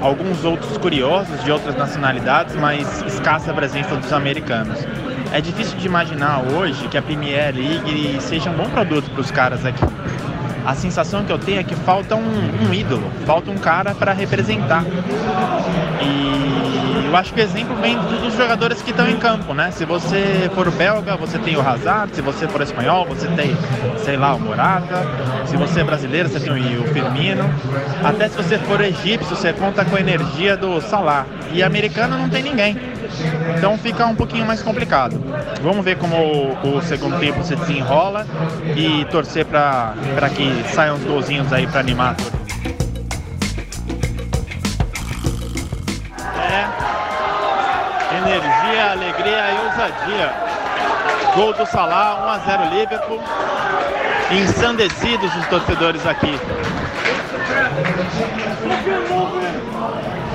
alguns 0.00 0.44
outros 0.44 0.76
curiosos 0.78 1.42
de 1.42 1.50
outras 1.50 1.76
nacionalidades, 1.76 2.54
mas 2.56 3.02
escassa 3.02 3.52
presença 3.54 3.96
dos 3.96 4.12
americanos. 4.12 4.78
É 5.32 5.40
difícil 5.40 5.78
de 5.78 5.86
imaginar 5.86 6.42
hoje 6.42 6.86
que 6.88 6.98
a 6.98 7.02
Premier 7.02 7.54
League 7.54 8.20
seja 8.20 8.50
um 8.50 8.54
bom 8.54 8.68
produto 8.68 9.10
para 9.10 9.20
os 9.20 9.30
caras 9.30 9.64
aqui. 9.64 9.82
A 10.64 10.74
sensação 10.74 11.24
que 11.24 11.32
eu 11.32 11.38
tenho 11.38 11.58
é 11.58 11.64
que 11.64 11.74
falta 11.74 12.14
um, 12.14 12.68
um 12.68 12.72
ídolo, 12.72 13.10
falta 13.26 13.50
um 13.50 13.56
cara 13.56 13.94
para 13.94 14.12
representar. 14.12 14.84
E 16.00 16.91
eu 17.12 17.16
acho 17.18 17.34
que 17.34 17.40
o 17.40 17.44
exemplo 17.44 17.76
vem 17.76 17.94
dos 17.98 18.34
jogadores 18.34 18.80
que 18.80 18.90
estão 18.90 19.06
em 19.06 19.18
campo, 19.18 19.52
né? 19.52 19.70
Se 19.70 19.84
você 19.84 20.50
for 20.54 20.70
belga, 20.70 21.14
você 21.14 21.38
tem 21.38 21.54
o 21.54 21.60
Hazard, 21.60 22.14
se 22.14 22.22
você 22.22 22.48
for 22.48 22.62
espanhol, 22.62 23.04
você 23.04 23.28
tem, 23.28 23.54
sei 23.98 24.16
lá, 24.16 24.34
o 24.34 24.40
Morata, 24.40 25.06
se 25.44 25.54
você 25.54 25.80
é 25.80 25.84
brasileiro, 25.84 26.30
você 26.30 26.40
tem 26.40 26.78
o 26.78 26.84
Firmino, 26.84 27.44
até 28.02 28.30
se 28.30 28.36
você 28.36 28.58
for 28.60 28.80
egípcio, 28.80 29.36
você 29.36 29.52
conta 29.52 29.84
com 29.84 29.94
a 29.94 30.00
energia 30.00 30.56
do 30.56 30.80
Salah. 30.80 31.26
E 31.52 31.62
americano 31.62 32.16
não 32.16 32.30
tem 32.30 32.42
ninguém. 32.42 32.80
Então 33.58 33.76
fica 33.76 34.06
um 34.06 34.14
pouquinho 34.14 34.46
mais 34.46 34.62
complicado. 34.62 35.22
Vamos 35.62 35.84
ver 35.84 35.98
como 35.98 36.16
o, 36.16 36.76
o 36.78 36.80
segundo 36.80 37.18
tempo 37.20 37.44
se 37.44 37.54
desenrola 37.54 38.26
e 38.74 39.04
torcer 39.10 39.44
para 39.44 39.94
que 40.34 40.64
saiam 40.72 40.96
os 40.96 41.04
golzinhos 41.04 41.52
aí 41.52 41.66
para 41.66 41.80
animar 41.80 42.12
a 42.12 42.14
torcida. 42.14 42.41
Energia, 48.72 48.92
alegria 48.92 49.50
e 49.50 49.66
ousadia. 49.66 50.32
Gol 51.34 51.52
do 51.52 51.66
Salah, 51.66 52.24
1 52.24 52.28
a 52.28 52.38
0 52.38 52.74
Liverpool. 52.74 53.20
Ensandecidos 54.30 55.34
os 55.36 55.46
torcedores 55.48 56.06
aqui. 56.06 56.38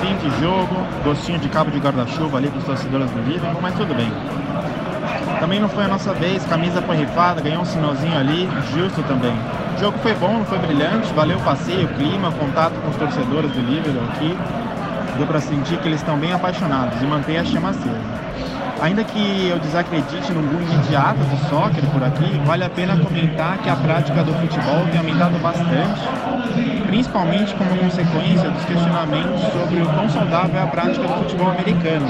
Fim 0.00 0.16
de 0.16 0.40
jogo, 0.40 0.86
gostinho 1.02 1.38
de 1.40 1.48
cabo 1.48 1.70
de 1.72 1.78
guarda-chuva 1.80 2.38
ali 2.38 2.48
dos 2.48 2.62
torcedores 2.62 3.10
do 3.10 3.20
Liverpool, 3.22 3.60
mas 3.60 3.74
tudo 3.74 3.92
bem. 3.94 4.12
Também 5.40 5.58
não 5.58 5.68
foi 5.68 5.84
a 5.84 5.88
nossa 5.88 6.12
vez, 6.14 6.44
camisa 6.44 6.80
foi 6.82 6.96
rifada, 6.96 7.40
ganhou 7.40 7.62
um 7.62 7.64
sinalzinho 7.64 8.16
ali, 8.16 8.48
justo 8.72 9.02
também. 9.02 9.34
O 9.76 9.80
jogo 9.80 9.98
foi 9.98 10.14
bom, 10.14 10.38
não 10.38 10.44
foi 10.44 10.58
brilhante, 10.58 11.12
valeu 11.12 11.38
o 11.38 11.42
passeio, 11.42 11.86
o 11.86 11.94
clima, 11.94 12.28
o 12.28 12.32
contato 12.32 12.74
com 12.74 12.88
os 12.88 12.96
torcedores 12.96 13.50
do 13.50 13.60
Liverpool 13.60 14.04
aqui. 14.10 14.36
Deu 15.18 15.26
para 15.26 15.40
sentir 15.40 15.76
que 15.78 15.88
eles 15.88 15.98
estão 15.98 16.16
bem 16.16 16.32
apaixonados 16.32 17.02
e 17.02 17.04
mantém 17.04 17.38
a 17.38 17.44
chama 17.44 17.70
acesa. 17.70 18.18
Ainda 18.80 19.02
que 19.02 19.48
eu 19.48 19.58
desacredite 19.58 20.32
no 20.32 20.40
boom 20.40 20.62
imediato 20.62 21.18
do 21.18 21.36
soccer 21.48 21.84
por 21.90 22.04
aqui, 22.04 22.40
vale 22.46 22.62
a 22.62 22.70
pena 22.70 22.96
comentar 22.96 23.58
que 23.58 23.68
a 23.68 23.74
prática 23.74 24.22
do 24.22 24.32
futebol 24.34 24.86
tem 24.92 25.00
aumentado 25.00 25.36
bastante, 25.40 26.00
principalmente 26.86 27.52
como 27.54 27.76
consequência 27.76 28.48
dos 28.48 28.64
questionamentos 28.64 29.40
sobre 29.52 29.82
o 29.82 29.86
quão 29.86 30.08
saudável 30.08 30.60
é 30.60 30.62
a 30.62 30.66
prática 30.68 31.08
do 31.08 31.14
futebol 31.14 31.50
americano. 31.50 32.06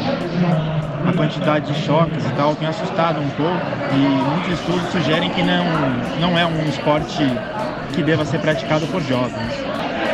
A 1.09 1.13
quantidade 1.15 1.73
de 1.73 1.81
choques 1.81 2.27
e 2.27 2.31
tal 2.35 2.55
tem 2.57 2.69
assustado 2.69 3.21
um 3.21 3.31
pouco 3.31 3.67
e 3.95 3.97
muitos 3.97 4.53
estudos 4.61 4.93
sugerem 4.93 5.31
que 5.31 5.43
não, 5.43 5.65
não 6.21 6.39
é 6.39 6.45
um 6.45 6.69
esporte 6.69 7.25
que 7.95 8.03
deva 8.03 8.27
ser 8.27 8.41
praticado 8.41 8.87
por 8.89 9.01
jovens. 9.01 9.68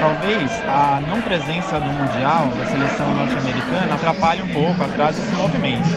Talvez 0.04 0.50
a 0.68 1.00
não 1.08 1.22
presença 1.22 1.78
no 1.80 1.90
Mundial 1.90 2.48
da 2.58 2.66
seleção 2.66 3.14
norte-americana 3.14 3.94
atrapalhe 3.94 4.42
um 4.42 4.48
pouco, 4.48 4.84
atrase 4.84 5.22
esse 5.22 5.34
movimento. 5.34 5.88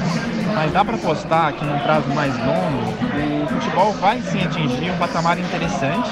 Mas 0.55 0.71
dá 0.71 0.85
para 0.85 0.95
apostar 0.95 1.51
que 1.51 1.65
num 1.65 1.77
prazo 1.79 2.07
mais 2.15 2.33
longo, 2.37 3.43
o 3.43 3.47
futebol 3.49 3.91
vai 3.95 4.21
sim 4.21 4.45
atingir 4.45 4.91
um 4.91 4.97
patamar 4.97 5.37
interessante 5.37 6.09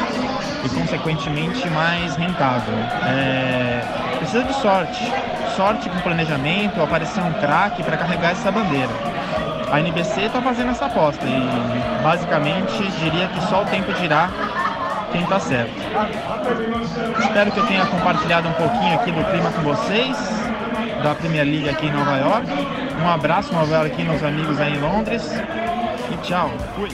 e, 0.65 0.69
consequentemente, 0.77 1.69
mais 1.69 2.17
rentável. 2.17 2.75
É... 3.05 3.81
Precisa 4.17 4.43
de 4.43 4.53
sorte. 4.55 5.13
sorte 5.55 5.89
com 5.89 5.97
planejamento, 5.99 6.81
aparecer 6.81 7.23
um 7.23 7.31
craque 7.35 7.81
para 7.81 7.95
carregar 7.95 8.31
essa 8.31 8.51
bandeira. 8.51 8.91
A 9.71 9.79
NBC 9.79 10.23
está 10.23 10.41
fazendo 10.41 10.71
essa 10.71 10.87
aposta 10.87 11.25
e 11.25 12.03
basicamente 12.03 12.91
diria 12.99 13.29
que 13.29 13.39
só 13.47 13.63
o 13.63 13.65
tempo 13.65 13.93
dirá 13.93 14.29
quem 15.15 15.23
está 15.23 15.39
certo. 15.39 15.71
Espero 17.19 17.51
que 17.51 17.57
eu 17.57 17.67
tenha 17.67 17.85
compartilhado 17.85 18.49
um 18.49 18.53
pouquinho 18.53 18.95
aqui 18.95 19.11
do 19.11 19.23
clima 19.23 19.49
com 19.51 19.61
vocês, 19.61 20.17
da 21.01 21.15
Premier 21.15 21.45
League 21.45 21.69
aqui 21.69 21.85
em 21.87 21.91
Nova 21.93 22.17
York. 22.17 22.47
Um 23.01 23.09
abraço, 23.09 23.53
Nova 23.53 23.73
York, 23.73 23.93
aqui 23.93 24.03
nos 24.03 24.21
amigos 24.21 24.59
aí 24.59 24.73
em 24.73 24.81
Londres. 24.81 25.23
E 26.11 26.17
tchau, 26.17 26.51
fui! 26.75 26.89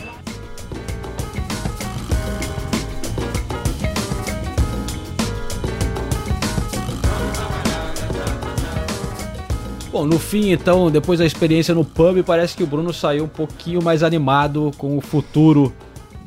Bom, 9.91 10.05
no 10.05 10.19
fim, 10.19 10.51
então, 10.51 10.91
depois 10.91 11.19
da 11.19 11.26
experiência 11.26 11.74
no 11.74 11.84
pub, 11.84 12.24
parece 12.24 12.55
que 12.55 12.63
o 12.63 12.67
Bruno 12.67 12.93
saiu 12.93 13.26
um 13.26 13.28
pouquinho 13.28 13.84
mais 13.84 14.03
animado 14.03 14.72
com 14.78 14.95
o 14.95 15.01
futuro 15.01 15.74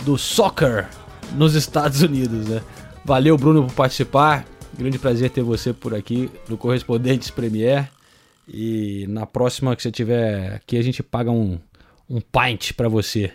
do 0.05 0.19
soccer 0.19 0.87
nos 1.35 1.55
Estados 1.55 2.03
Unidos, 2.03 2.49
né? 2.49 2.63
Valeu, 3.05 3.37
Bruno, 3.37 3.65
por 3.67 3.75
participar. 3.75 4.45
Grande 4.77 4.99
prazer 4.99 5.31
ter 5.31 5.43
você 5.43 5.73
por 5.73 5.95
aqui 5.95 6.31
no 6.49 6.57
Correspondentes 6.57 7.31
Premier. 7.31 7.89
E 8.49 9.07
na 9.09 9.27
próxima 9.27 9.75
que 9.77 9.83
você 9.83 9.91
tiver 9.91 10.55
aqui, 10.55 10.77
a 10.77 10.83
gente 10.83 11.03
paga 11.03 11.31
um, 11.31 11.59
um 12.09 12.21
pint 12.21 12.73
para 12.73 12.89
você. 12.89 13.33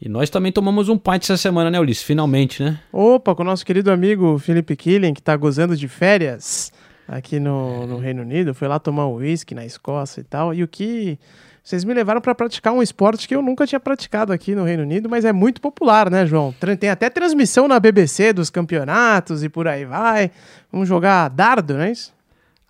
E 0.00 0.08
nós 0.08 0.30
também 0.30 0.50
tomamos 0.50 0.88
um 0.88 0.96
pint 0.96 1.24
essa 1.24 1.36
semana, 1.36 1.70
né, 1.70 1.78
Ulisses? 1.78 2.02
Finalmente, 2.02 2.62
né? 2.62 2.80
Opa, 2.92 3.34
com 3.34 3.42
o 3.42 3.46
nosso 3.46 3.64
querido 3.64 3.90
amigo 3.90 4.38
Felipe 4.38 4.74
Killing, 4.74 5.12
que 5.12 5.22
tá 5.22 5.36
gozando 5.36 5.76
de 5.76 5.88
férias 5.88 6.72
aqui 7.06 7.38
no, 7.38 7.86
no 7.86 7.98
Reino 7.98 8.22
Unido. 8.22 8.54
Foi 8.54 8.66
lá 8.66 8.78
tomar 8.78 9.06
um 9.06 9.14
whisky 9.14 9.54
na 9.54 9.64
Escócia 9.64 10.20
e 10.20 10.24
tal. 10.24 10.54
E 10.54 10.62
o 10.62 10.68
que 10.68 11.18
vocês 11.62 11.84
me 11.84 11.92
levaram 11.92 12.20
para 12.20 12.34
praticar 12.34 12.72
um 12.72 12.82
esporte 12.82 13.28
que 13.28 13.34
eu 13.34 13.42
nunca 13.42 13.66
tinha 13.66 13.78
praticado 13.78 14.32
aqui 14.32 14.54
no 14.54 14.64
Reino 14.64 14.82
Unido, 14.82 15.08
mas 15.08 15.24
é 15.24 15.32
muito 15.32 15.60
popular, 15.60 16.10
né, 16.10 16.26
João? 16.26 16.54
Tem 16.78 16.88
até 16.90 17.10
transmissão 17.10 17.68
na 17.68 17.78
BBC 17.78 18.32
dos 18.32 18.50
campeonatos 18.50 19.44
e 19.44 19.48
por 19.48 19.68
aí 19.68 19.84
vai. 19.84 20.30
Vamos 20.72 20.88
jogar 20.88 21.28
dardo, 21.28 21.74
não 21.74 21.82
é 21.82 21.92
isso? 21.92 22.12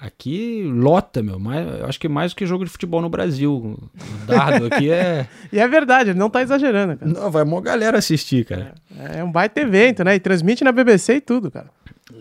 Aqui 0.01 0.63
lota, 0.65 1.23
meu. 1.23 1.39
Mais, 1.39 1.81
eu 1.81 1.85
acho 1.85 2.01
que 2.01 2.09
mais 2.09 2.33
do 2.33 2.37
que 2.37 2.47
jogo 2.47 2.65
de 2.65 2.71
futebol 2.71 3.03
no 3.03 3.11
Brasil. 3.11 3.53
O 3.53 4.27
dardo 4.27 4.67
aqui 4.67 4.91
é. 4.91 5.27
e 5.53 5.59
é 5.59 5.69
verdade, 5.69 6.11
ele 6.11 6.19
não 6.19 6.31
tá 6.31 6.41
exagerando, 6.41 6.97
cara. 6.97 7.13
Não, 7.13 7.31
vai 7.31 7.43
uma 7.43 7.61
galera 7.61 7.99
assistir, 7.99 8.47
cara. 8.47 8.75
É, 8.99 9.19
é 9.19 9.25
um 9.25 9.31
baita 9.31 9.61
evento, 9.61 10.03
né? 10.03 10.15
E 10.15 10.21
transmite 10.21 10.65
na 10.65 10.73
BBC 10.73 11.17
e 11.17 11.21
tudo, 11.21 11.51
cara. 11.51 11.67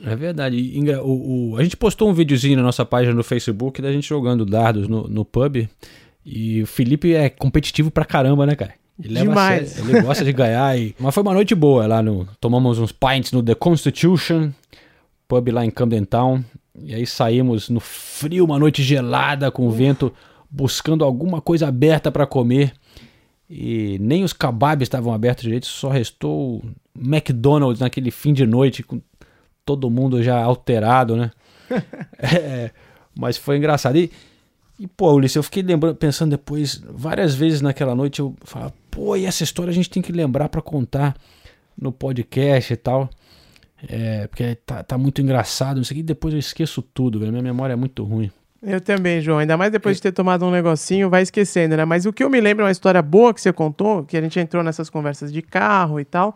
É 0.03 0.13
verdade. 0.13 0.77
O, 1.01 1.53
o, 1.53 1.57
a 1.57 1.63
gente 1.63 1.77
postou 1.77 2.09
um 2.09 2.13
videozinho 2.13 2.57
na 2.57 2.63
nossa 2.63 2.85
página 2.85 3.13
no 3.13 3.23
Facebook 3.23 3.81
da 3.81 3.91
gente 3.93 4.07
jogando 4.07 4.45
dardos 4.45 4.89
no, 4.89 5.07
no 5.07 5.23
pub. 5.23 5.67
E 6.31 6.61
o 6.61 6.67
Felipe 6.67 7.15
é 7.15 7.27
competitivo 7.27 7.89
pra 7.89 8.05
caramba, 8.05 8.45
né, 8.45 8.55
cara? 8.55 8.75
Ele 9.03 9.21
Demais. 9.21 9.69
Sério, 9.69 9.89
ele 9.89 10.01
gosta 10.03 10.23
de 10.23 10.31
ganhar. 10.31 10.77
E... 10.77 10.95
Mas 10.99 11.11
foi 11.11 11.23
uma 11.23 11.33
noite 11.33 11.55
boa 11.55 11.87
lá 11.87 12.03
no. 12.03 12.27
Tomamos 12.39 12.77
uns 12.77 12.91
pints 12.91 13.31
no 13.31 13.41
The 13.41 13.55
Constitution, 13.55 14.51
pub 15.27 15.49
lá 15.49 15.65
em 15.65 15.71
Camden 15.71 16.05
Town. 16.05 16.43
E 16.83 16.93
aí 16.93 17.07
saímos 17.07 17.67
no 17.67 17.79
frio, 17.79 18.45
uma 18.45 18.59
noite 18.59 18.83
gelada, 18.83 19.49
com 19.49 19.71
vento, 19.71 20.13
buscando 20.47 21.03
alguma 21.03 21.41
coisa 21.41 21.67
aberta 21.67 22.11
para 22.11 22.27
comer. 22.27 22.73
E 23.49 23.97
nem 23.99 24.23
os 24.23 24.31
kebabs 24.31 24.83
estavam 24.83 25.11
abertos 25.11 25.43
direito, 25.43 25.65
só 25.65 25.89
restou 25.89 26.57
o 26.57 26.63
McDonald's 26.95 27.79
naquele 27.79 28.11
fim 28.11 28.33
de 28.33 28.45
noite, 28.45 28.83
com 28.83 29.01
todo 29.65 29.89
mundo 29.89 30.21
já 30.21 30.39
alterado, 30.39 31.15
né? 31.15 31.31
é, 32.19 32.69
mas 33.17 33.35
foi 33.35 33.57
engraçado. 33.57 33.97
E, 33.97 34.11
e, 34.79 34.87
pô, 34.87 35.11
Ulisses, 35.13 35.35
eu 35.35 35.43
fiquei 35.43 35.61
lembrando, 35.61 35.95
pensando 35.95 36.31
depois, 36.31 36.81
várias 36.89 37.35
vezes 37.35 37.59
naquela 37.59 37.93
noite, 37.93 38.21
eu 38.21 38.33
falava, 38.43 38.73
pô, 38.89 39.15
e 39.17 39.25
essa 39.25 39.43
história 39.43 39.69
a 39.71 39.73
gente 39.73 39.89
tem 39.89 40.01
que 40.01 40.11
lembrar 40.13 40.47
para 40.47 40.61
contar 40.61 41.17
no 41.77 41.91
podcast 41.91 42.71
e 42.71 42.77
tal. 42.77 43.09
É, 43.87 44.27
porque 44.27 44.55
tá, 44.65 44.81
tá 44.81 44.97
muito 44.97 45.21
engraçado, 45.21 45.81
isso 45.81 45.91
aqui, 45.91 46.01
depois 46.01 46.33
eu 46.33 46.39
esqueço 46.39 46.81
tudo, 46.81 47.19
velho. 47.19 47.31
minha 47.31 47.43
memória 47.43 47.73
é 47.73 47.75
muito 47.75 48.03
ruim. 48.05 48.31
Eu 48.61 48.79
também, 48.79 49.21
João. 49.21 49.39
Ainda 49.39 49.57
mais 49.57 49.71
depois 49.71 49.97
de 49.97 50.01
ter 50.01 50.11
tomado 50.11 50.45
um 50.45 50.51
negocinho, 50.51 51.09
vai 51.09 51.23
esquecendo, 51.23 51.75
né? 51.77 51.85
Mas 51.85 52.05
o 52.05 52.11
que 52.11 52.23
eu 52.23 52.29
me 52.29 52.39
lembro 52.39 52.63
é 52.63 52.65
uma 52.65 52.71
história 52.71 53.01
boa 53.01 53.33
que 53.33 53.41
você 53.41 53.53
contou, 53.53 54.03
que 54.03 54.17
a 54.17 54.21
gente 54.21 54.39
entrou 54.39 54.63
nessas 54.63 54.89
conversas 54.89 55.31
de 55.31 55.41
carro 55.41 55.99
e 55.99 56.05
tal, 56.05 56.35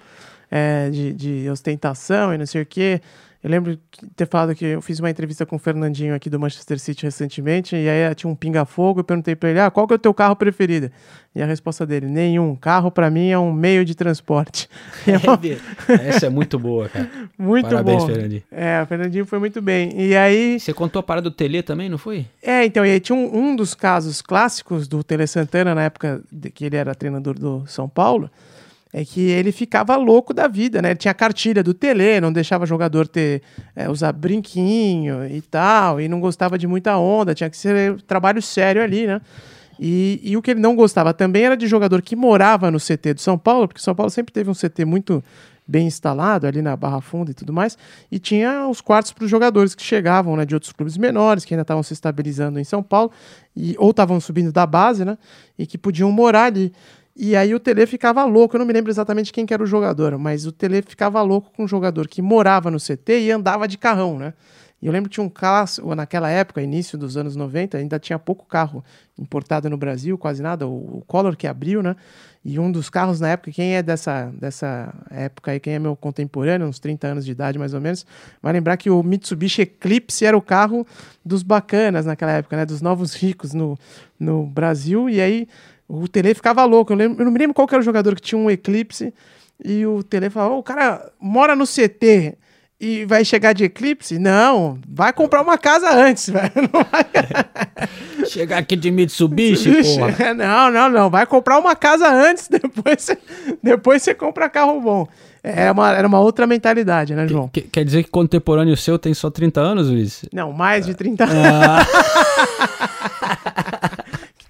é, 0.49 0.89
de, 0.89 1.13
de 1.13 1.49
ostentação 1.49 2.33
e 2.33 2.37
não 2.37 2.45
sei 2.45 2.61
o 2.61 2.65
quê. 2.65 3.01
Eu 3.43 3.49
lembro 3.49 3.75
de 3.75 3.81
ter 4.15 4.25
falado 4.25 4.55
que 4.55 4.63
eu 4.63 4.81
fiz 4.81 5.01
uma 5.01 5.09
entrevista 5.09 5.45
com 5.45 5.57
o 5.57 5.59
Fernandinho 5.59 6.15
aqui 6.15 6.29
do 6.29 6.39
Manchester 6.39 6.79
City 6.79 7.03
recentemente, 7.03 7.75
e 7.75 7.89
aí 7.89 8.15
tinha 8.15 8.31
um 8.31 8.35
pinga-fogo, 8.35 9.01
eu 9.01 9.03
perguntei 9.03 9.35
para 9.35 9.49
ele, 9.49 9.59
ah, 9.59 9.69
qual 9.69 9.85
que 9.85 9.93
é 9.93 9.97
o 9.97 9.99
teu 9.99 10.13
carro 10.13 10.33
preferido? 10.33 10.89
E 11.35 11.41
a 11.41 11.45
resposta 11.45 11.85
dele, 11.85 12.07
nenhum. 12.07 12.55
Carro 12.55 12.89
para 12.89 13.09
mim 13.09 13.31
é 13.31 13.37
um 13.37 13.51
meio 13.51 13.83
de 13.83 13.95
transporte. 13.95 14.69
É, 15.05 16.07
essa 16.07 16.27
é 16.27 16.29
muito 16.29 16.57
boa, 16.57 16.87
cara. 16.87 17.09
Muito 17.37 17.67
Parabéns, 17.67 18.03
bom. 18.03 18.07
Fernandinho. 18.07 18.43
É, 18.49 18.81
o 18.81 18.85
Fernandinho 18.85 19.25
foi 19.25 19.39
muito 19.39 19.61
bem. 19.61 19.91
E 19.99 20.15
aí... 20.15 20.59
Você 20.59 20.73
contou 20.73 20.99
a 20.99 21.03
parada 21.03 21.29
do 21.29 21.35
Tele 21.35 21.61
também, 21.61 21.89
não 21.89 21.97
foi? 21.97 22.25
É, 22.41 22.63
então, 22.63 22.85
e 22.85 22.91
aí 22.91 22.99
tinha 22.99 23.17
um, 23.17 23.37
um 23.37 23.55
dos 23.55 23.73
casos 23.73 24.21
clássicos 24.21 24.87
do 24.87 25.03
Tele 25.03 25.27
Santana, 25.27 25.75
na 25.75 25.83
época 25.83 26.21
de 26.31 26.49
que 26.49 26.65
ele 26.65 26.77
era 26.77 26.95
treinador 26.95 27.37
do 27.37 27.65
São 27.67 27.89
Paulo, 27.89 28.29
é 28.93 29.03
que 29.03 29.21
ele 29.21 29.51
ficava 29.51 29.95
louco 29.95 30.35
da 30.35 30.47
vida, 30.47 30.79
né? 30.79 30.91
Ele 30.91 30.99
tinha 30.99 31.13
cartilha 31.15 31.63
do 31.63 31.73
Tele, 31.73 32.21
não 32.21 32.31
deixava 32.31 32.63
jogador 32.63 33.07
ter 33.07 33.41
é, 33.75 33.89
usar 33.89 34.11
brinquinho 34.11 35.25
e 35.25 35.41
tal, 35.41 35.99
e 35.99 36.07
não 36.07 36.19
gostava 36.19 36.59
de 36.59 36.67
muita 36.67 36.95
onda, 36.95 37.33
tinha 37.33 37.49
que 37.49 37.57
ser 37.57 37.99
trabalho 38.03 38.39
sério 38.39 38.83
ali, 38.83 39.07
né? 39.07 39.19
E, 39.79 40.21
e, 40.23 40.37
o 40.37 40.41
que 40.43 40.51
ele 40.51 40.59
não 40.59 40.75
gostava 40.75 41.11
também 41.11 41.43
era 41.43 41.57
de 41.57 41.65
jogador 41.65 42.03
que 42.03 42.15
morava 42.15 42.69
no 42.69 42.77
CT 42.77 43.15
do 43.15 43.21
São 43.21 43.35
Paulo, 43.35 43.67
porque 43.67 43.81
São 43.81 43.95
Paulo 43.95 44.11
sempre 44.11 44.31
teve 44.31 44.47
um 44.47 44.53
CT 44.53 44.85
muito 44.85 45.23
bem 45.67 45.87
instalado 45.87 46.45
ali 46.45 46.61
na 46.61 46.75
Barra 46.75 47.01
Funda 47.01 47.31
e 47.31 47.33
tudo 47.33 47.51
mais, 47.51 47.75
e 48.11 48.19
tinha 48.19 48.67
os 48.67 48.81
quartos 48.81 49.11
para 49.11 49.23
os 49.23 49.31
jogadores 49.31 49.73
que 49.73 49.81
chegavam 49.81 50.35
né, 50.35 50.45
de 50.45 50.53
outros 50.53 50.71
clubes 50.71 50.97
menores, 50.97 51.43
que 51.43 51.55
ainda 51.55 51.63
estavam 51.63 51.81
se 51.81 51.93
estabilizando 51.93 52.59
em 52.59 52.63
São 52.63 52.83
Paulo, 52.83 53.11
e, 53.55 53.75
ou 53.79 53.89
estavam 53.89 54.19
subindo 54.19 54.51
da 54.51 54.67
base, 54.67 55.03
né? 55.03 55.17
E 55.57 55.65
que 55.65 55.77
podiam 55.77 56.11
morar 56.11 56.45
ali. 56.45 56.71
E 57.15 57.35
aí 57.35 57.53
o 57.53 57.59
Tele 57.59 57.85
ficava 57.85 58.23
louco, 58.25 58.55
eu 58.55 58.59
não 58.59 58.65
me 58.65 58.73
lembro 58.73 58.91
exatamente 58.91 59.31
quem 59.31 59.45
que 59.45 59.53
era 59.53 59.61
o 59.61 59.67
jogador, 59.67 60.17
mas 60.17 60.47
o 60.47 60.51
Tele 60.51 60.81
ficava 60.81 61.21
louco 61.21 61.51
com 61.55 61.63
um 61.63 61.67
jogador 61.67 62.07
que 62.07 62.21
morava 62.21 62.71
no 62.71 62.79
CT 62.79 63.21
e 63.21 63.31
andava 63.31 63.67
de 63.67 63.77
carrão, 63.77 64.17
né? 64.17 64.33
E 64.83 64.85
eu 64.85 64.91
lembro 64.91 65.09
que 65.09 65.13
tinha 65.13 65.23
um 65.23 65.29
carro, 65.29 65.95
naquela 65.95 66.29
época, 66.29 66.61
início 66.61 66.97
dos 66.97 67.15
anos 67.15 67.37
90, 67.37 67.77
ainda 67.77 67.97
tinha 67.97 68.19
pouco 68.19 68.45
carro 68.45 68.83
importado 69.17 69.69
no 69.69 69.77
Brasil, 69.77 70.17
quase 70.17 70.43
nada, 70.43 70.67
o, 70.67 70.97
o 70.97 71.03
Collor 71.07 71.37
que 71.37 71.47
abriu, 71.47 71.81
né? 71.81 71.95
E 72.43 72.59
um 72.59 72.69
dos 72.69 72.89
carros 72.89 73.21
na 73.21 73.29
época, 73.29 73.49
quem 73.49 73.77
é 73.77 73.81
dessa, 73.81 74.29
dessa 74.37 74.93
época 75.09 75.51
aí, 75.51 75.59
quem 75.61 75.75
é 75.75 75.79
meu 75.79 75.95
contemporâneo, 75.95 76.67
uns 76.67 76.79
30 76.79 77.07
anos 77.07 77.23
de 77.23 77.31
idade 77.31 77.57
mais 77.57 77.73
ou 77.73 77.79
menos, 77.79 78.05
vai 78.41 78.51
lembrar 78.51 78.75
que 78.75 78.89
o 78.89 79.01
Mitsubishi 79.01 79.61
Eclipse 79.61 80.25
era 80.25 80.35
o 80.35 80.41
carro 80.41 80.85
dos 81.23 81.43
bacanas 81.43 82.05
naquela 82.05 82.33
época, 82.33 82.57
né? 82.57 82.65
Dos 82.65 82.81
novos 82.81 83.13
ricos 83.13 83.53
no, 83.53 83.79
no 84.19 84.45
Brasil. 84.45 85.09
E 85.09 85.21
aí 85.21 85.47
o 86.01 86.07
Tele 86.07 86.33
ficava 86.33 86.65
louco. 86.65 86.93
Eu, 86.93 86.97
lembro, 86.97 87.21
eu 87.21 87.25
não 87.25 87.31
me 87.31 87.39
lembro 87.39 87.53
qual 87.53 87.67
era 87.69 87.79
o 87.79 87.83
jogador 87.83 88.15
que 88.15 88.21
tinha 88.21 88.39
um 88.39 88.49
Eclipse. 88.49 89.13
E 89.63 89.85
o 89.85 90.01
Tele 90.01 90.29
falava: 90.29 90.55
oh, 90.55 90.59
o 90.59 90.63
cara 90.63 91.11
mora 91.19 91.55
no 91.55 91.65
CT 91.65 92.37
e 92.79 93.05
vai 93.05 93.23
chegar 93.23 93.53
de 93.53 93.63
Eclipse? 93.63 94.17
Não, 94.19 94.79
vai 94.87 95.13
comprar 95.13 95.41
uma 95.41 95.57
casa 95.57 95.89
antes, 95.93 96.27
velho. 96.33 96.51
Vai... 96.71 98.25
chegar 98.27 98.57
aqui 98.57 98.75
de 98.75 98.89
Mitsubishi, 98.89 99.71
porra. 99.83 100.33
Não, 100.35 100.71
não, 100.71 100.89
não. 100.89 101.09
Vai 101.09 101.25
comprar 101.25 101.59
uma 101.59 101.75
casa 101.75 102.09
antes, 102.09 102.47
depois 102.47 103.01
você, 103.01 103.17
depois 103.61 104.01
você 104.01 104.13
compra 104.13 104.49
carro 104.49 104.81
bom. 104.81 105.07
Era 105.43 105.73
uma, 105.73 105.91
era 105.91 106.07
uma 106.07 106.19
outra 106.19 106.47
mentalidade, 106.47 107.13
né, 107.13 107.27
João? 107.27 107.49
Que, 107.49 107.61
quer 107.61 107.83
dizer 107.83 108.03
que 108.03 108.09
contemporâneo 108.09 108.77
seu 108.77 108.97
tem 108.97 109.13
só 109.13 109.29
30 109.29 109.59
anos, 109.59 109.89
Luiz? 109.89 110.23
Não, 110.33 110.53
mais 110.53 110.85
de 110.85 110.95
30 110.95 111.25
anos. 111.25 111.35
Ah. 111.35 111.85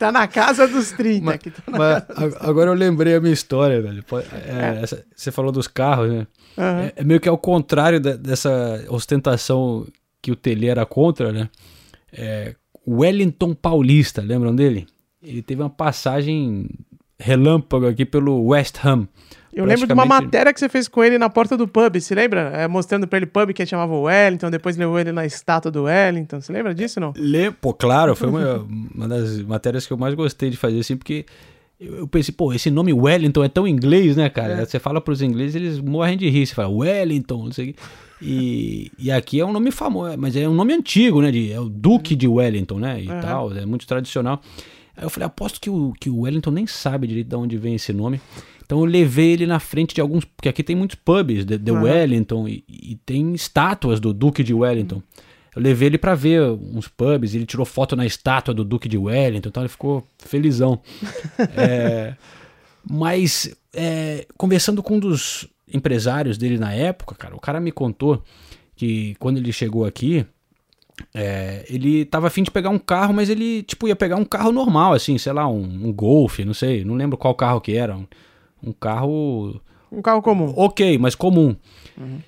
Tá 0.04 0.12
na 0.12 0.28
casa 0.28 0.68
dos 0.68 0.92
30. 0.92 1.26
Mas, 1.26 1.40
tá 1.40 2.14
mas 2.18 2.36
agora 2.42 2.70
eu 2.70 2.74
lembrei 2.74 3.16
a 3.16 3.22
minha 3.22 3.34
história, 3.34 3.82
velho. 3.82 4.04
É, 4.34 4.80
é. 4.80 4.84
Essa, 4.84 5.06
você 5.16 5.32
falou 5.32 5.50
dos 5.50 5.66
carros, 5.66 6.12
né? 6.12 6.28
Uhum. 6.58 6.64
É, 6.64 6.94
é, 6.98 7.04
meio 7.06 7.22
que 7.22 7.30
ao 7.30 7.38
contrário 7.38 8.02
de, 8.02 8.18
dessa 8.18 8.84
ostentação 8.90 9.88
que 10.22 10.30
o 10.30 10.36
Tele 10.36 10.68
era 10.68 10.86
contra, 10.86 11.32
né? 11.32 11.50
É, 12.12 12.54
Wellington 12.86 13.54
Paulista, 13.54 14.22
lembram 14.22 14.54
dele? 14.54 14.88
Ele 15.22 15.42
teve 15.42 15.62
uma 15.62 15.70
passagem 15.70 16.68
relâmpago 17.18 17.88
aqui 17.88 18.04
pelo 18.04 18.48
West 18.48 18.84
Ham. 18.84 19.08
Eu 19.56 19.66
lembro 19.66 19.86
de 19.86 19.94
uma 19.94 20.06
matéria 20.06 20.52
que 20.54 20.60
você 20.60 20.68
fez 20.68 20.88
com 20.88 21.04
ele 21.04 21.18
na 21.18 21.30
porta 21.30 21.56
do 21.56 21.68
pub, 21.68 22.00
se 22.00 22.16
lembra? 22.16 22.52
É, 22.54 22.68
mostrando 22.68 23.08
pra 23.08 23.18
ele 23.18 23.26
pub 23.28 23.52
que 23.54 23.66
chamava 23.66 23.96
Wellington, 23.96 24.50
depois 24.50 24.76
levou 24.78 25.00
ele 25.00 25.12
na 25.12 25.26
estátua 25.26 25.72
do 25.72 25.84
Wellington. 25.84 26.42
Você 26.42 26.52
lembra 26.52 26.74
disso 26.74 27.00
não? 27.00 27.14
Le... 27.16 27.52
Pô, 27.52 27.74
claro, 27.74 28.16
foi 28.16 28.30
uma, 28.30 28.66
uma 28.96 29.08
das 29.08 29.42
matérias 29.44 29.86
que 29.86 29.94
eu 29.94 29.98
mais 29.98 30.14
gostei 30.16 30.50
de 30.50 30.58
fazer, 30.58 30.80
assim, 30.80 30.98
porque 30.98 31.26
eu 31.80 32.08
pensei, 32.08 32.34
pô, 32.34 32.54
esse 32.54 32.72
nome 32.72 32.94
Wellington 32.94 33.44
é 33.44 33.50
tão 33.50 33.68
inglês, 33.68 34.16
né, 34.16 34.30
cara? 34.30 34.54
É. 34.54 34.66
Você 34.66 34.80
fala 34.80 35.00
pros 35.02 35.22
ingleses, 35.22 35.56
eles 35.56 35.80
morrem 35.80 36.18
de 36.18 36.30
rir. 36.30 36.46
Você 36.48 36.56
fala 36.56 36.70
Wellington, 36.70 37.46
não 37.46 37.52
sei 37.52 37.70
o 37.70 37.74
quê. 37.74 37.80
E, 38.22 38.90
e 38.98 39.12
aqui 39.12 39.40
é 39.42 39.46
um 39.46 39.52
nome 39.52 39.70
famoso, 39.70 40.18
mas 40.18 40.36
é 40.36 40.48
um 40.48 40.54
nome 40.54 40.74
antigo, 40.74 41.22
né? 41.22 41.30
De, 41.30 41.52
é 41.52 41.60
o 41.60 41.68
Duque 41.68 42.16
de 42.16 42.28
Wellington, 42.28 42.80
né? 42.80 43.04
E 43.04 43.10
Uhum. 43.10 43.20
tal, 43.22 43.54
é 43.54 43.66
muito 43.66 43.86
tradicional. 43.86 44.40
Aí 44.96 45.04
eu 45.04 45.10
falei, 45.10 45.26
aposto 45.28 45.60
que 45.60 45.70
o, 45.70 45.92
que 46.00 46.10
o 46.10 46.22
Wellington 46.22 46.52
nem 46.52 46.66
sabe 46.66 47.06
direito 47.08 47.28
de 47.28 47.36
onde 47.36 47.58
vem 47.58 47.76
esse 47.76 47.92
nome. 47.92 48.22
Então 48.66 48.80
eu 48.80 48.86
levei 48.86 49.32
ele 49.32 49.46
na 49.46 49.60
frente 49.60 49.94
de 49.94 50.02
alguns. 50.02 50.26
Porque 50.26 50.50
aqui 50.50 50.64
tem 50.64 50.76
muitos 50.76 50.96
pubs, 50.96 51.46
de, 51.46 51.58
de. 51.58 51.72
Wellington, 51.72 52.48
e, 52.48 52.64
e 52.68 52.96
tem 53.06 53.34
estátuas 53.34 54.00
do 54.00 54.14
Duque 54.14 54.44
de 54.44 54.54
Wellington. 54.54 55.02
Eu 55.56 55.62
levei 55.62 55.88
ele 55.88 55.98
pra 55.98 56.16
ver 56.16 56.42
uns 56.42 56.88
pubs, 56.88 57.36
ele 57.36 57.46
tirou 57.46 57.66
foto 57.66 57.96
na 57.96 58.06
estátua 58.06 58.54
do 58.54 58.64
Duque 58.64 58.90
de 58.90 58.98
Wellington, 58.98 59.50
então 59.50 59.64
ele 59.64 59.70
ficou 59.70 60.06
felizão. 60.18 60.82
É, 61.56 62.16
mas 62.90 63.56
é, 63.74 64.26
conversando 64.38 64.84
com 64.84 64.96
um 64.96 65.00
dos 65.00 65.48
empresários 65.72 66.38
dele 66.38 66.58
na 66.58 66.74
época, 66.74 67.16
cara, 67.16 67.36
o 67.36 67.40
cara 67.40 67.60
me 67.60 67.72
contou 67.72 68.22
que 68.76 69.16
quando 69.20 69.38
ele 69.38 69.52
chegou 69.54 69.86
aqui, 69.86 70.26
é, 71.14 71.66
ele 71.70 72.06
tava 72.06 72.28
afim 72.28 72.44
de 72.44 72.52
pegar 72.52 72.70
um 72.70 72.80
carro, 72.80 73.14
mas 73.14 73.30
ele, 73.30 73.64
tipo, 73.64 73.88
ia 73.88 73.96
pegar 73.96 74.16
um 74.16 74.26
carro 74.26 74.52
normal, 74.52 74.94
assim, 74.94 75.18
sei 75.18 75.34
lá, 75.34 75.48
um, 75.48 75.64
um 75.64 75.94
Golf, 75.94 76.40
não 76.40 76.54
sei, 76.54 76.84
não 76.84 76.96
lembro 76.96 77.18
qual 77.18 77.34
carro 77.36 77.62
que 77.62 77.76
era. 77.76 77.96
Um, 77.96 78.06
um 78.64 78.72
carro. 78.72 79.60
Um 79.92 80.02
carro 80.02 80.22
comum. 80.22 80.54
Ok, 80.56 80.98
mas 80.98 81.16
comum. 81.16 81.56
Uhum. 81.98 82.20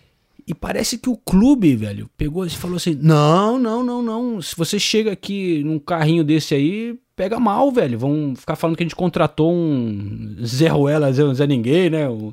E 0.47 0.53
parece 0.53 0.99
que 0.99 1.09
o 1.09 1.17
clube, 1.17 1.75
velho, 1.75 2.09
pegou 2.15 2.45
e 2.45 2.49
falou 2.49 2.77
assim: 2.77 2.97
não, 3.01 3.57
não, 3.57 3.83
não, 3.83 4.01
não. 4.01 4.41
Se 4.41 4.55
você 4.55 4.77
chega 4.77 5.11
aqui 5.11 5.63
num 5.63 5.79
carrinho 5.79 6.23
desse 6.23 6.53
aí, 6.53 6.95
pega 7.15 7.39
mal, 7.39 7.71
velho. 7.71 7.97
Vão 7.97 8.36
ficar 8.36 8.55
falando 8.55 8.77
que 8.77 8.83
a 8.83 8.86
gente 8.86 8.95
contratou 8.95 9.51
um 9.51 10.36
Zé 10.45 10.67
Ruela, 10.67 11.11
Zé, 11.11 11.33
Zé 11.33 11.47
Ninguém, 11.47 11.89
né? 11.89 12.07
O, 12.07 12.31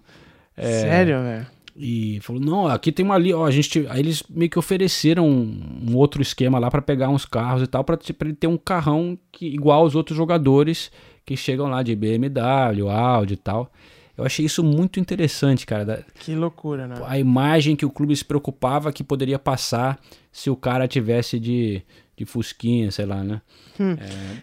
é, 0.54 0.80
Sério, 0.80 1.22
velho? 1.22 1.46
E 1.74 2.18
falou: 2.20 2.42
não, 2.42 2.66
aqui 2.66 2.92
tem 2.92 3.02
uma 3.02 3.14
ali, 3.14 3.32
ó. 3.32 3.46
A 3.46 3.50
gente, 3.50 3.86
aí 3.88 4.00
eles 4.00 4.22
meio 4.28 4.50
que 4.50 4.58
ofereceram 4.58 5.26
um, 5.26 5.88
um 5.88 5.96
outro 5.96 6.20
esquema 6.20 6.58
lá 6.58 6.70
pra 6.70 6.82
pegar 6.82 7.08
uns 7.08 7.24
carros 7.24 7.62
e 7.62 7.66
tal, 7.66 7.82
pra, 7.82 7.96
pra 7.96 8.28
ele 8.28 8.36
ter 8.36 8.46
um 8.46 8.58
carrão 8.58 9.18
que, 9.30 9.46
igual 9.46 9.80
aos 9.80 9.94
outros 9.94 10.16
jogadores 10.16 10.90
que 11.24 11.36
chegam 11.36 11.68
lá 11.68 11.82
de 11.82 11.94
BMW, 11.94 12.88
Audi 12.90 13.34
e 13.34 13.36
tal. 13.36 13.70
Eu 14.16 14.24
achei 14.24 14.44
isso 14.44 14.62
muito 14.62 15.00
interessante, 15.00 15.64
cara. 15.64 16.04
Que 16.20 16.34
loucura, 16.34 16.86
né? 16.86 16.96
a 17.06 17.18
imagem 17.18 17.74
que 17.74 17.86
o 17.86 17.90
clube 17.90 18.14
se 18.14 18.24
preocupava 18.24 18.92
que 18.92 19.02
poderia 19.02 19.38
passar 19.38 19.98
se 20.30 20.50
o 20.50 20.56
cara 20.56 20.86
tivesse 20.86 21.40
de, 21.40 21.82
de 22.16 22.24
fusquinha, 22.26 22.90
sei 22.90 23.06
lá, 23.06 23.22
né? 23.24 23.40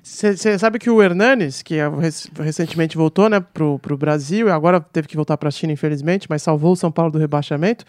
Você 0.01 0.57
sabe 0.57 0.79
que 0.79 0.89
o 0.89 1.01
Hernanes, 1.01 1.61
que 1.61 1.75
é- 1.75 1.87
rec- 1.87 2.31
recentemente 2.39 2.97
voltou 2.97 3.29
né, 3.29 3.39
pro, 3.39 3.77
pro 3.79 3.95
Brasil 3.97 4.47
e 4.47 4.51
agora 4.51 4.79
teve 4.81 5.07
que 5.07 5.15
voltar 5.15 5.37
pra 5.37 5.51
China, 5.51 5.71
infelizmente, 5.73 6.27
mas 6.29 6.41
salvou 6.41 6.73
o 6.73 6.75
São 6.75 6.91
Paulo 6.91 7.11
do 7.11 7.19
rebaixamento. 7.19 7.85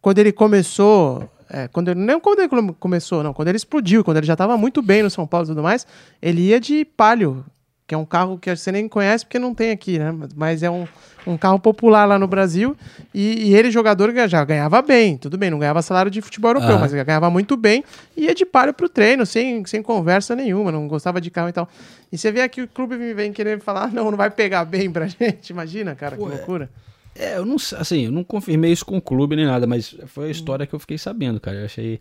Quando 0.00 0.18
ele 0.18 0.32
começou. 0.32 1.28
é, 1.48 1.66
quando 1.68 1.88
ele, 1.90 2.00
não 2.00 2.20
quando 2.20 2.40
ele 2.40 2.48
come- 2.48 2.74
começou, 2.78 3.22
não. 3.22 3.32
Quando 3.32 3.48
ele 3.48 3.56
explodiu, 3.56 4.04
quando 4.04 4.18
ele 4.18 4.26
já 4.26 4.34
estava 4.34 4.56
muito 4.56 4.82
bem 4.82 5.02
no 5.02 5.10
São 5.10 5.26
Paulo 5.26 5.46
e 5.46 5.48
tudo 5.48 5.62
mais, 5.62 5.86
ele 6.20 6.42
ia 6.48 6.60
de 6.60 6.84
Palio, 6.84 7.44
que 7.92 7.94
é 7.94 7.98
um 7.98 8.06
carro 8.06 8.38
que 8.38 8.56
você 8.56 8.72
nem 8.72 8.88
conhece 8.88 9.22
porque 9.22 9.38
não 9.38 9.54
tem 9.54 9.70
aqui, 9.70 9.98
né? 9.98 10.14
Mas 10.34 10.62
é 10.62 10.70
um, 10.70 10.88
um 11.26 11.36
carro 11.36 11.58
popular 11.58 12.06
lá 12.06 12.18
no 12.18 12.26
Brasil. 12.26 12.74
E, 13.12 13.50
e 13.50 13.54
ele, 13.54 13.70
jogador, 13.70 14.10
já 14.26 14.42
ganhava 14.46 14.80
bem. 14.80 15.18
Tudo 15.18 15.36
bem, 15.36 15.50
não 15.50 15.58
ganhava 15.58 15.82
salário 15.82 16.10
de 16.10 16.22
futebol 16.22 16.52
europeu, 16.52 16.76
Ah. 16.76 16.78
mas 16.78 16.90
ganhava 16.94 17.28
muito 17.28 17.54
bem. 17.54 17.84
E 18.16 18.22
ia 18.24 18.34
de 18.34 18.46
Palio 18.46 18.72
pro 18.72 18.88
treino, 18.88 19.26
sem, 19.26 19.62
sem 19.66 19.82
conversa 19.82 20.34
nenhuma, 20.34 20.72
não 20.72 20.88
gostava 20.88 21.20
de 21.20 21.30
carro 21.30 21.50
e 21.50 21.52
tal. 21.52 21.68
E 22.10 22.16
você 22.16 22.32
vê 22.32 22.40
aqui 22.40 22.62
o 22.62 22.68
clube 22.68 22.96
me 22.96 23.12
vem 23.12 23.30
querer 23.30 23.60
falar, 23.60 23.84
"Ah, 23.84 23.88
não, 23.92 24.10
não 24.10 24.16
vai 24.16 24.30
pegar 24.30 24.64
bem 24.64 24.90
pra 24.90 25.06
gente. 25.06 25.50
Imagina, 25.50 25.94
cara, 25.94 26.16
que 26.16 26.22
loucura. 26.22 26.70
É, 27.14 27.36
eu 27.36 27.44
não 27.44 27.58
sei, 27.58 27.76
assim, 27.78 28.04
eu 28.06 28.10
não 28.10 28.24
confirmei 28.24 28.72
isso 28.72 28.86
com 28.86 28.96
o 28.96 29.02
clube 29.02 29.36
nem 29.36 29.44
nada, 29.44 29.66
mas 29.66 29.94
foi 30.06 30.28
a 30.28 30.30
história 30.30 30.66
que 30.66 30.74
eu 30.74 30.78
fiquei 30.78 30.96
sabendo, 30.96 31.38
cara. 31.38 31.58
Eu 31.58 31.64
achei, 31.66 32.00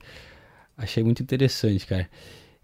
achei 0.78 1.04
muito 1.04 1.22
interessante, 1.22 1.86
cara. 1.86 2.08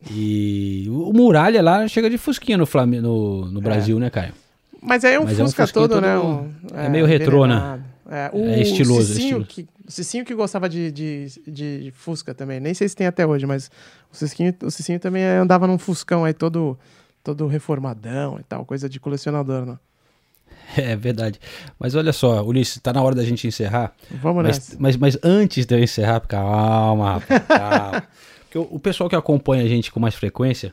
E 0.10 0.86
o 0.90 1.12
Muralha 1.12 1.62
lá 1.62 1.88
chega 1.88 2.10
de 2.10 2.18
fusquinha 2.18 2.58
no, 2.58 2.66
Flamengo, 2.66 3.02
no, 3.08 3.46
no 3.52 3.62
Brasil, 3.62 4.00
né, 4.00 4.10
cara? 4.10 4.34
Mas 4.82 5.04
aí 5.04 5.16
é 5.16 5.20
um 5.20 5.24
Mas 5.24 5.40
é 5.40 5.44
um 5.44 5.48
Fusca 5.48 5.68
todo, 5.68 6.00
né? 6.00 6.18
um- 6.18 6.52
é 6.76 6.88
meio 6.88 7.06
retrô, 7.06 7.46
né? 7.46 7.56
envenenado. 7.56 7.84
É, 8.10 8.30
o 8.32 8.46
É 8.48 8.62
estiloso, 8.62 9.08
Cicinho, 9.14 9.42
estiloso. 9.42 9.46
Que, 9.48 9.68
o 9.88 9.92
Cicinho 9.92 10.24
que 10.24 10.34
gostava 10.34 10.70
de, 10.70 10.92
de, 10.92 11.28
de 11.48 11.92
Fusca 11.96 12.34
também. 12.34 12.60
Nem 12.60 12.74
sei 12.74 12.88
se 12.88 12.96
tem 12.96 13.06
até 13.08 13.26
hoje, 13.26 13.46
mas 13.46 13.70
o 14.14 14.16
Cicinho, 14.16 14.54
o 14.64 14.72
Cicinho 14.72 15.00
também 15.00 15.24
andava 15.26 15.68
num 15.68 15.78
Fuscão 15.78 16.24
aí 16.24 16.34
todo, 16.34 16.78
todo 17.24 17.48
reformadão 17.48 18.40
e 18.40 18.44
tal, 18.44 18.64
coisa 18.66 18.88
de 18.88 19.00
colecionador, 19.00 19.66
né? 19.66 19.78
É 20.78 20.96
verdade. 20.96 21.40
Mas 21.80 21.96
olha 21.96 22.14
só, 22.14 22.44
Ulisses, 22.46 22.80
tá 22.82 22.94
na 22.94 23.02
hora 23.02 23.16
da 23.16 23.24
gente 23.24 23.48
encerrar. 23.48 23.94
Vamos 24.12 24.44
mas, 24.44 24.58
nessa. 24.58 24.76
mas, 24.80 24.96
mas 24.98 25.18
antes 25.24 25.66
de 25.66 25.74
eu 25.76 25.80
encerrar, 25.84 26.20
calma, 26.22 27.14
rapaz, 27.14 27.44
calma. 27.48 28.04
Porque 28.58 28.74
o, 28.74 28.76
o 28.76 28.80
pessoal 28.80 29.10
que 29.10 29.16
acompanha 29.16 29.64
a 29.64 29.68
gente 29.68 29.92
com 29.92 30.00
mais 30.00 30.16
frequência 30.16 30.72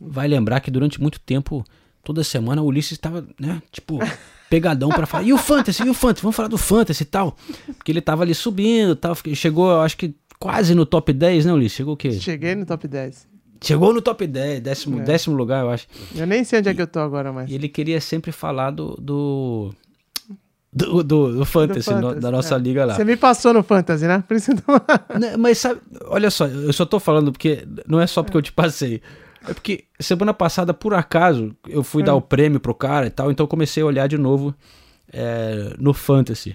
vai 0.00 0.26
lembrar 0.28 0.60
que 0.60 0.70
durante 0.70 1.00
muito 1.00 1.20
tempo, 1.20 1.64
toda 2.04 2.22
semana, 2.24 2.62
o 2.62 2.66
Ulisses 2.66 2.92
estava, 2.92 3.26
né, 3.38 3.60
tipo, 3.72 3.98
pegadão 4.48 4.88
pra 4.88 5.06
falar. 5.06 5.24
E 5.24 5.32
o 5.32 5.38
Fantasy, 5.38 5.82
e 5.82 5.90
o 5.90 5.94
Fantasy? 5.94 6.22
Vamos 6.22 6.36
falar 6.36 6.48
do 6.48 6.58
Fantasy 6.58 7.02
e 7.02 7.06
tal. 7.06 7.36
Porque 7.76 7.92
ele 7.92 8.00
tava 8.00 8.22
ali 8.22 8.34
subindo 8.34 8.92
e 8.92 8.96
tal. 8.96 9.14
Chegou, 9.34 9.70
eu 9.70 9.80
acho 9.80 9.96
que 9.96 10.14
quase 10.38 10.74
no 10.74 10.86
top 10.86 11.12
10, 11.12 11.46
né, 11.46 11.52
Ulisses? 11.52 11.76
Chegou 11.76 11.94
o 11.94 11.96
quê? 11.96 12.12
Cheguei 12.12 12.54
no 12.54 12.64
top 12.64 12.86
10. 12.88 13.28
Chegou 13.60 13.92
no 13.92 14.00
top 14.00 14.24
10, 14.24 14.60
décimo, 14.60 15.00
É. 15.00 15.02
décimo 15.02 15.34
lugar, 15.36 15.64
eu 15.64 15.70
acho. 15.70 15.88
Eu 16.14 16.26
nem 16.28 16.44
sei 16.44 16.60
onde 16.60 16.68
é 16.68 16.74
que 16.74 16.80
eu 16.80 16.86
tô 16.86 17.00
agora, 17.00 17.32
mas. 17.32 17.50
E 17.50 17.54
ele 17.54 17.68
queria 17.68 18.00
sempre 18.00 18.30
falar 18.30 18.70
do. 18.70 18.94
do... 19.00 19.74
Do, 20.70 21.02
do, 21.02 21.32
do 21.38 21.44
Fantasy, 21.46 21.88
no- 21.90 22.00
Fantasy, 22.00 22.20
da 22.20 22.30
nossa 22.30 22.54
é. 22.54 22.58
liga 22.58 22.84
lá. 22.84 22.94
Você 22.94 23.04
me 23.04 23.16
passou 23.16 23.54
no 23.54 23.62
Fantasy, 23.62 24.06
né? 24.06 24.22
Por 24.28 24.36
isso. 24.36 24.50
Né, 25.18 25.36
Mas 25.38 25.58
sabe, 25.58 25.80
olha 26.06 26.30
só, 26.30 26.46
eu 26.46 26.72
só 26.72 26.84
tô 26.84 27.00
falando 27.00 27.32
porque 27.32 27.66
não 27.86 27.98
é 28.00 28.06
só 28.06 28.22
porque 28.22 28.36
eu 28.36 28.42
te 28.42 28.52
passei. 28.52 29.00
É 29.48 29.54
porque 29.54 29.84
semana 29.98 30.34
passada, 30.34 30.74
por 30.74 30.92
acaso, 30.92 31.54
eu 31.66 31.82
fui 31.82 32.02
É. 32.02 32.06
dar 32.06 32.14
o 32.14 32.20
prêmio 32.20 32.60
pro 32.60 32.74
cara 32.74 33.06
e 33.06 33.10
tal, 33.10 33.30
então 33.30 33.44
eu 33.44 33.48
comecei 33.48 33.82
a 33.82 33.86
olhar 33.86 34.06
de 34.08 34.18
novo 34.18 34.54
é, 35.10 35.74
no 35.78 35.94
Fantasy. 35.94 36.54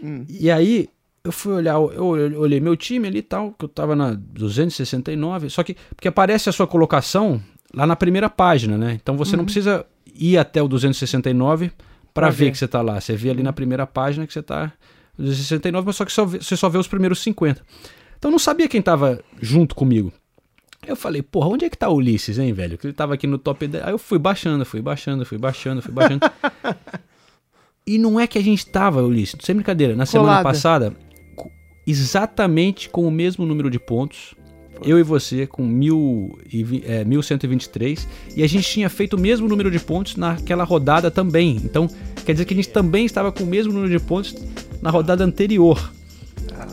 Hum. 0.00 0.24
E 0.28 0.48
aí, 0.50 0.88
eu 1.24 1.32
fui 1.32 1.52
olhar, 1.54 1.74
eu 1.74 2.06
olhei 2.06 2.60
meu 2.60 2.76
time 2.76 3.08
ali 3.08 3.18
e 3.18 3.22
tal, 3.22 3.52
que 3.58 3.64
eu 3.64 3.68
tava 3.68 3.96
na 3.96 4.12
269, 4.14 5.50
só 5.50 5.62
que, 5.64 5.76
porque 5.96 6.06
aparece 6.08 6.48
a 6.48 6.52
sua 6.52 6.66
colocação 6.66 7.40
lá 7.74 7.86
na 7.86 7.96
primeira 7.96 8.30
página, 8.30 8.78
né? 8.78 8.92
Então 9.02 9.16
você 9.16 9.32
não 9.32 9.40
Uhum. 9.40 9.44
precisa 9.46 9.84
ir 10.14 10.38
até 10.38 10.62
o 10.62 10.68
269 10.68 11.72
para 12.18 12.26
Pra 12.28 12.36
ver 12.36 12.50
que 12.52 12.58
você 12.58 12.68
tá 12.68 12.80
lá. 12.82 13.00
Você 13.00 13.16
vê 13.16 13.30
ali 13.30 13.42
na 13.42 13.52
primeira 13.52 13.86
página 13.86 14.26
que 14.26 14.32
você 14.32 14.42
tá 14.42 14.72
no 15.16 15.24
269, 15.26 15.86
mas 15.86 15.96
só 15.96 16.04
que 16.04 16.12
só 16.12 16.24
vê- 16.24 16.38
você 16.38 16.56
só 16.56 16.68
vê 16.68 16.78
os 16.78 16.86
primeiros 16.88 17.18
50. 17.20 17.62
Então 18.18 18.30
não 18.30 18.38
sabia 18.38 18.68
quem 18.68 18.80
tava 18.82 19.20
junto 19.40 19.74
comigo. 19.74 20.12
Eu 20.86 20.94
falei, 20.96 21.22
porra, 21.22 21.48
onde 21.48 21.64
é 21.64 21.70
que 21.70 21.76
tá 21.76 21.88
o 21.88 21.94
Ulisses, 21.96 22.38
hein, 22.38 22.52
velho? 22.52 22.78
Que 22.78 22.86
ele 22.86 22.94
tava 22.94 23.14
aqui 23.14 23.26
no 23.26 23.36
top 23.36 23.66
10. 23.66 23.84
Aí 23.84 23.90
eu 23.92 23.98
fui 23.98 24.18
baixando, 24.18 24.64
fui 24.64 24.80
baixando, 24.80 25.24
fui 25.26 25.36
baixando, 25.38 25.82
fui 25.82 25.92
baixando. 25.92 26.20
e 27.86 27.98
não 27.98 28.18
é 28.20 28.26
que 28.26 28.38
a 28.38 28.42
gente 28.42 28.66
tava, 28.66 29.02
Ulisses, 29.02 29.36
sem 29.42 29.54
brincadeira, 29.54 29.96
na 29.96 30.06
semana 30.06 30.28
Colada. 30.30 30.44
passada, 30.44 30.96
co- 31.36 31.50
exatamente 31.86 32.88
com 32.88 33.06
o 33.06 33.10
mesmo 33.10 33.44
número 33.46 33.70
de 33.70 33.78
pontos, 33.78 34.34
eu 34.84 34.98
e 34.98 35.02
você 35.02 35.46
com 35.46 35.66
mil 35.66 36.38
e 36.52 36.82
é, 36.86 37.04
1123, 37.04 38.06
e 38.36 38.42
a 38.42 38.46
gente 38.46 38.68
tinha 38.68 38.88
feito 38.88 39.14
o 39.14 39.20
mesmo 39.20 39.48
número 39.48 39.70
de 39.70 39.78
pontos 39.78 40.16
naquela 40.16 40.64
rodada 40.64 41.10
também. 41.10 41.56
Então, 41.64 41.88
quer 42.24 42.32
dizer 42.32 42.44
que 42.44 42.54
a 42.54 42.56
gente 42.56 42.68
também 42.70 43.04
estava 43.06 43.30
com 43.32 43.44
o 43.44 43.46
mesmo 43.46 43.72
número 43.72 43.90
de 43.90 44.04
pontos 44.04 44.34
na 44.82 44.90
rodada 44.90 45.24
anterior. 45.24 45.92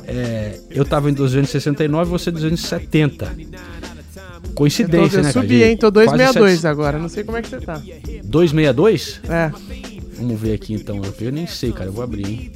É, 0.08 0.60
eu 0.70 0.84
estava 0.84 1.10
em 1.10 1.14
269 1.14 2.10
você 2.10 2.32
270. 2.32 3.36
Coincidência, 4.54 4.98
eu 4.98 5.10
tô, 5.10 5.18
eu 5.18 5.24
né, 5.24 5.34
cara? 5.34 5.46
subi, 5.46 5.64
hein? 5.64 5.78
Tô 5.78 5.92
quase 5.92 6.08
262 6.08 6.56
sete- 6.62 6.68
agora. 6.68 6.98
Não 7.00 7.10
sei 7.10 7.24
como 7.24 7.38
é 7.38 7.42
que 7.42 7.50
você 7.50 7.60
tá. 7.60 7.82
262? 8.24 9.22
É. 9.28 9.52
Vamos 10.18 10.40
ver 10.40 10.54
aqui 10.54 10.74
então. 10.74 11.02
Eu, 11.20 11.32
nem 11.32 11.46
sei, 11.48 11.72
cara. 11.72 11.86
Eu 11.86 11.94
vou 11.94 12.04
abrir, 12.04 12.26
hein? 12.28 12.52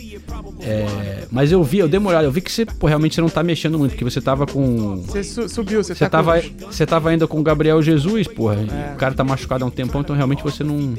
É, 0.62 1.26
mas 1.32 1.52
eu 1.52 1.64
vi, 1.64 1.80
eu 1.80 1.88
olhada. 2.10 2.26
Eu 2.26 2.32
vi 2.32 2.42
que 2.42 2.52
você, 2.52 2.66
pô, 2.66 2.88
realmente 2.88 3.16
você 3.16 3.22
não 3.22 3.30
tá 3.30 3.44
mexendo 3.44 3.78
muito, 3.78 3.92
porque 3.92 4.04
você 4.04 4.22
tava 4.22 4.46
com. 4.46 4.98
Você 5.04 5.24
su- 5.24 5.50
subiu, 5.50 5.84
você, 5.84 5.94
Você 5.96 6.06
tá 6.06 6.10
tava, 6.10 6.42
com... 6.42 6.66
você 6.68 6.86
tava 6.86 7.10
ainda 7.10 7.28
com 7.28 7.40
o 7.40 7.44
Gabriel 7.44 7.82
Jesus, 7.82 8.28
porra. 8.28 8.56
É. 8.56 8.94
O 8.94 8.98
cara 8.98 9.14
tá 9.14 9.24
machucado 9.24 9.64
há 9.64 9.68
um 9.68 9.72
tempão, 9.72 10.02
então 10.02 10.16
realmente 10.16 10.44
você 10.44 10.64
não. 10.64 10.94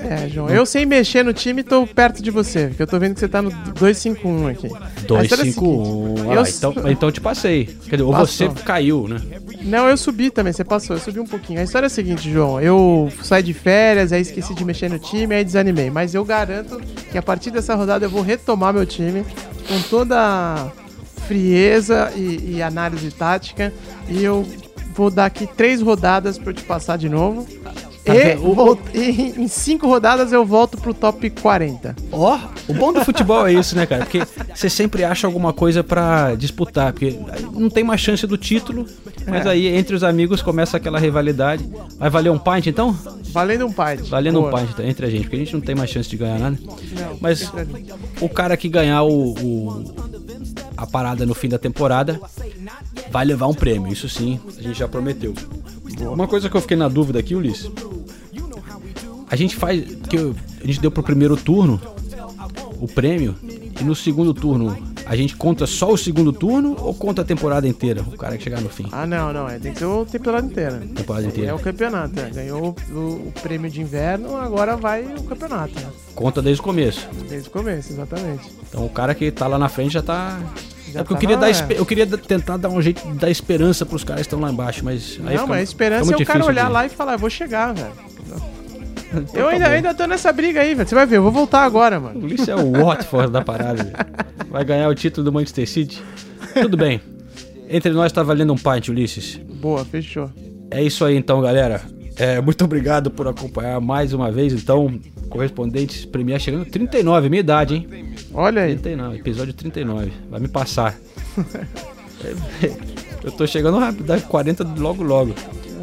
É, 0.00 0.28
João. 0.28 0.48
Eu 0.48 0.64
sem 0.64 0.86
mexer 0.86 1.24
no 1.24 1.32
time 1.32 1.62
tô 1.62 1.86
perto 1.86 2.22
de 2.22 2.30
você, 2.30 2.68
porque 2.68 2.82
eu 2.82 2.86
tô 2.86 2.98
vendo 2.98 3.14
que 3.14 3.20
você 3.20 3.28
tá 3.28 3.42
no 3.42 3.50
251 3.50 4.46
aqui. 4.46 4.66
A 4.66 4.68
história 4.68 5.16
é 5.16 5.18
a 5.18 5.28
251. 5.28 6.16
seguinte, 6.16 6.28
Ah, 6.30 6.34
eu- 6.34 6.42
então, 6.46 6.90
então 6.92 7.08
eu 7.08 7.12
te 7.12 7.20
passei. 7.20 7.64
Quer 7.88 7.96
dizer, 7.96 8.02
ou 8.02 8.12
você 8.14 8.48
caiu, 8.64 9.08
né? 9.08 9.20
Não, 9.62 9.88
eu 9.88 9.96
subi 9.96 10.30
também, 10.30 10.52
você 10.52 10.62
passou, 10.64 10.94
eu 10.96 11.00
subi 11.00 11.18
um 11.18 11.26
pouquinho. 11.26 11.60
A 11.60 11.64
história 11.64 11.86
é 11.86 11.88
a 11.88 11.90
seguinte, 11.90 12.30
João, 12.32 12.60
eu 12.60 13.10
saí 13.22 13.42
de 13.42 13.52
férias, 13.52 14.12
aí 14.12 14.22
esqueci 14.22 14.54
de 14.54 14.64
mexer 14.64 14.88
no 14.88 14.98
time, 14.98 15.34
aí 15.34 15.44
desanimei. 15.44 15.90
Mas 15.90 16.14
eu 16.14 16.24
garanto 16.24 16.80
que 17.10 17.18
a 17.18 17.22
partir 17.22 17.50
dessa 17.50 17.74
rodada 17.74 18.06
eu 18.06 18.10
vou 18.10 18.22
retomar 18.22 18.72
meu 18.72 18.86
time 18.86 19.24
com 19.66 19.80
toda 19.90 20.16
a 20.16 20.70
frieza 21.26 22.12
e, 22.16 22.54
e 22.56 22.62
análise 22.62 23.10
tática. 23.10 23.72
E 24.08 24.22
eu 24.22 24.46
vou 24.94 25.10
dar 25.10 25.26
aqui 25.26 25.46
três 25.46 25.82
rodadas 25.82 26.38
pra 26.38 26.50
eu 26.50 26.54
te 26.54 26.62
passar 26.62 26.96
de 26.96 27.08
novo. 27.08 27.46
Tá 28.08 28.14
e, 28.32 28.36
vol- 28.36 28.78
e 28.94 29.34
em 29.36 29.48
cinco 29.48 29.86
rodadas 29.86 30.32
eu 30.32 30.44
volto 30.44 30.76
pro 30.78 30.92
top 30.94 31.28
40. 31.30 31.94
Ó, 32.12 32.38
o 32.68 32.74
bom 32.74 32.92
do 32.92 33.04
futebol 33.04 33.46
é 33.46 33.52
isso, 33.52 33.76
né, 33.76 33.86
cara? 33.86 34.04
Porque 34.04 34.22
você 34.54 34.68
sempre 34.70 35.04
acha 35.04 35.26
alguma 35.26 35.52
coisa 35.52 35.82
pra 35.84 36.34
disputar, 36.34 36.92
porque 36.92 37.18
não 37.52 37.68
tem 37.70 37.84
mais 37.84 38.00
chance 38.00 38.26
do 38.26 38.36
título, 38.36 38.86
mas 39.26 39.46
É. 39.46 39.50
aí 39.50 39.66
entre 39.66 39.94
os 39.94 40.02
amigos 40.02 40.42
começa 40.42 40.76
aquela 40.76 40.98
rivalidade. 40.98 41.68
Vai 41.98 42.10
valer 42.10 42.30
um 42.30 42.38
pint 42.38 42.66
então? 42.66 42.96
Valendo 43.32 43.66
um 43.66 43.72
pint. 43.72 44.08
Valendo 44.08 44.40
Boa. 44.40 44.54
um 44.62 44.66
pint 44.66 44.78
entre 44.80 45.06
a 45.06 45.10
gente, 45.10 45.22
porque 45.22 45.36
a 45.36 45.38
gente 45.40 45.52
não 45.54 45.60
tem 45.60 45.74
mais 45.74 45.90
chance 45.90 46.08
de 46.08 46.16
ganhar 46.16 46.38
nada. 46.38 46.58
Não, 46.62 47.16
Mas 47.20 47.52
o 48.20 48.28
cara 48.28 48.56
que 48.56 48.68
ganhar 48.68 49.02
o, 49.02 49.32
o- 49.34 49.84
a 50.76 50.86
parada 50.86 51.26
no 51.26 51.34
fim 51.34 51.48
da 51.48 51.58
temporada 51.58 52.20
vai 53.10 53.24
levar 53.24 53.46
um 53.48 53.54
prêmio, 53.54 53.92
isso 53.92 54.08
sim, 54.08 54.38
a 54.56 54.62
gente 54.62 54.78
já 54.78 54.86
prometeu. 54.88 55.34
Uma 56.00 56.28
coisa 56.28 56.48
que 56.48 56.56
eu 56.56 56.60
fiquei 56.60 56.76
na 56.76 56.88
dúvida 56.88 57.18
aqui, 57.18 57.34
Ulisses. 57.34 57.68
A 59.30 59.36
gente 59.36 59.56
faz. 59.56 59.84
Que 60.08 60.16
eu- 60.16 60.34
a 60.62 60.66
gente 60.66 60.80
deu 60.80 60.90
pro 60.90 61.02
primeiro 61.02 61.36
turno 61.36 61.80
o 62.80 62.86
prêmio, 62.86 63.34
e 63.80 63.84
no 63.84 63.94
segundo 63.94 64.32
turno 64.32 64.76
a 65.04 65.16
gente 65.16 65.34
conta 65.36 65.66
só 65.66 65.90
o 65.92 65.96
segundo 65.96 66.32
turno 66.32 66.76
ou 66.80 66.92
conta 66.94 67.22
a 67.22 67.24
temporada 67.24 67.66
inteira? 67.66 68.02
O 68.02 68.16
cara 68.16 68.36
que 68.36 68.44
chegar 68.44 68.60
no 68.60 68.68
fim. 68.68 68.86
Ah, 68.92 69.06
não, 69.06 69.32
não. 69.32 69.48
É, 69.48 69.58
tem 69.58 69.72
que 69.72 69.78
ser 69.78 69.86
o 69.86 70.04
temporada 70.04 70.46
inteira. 70.46 70.82
Temporada 70.94 71.26
inteira. 71.26 71.50
É 71.50 71.54
o 71.54 71.58
campeonato. 71.58 72.20
é. 72.20 72.30
Ganhou 72.30 72.76
o, 72.90 72.94
o- 72.98 73.32
prêmio 73.42 73.70
de 73.70 73.80
inverno, 73.80 74.36
agora 74.36 74.76
vai 74.76 75.02
o 75.04 75.22
campeonato. 75.24 75.74
né? 75.74 75.86
Conta 76.14 76.40
desde 76.42 76.60
o 76.60 76.64
começo. 76.64 77.08
Desde 77.28 77.48
o 77.48 77.52
começo, 77.52 77.92
exatamente. 77.92 78.44
Então 78.68 78.84
o 78.84 78.90
cara 78.90 79.14
que 79.14 79.30
tá 79.30 79.46
lá 79.46 79.58
na 79.58 79.68
frente 79.68 79.92
já 79.94 80.02
tá. 80.02 80.38
Já 80.92 81.00
é 81.00 81.02
porque 81.04 81.12
eu 81.12 81.16
tá 81.16 81.20
queria, 81.20 81.36
na- 81.36 81.42
dar, 81.42 81.72
é. 81.74 81.78
eu 81.78 81.86
queria 81.86 82.06
tentar 82.06 82.56
dar 82.56 82.68
um 82.70 82.80
jeito 82.80 83.06
de 83.06 83.14
dar 83.18 83.30
esperança 83.30 83.84
pros 83.84 84.02
caras 84.04 84.22
que 84.22 84.26
estão 84.26 84.40
lá 84.40 84.50
embaixo, 84.50 84.82
mas. 84.84 85.18
não, 85.18 85.46
mas 85.46 85.58
a 85.58 85.62
esperança 85.62 86.12
é 86.12 86.16
o 86.16 86.24
cara 86.24 86.38
difícil 86.38 86.46
olhar 86.46 86.68
lá 86.68 86.86
e 86.86 86.88
falar, 86.88 87.12
eu 87.14 87.18
vou 87.18 87.28
chegar, 87.30 87.74
velho. 87.74 87.92
Eu 89.12 89.44
tá 89.44 89.48
ainda, 89.50 89.64
bom. 89.66 89.70
ainda 89.70 89.94
tô 89.94 90.06
nessa 90.06 90.32
briga 90.32 90.60
aí, 90.60 90.74
velho. 90.74 90.88
Você 90.88 90.94
vai 90.94 91.06
ver, 91.06 91.16
eu 91.16 91.22
vou 91.22 91.32
voltar 91.32 91.62
agora, 91.62 91.98
mano. 91.98 92.20
O 92.20 92.24
Ulisses 92.24 92.48
é 92.48 92.54
o 92.54 92.72
Watford 92.72 93.32
da 93.32 93.42
parada. 93.42 93.82
velho. 93.84 93.96
Vai 94.50 94.64
ganhar 94.64 94.88
o 94.88 94.94
título 94.94 95.24
do 95.24 95.32
Manchester 95.32 95.68
City. 95.68 96.02
Tudo 96.54 96.76
bem. 96.76 97.00
Entre 97.68 97.90
nós 97.92 98.12
tá 98.12 98.22
valendo 98.22 98.52
um 98.52 98.56
pint, 98.56 98.88
Ulisses. 98.88 99.40
Boa, 99.60 99.84
fechou. 99.84 100.30
É 100.70 100.82
isso 100.82 101.04
aí 101.04 101.16
então, 101.16 101.40
galera. 101.40 101.80
É, 102.16 102.40
muito 102.40 102.64
obrigado 102.64 103.10
por 103.10 103.28
acompanhar 103.28 103.80
mais 103.80 104.12
uma 104.12 104.30
vez. 104.30 104.52
Então, 104.52 104.98
correspondentes 105.30 106.04
Premier 106.04 106.40
chegando 106.40 106.64
39, 106.64 107.28
minha 107.28 107.40
idade, 107.40 107.74
hein? 107.74 108.14
Olha 108.34 108.62
aí. 108.62 108.76
39, 108.76 109.18
episódio 109.18 109.54
39. 109.54 110.12
Vai 110.30 110.40
me 110.40 110.48
passar. 110.48 110.96
Eu 113.22 113.32
tô 113.32 113.46
chegando 113.46 113.78
rápido, 113.78 114.04
dá 114.04 114.20
40 114.20 114.64
logo 114.78 115.02
logo. 115.02 115.34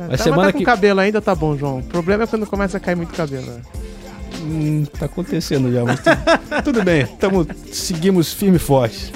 Mas 0.10 0.22
semana 0.22 0.48
tá 0.48 0.52
com 0.54 0.60
que 0.60 0.66
cabelo 0.66 1.00
ainda, 1.00 1.22
tá 1.22 1.34
bom, 1.36 1.58
João. 1.58 1.80
O 1.80 1.84
problema 1.84 2.24
é 2.24 2.28
quando 2.28 2.46
começa 2.46 2.78
a 2.78 2.80
cair 2.80 2.96
muito 2.96 3.14
cabelo. 3.14 3.46
né? 3.46 3.62
Hum, 4.42 4.86
tá 5.00 5.06
acontecendo 5.06 5.72
já, 5.72 5.84
mas 5.84 6.00
tudo, 6.00 6.62
tudo 6.64 6.84
bem. 6.84 7.06
Tamo, 7.20 7.48
seguimos 7.72 8.34
firme 8.34 8.58
e 8.58 8.60
forte. 8.60 9.12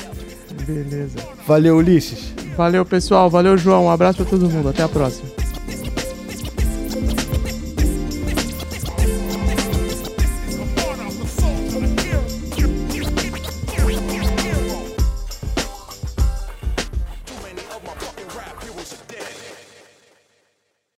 Beleza. 0.66 1.18
Valeu, 1.48 1.78
Ulisses. 1.78 2.34
Valeu, 2.58 2.86
pessoal. 2.86 3.30
Valeu, 3.30 3.58
João. 3.58 3.86
Um 3.86 3.92
abraço 3.92 4.18
pra 4.18 4.26
todo 4.26 4.50
mundo. 4.50 4.70
Até 4.70 4.84
a 4.84 4.90
próxima. 4.90 5.30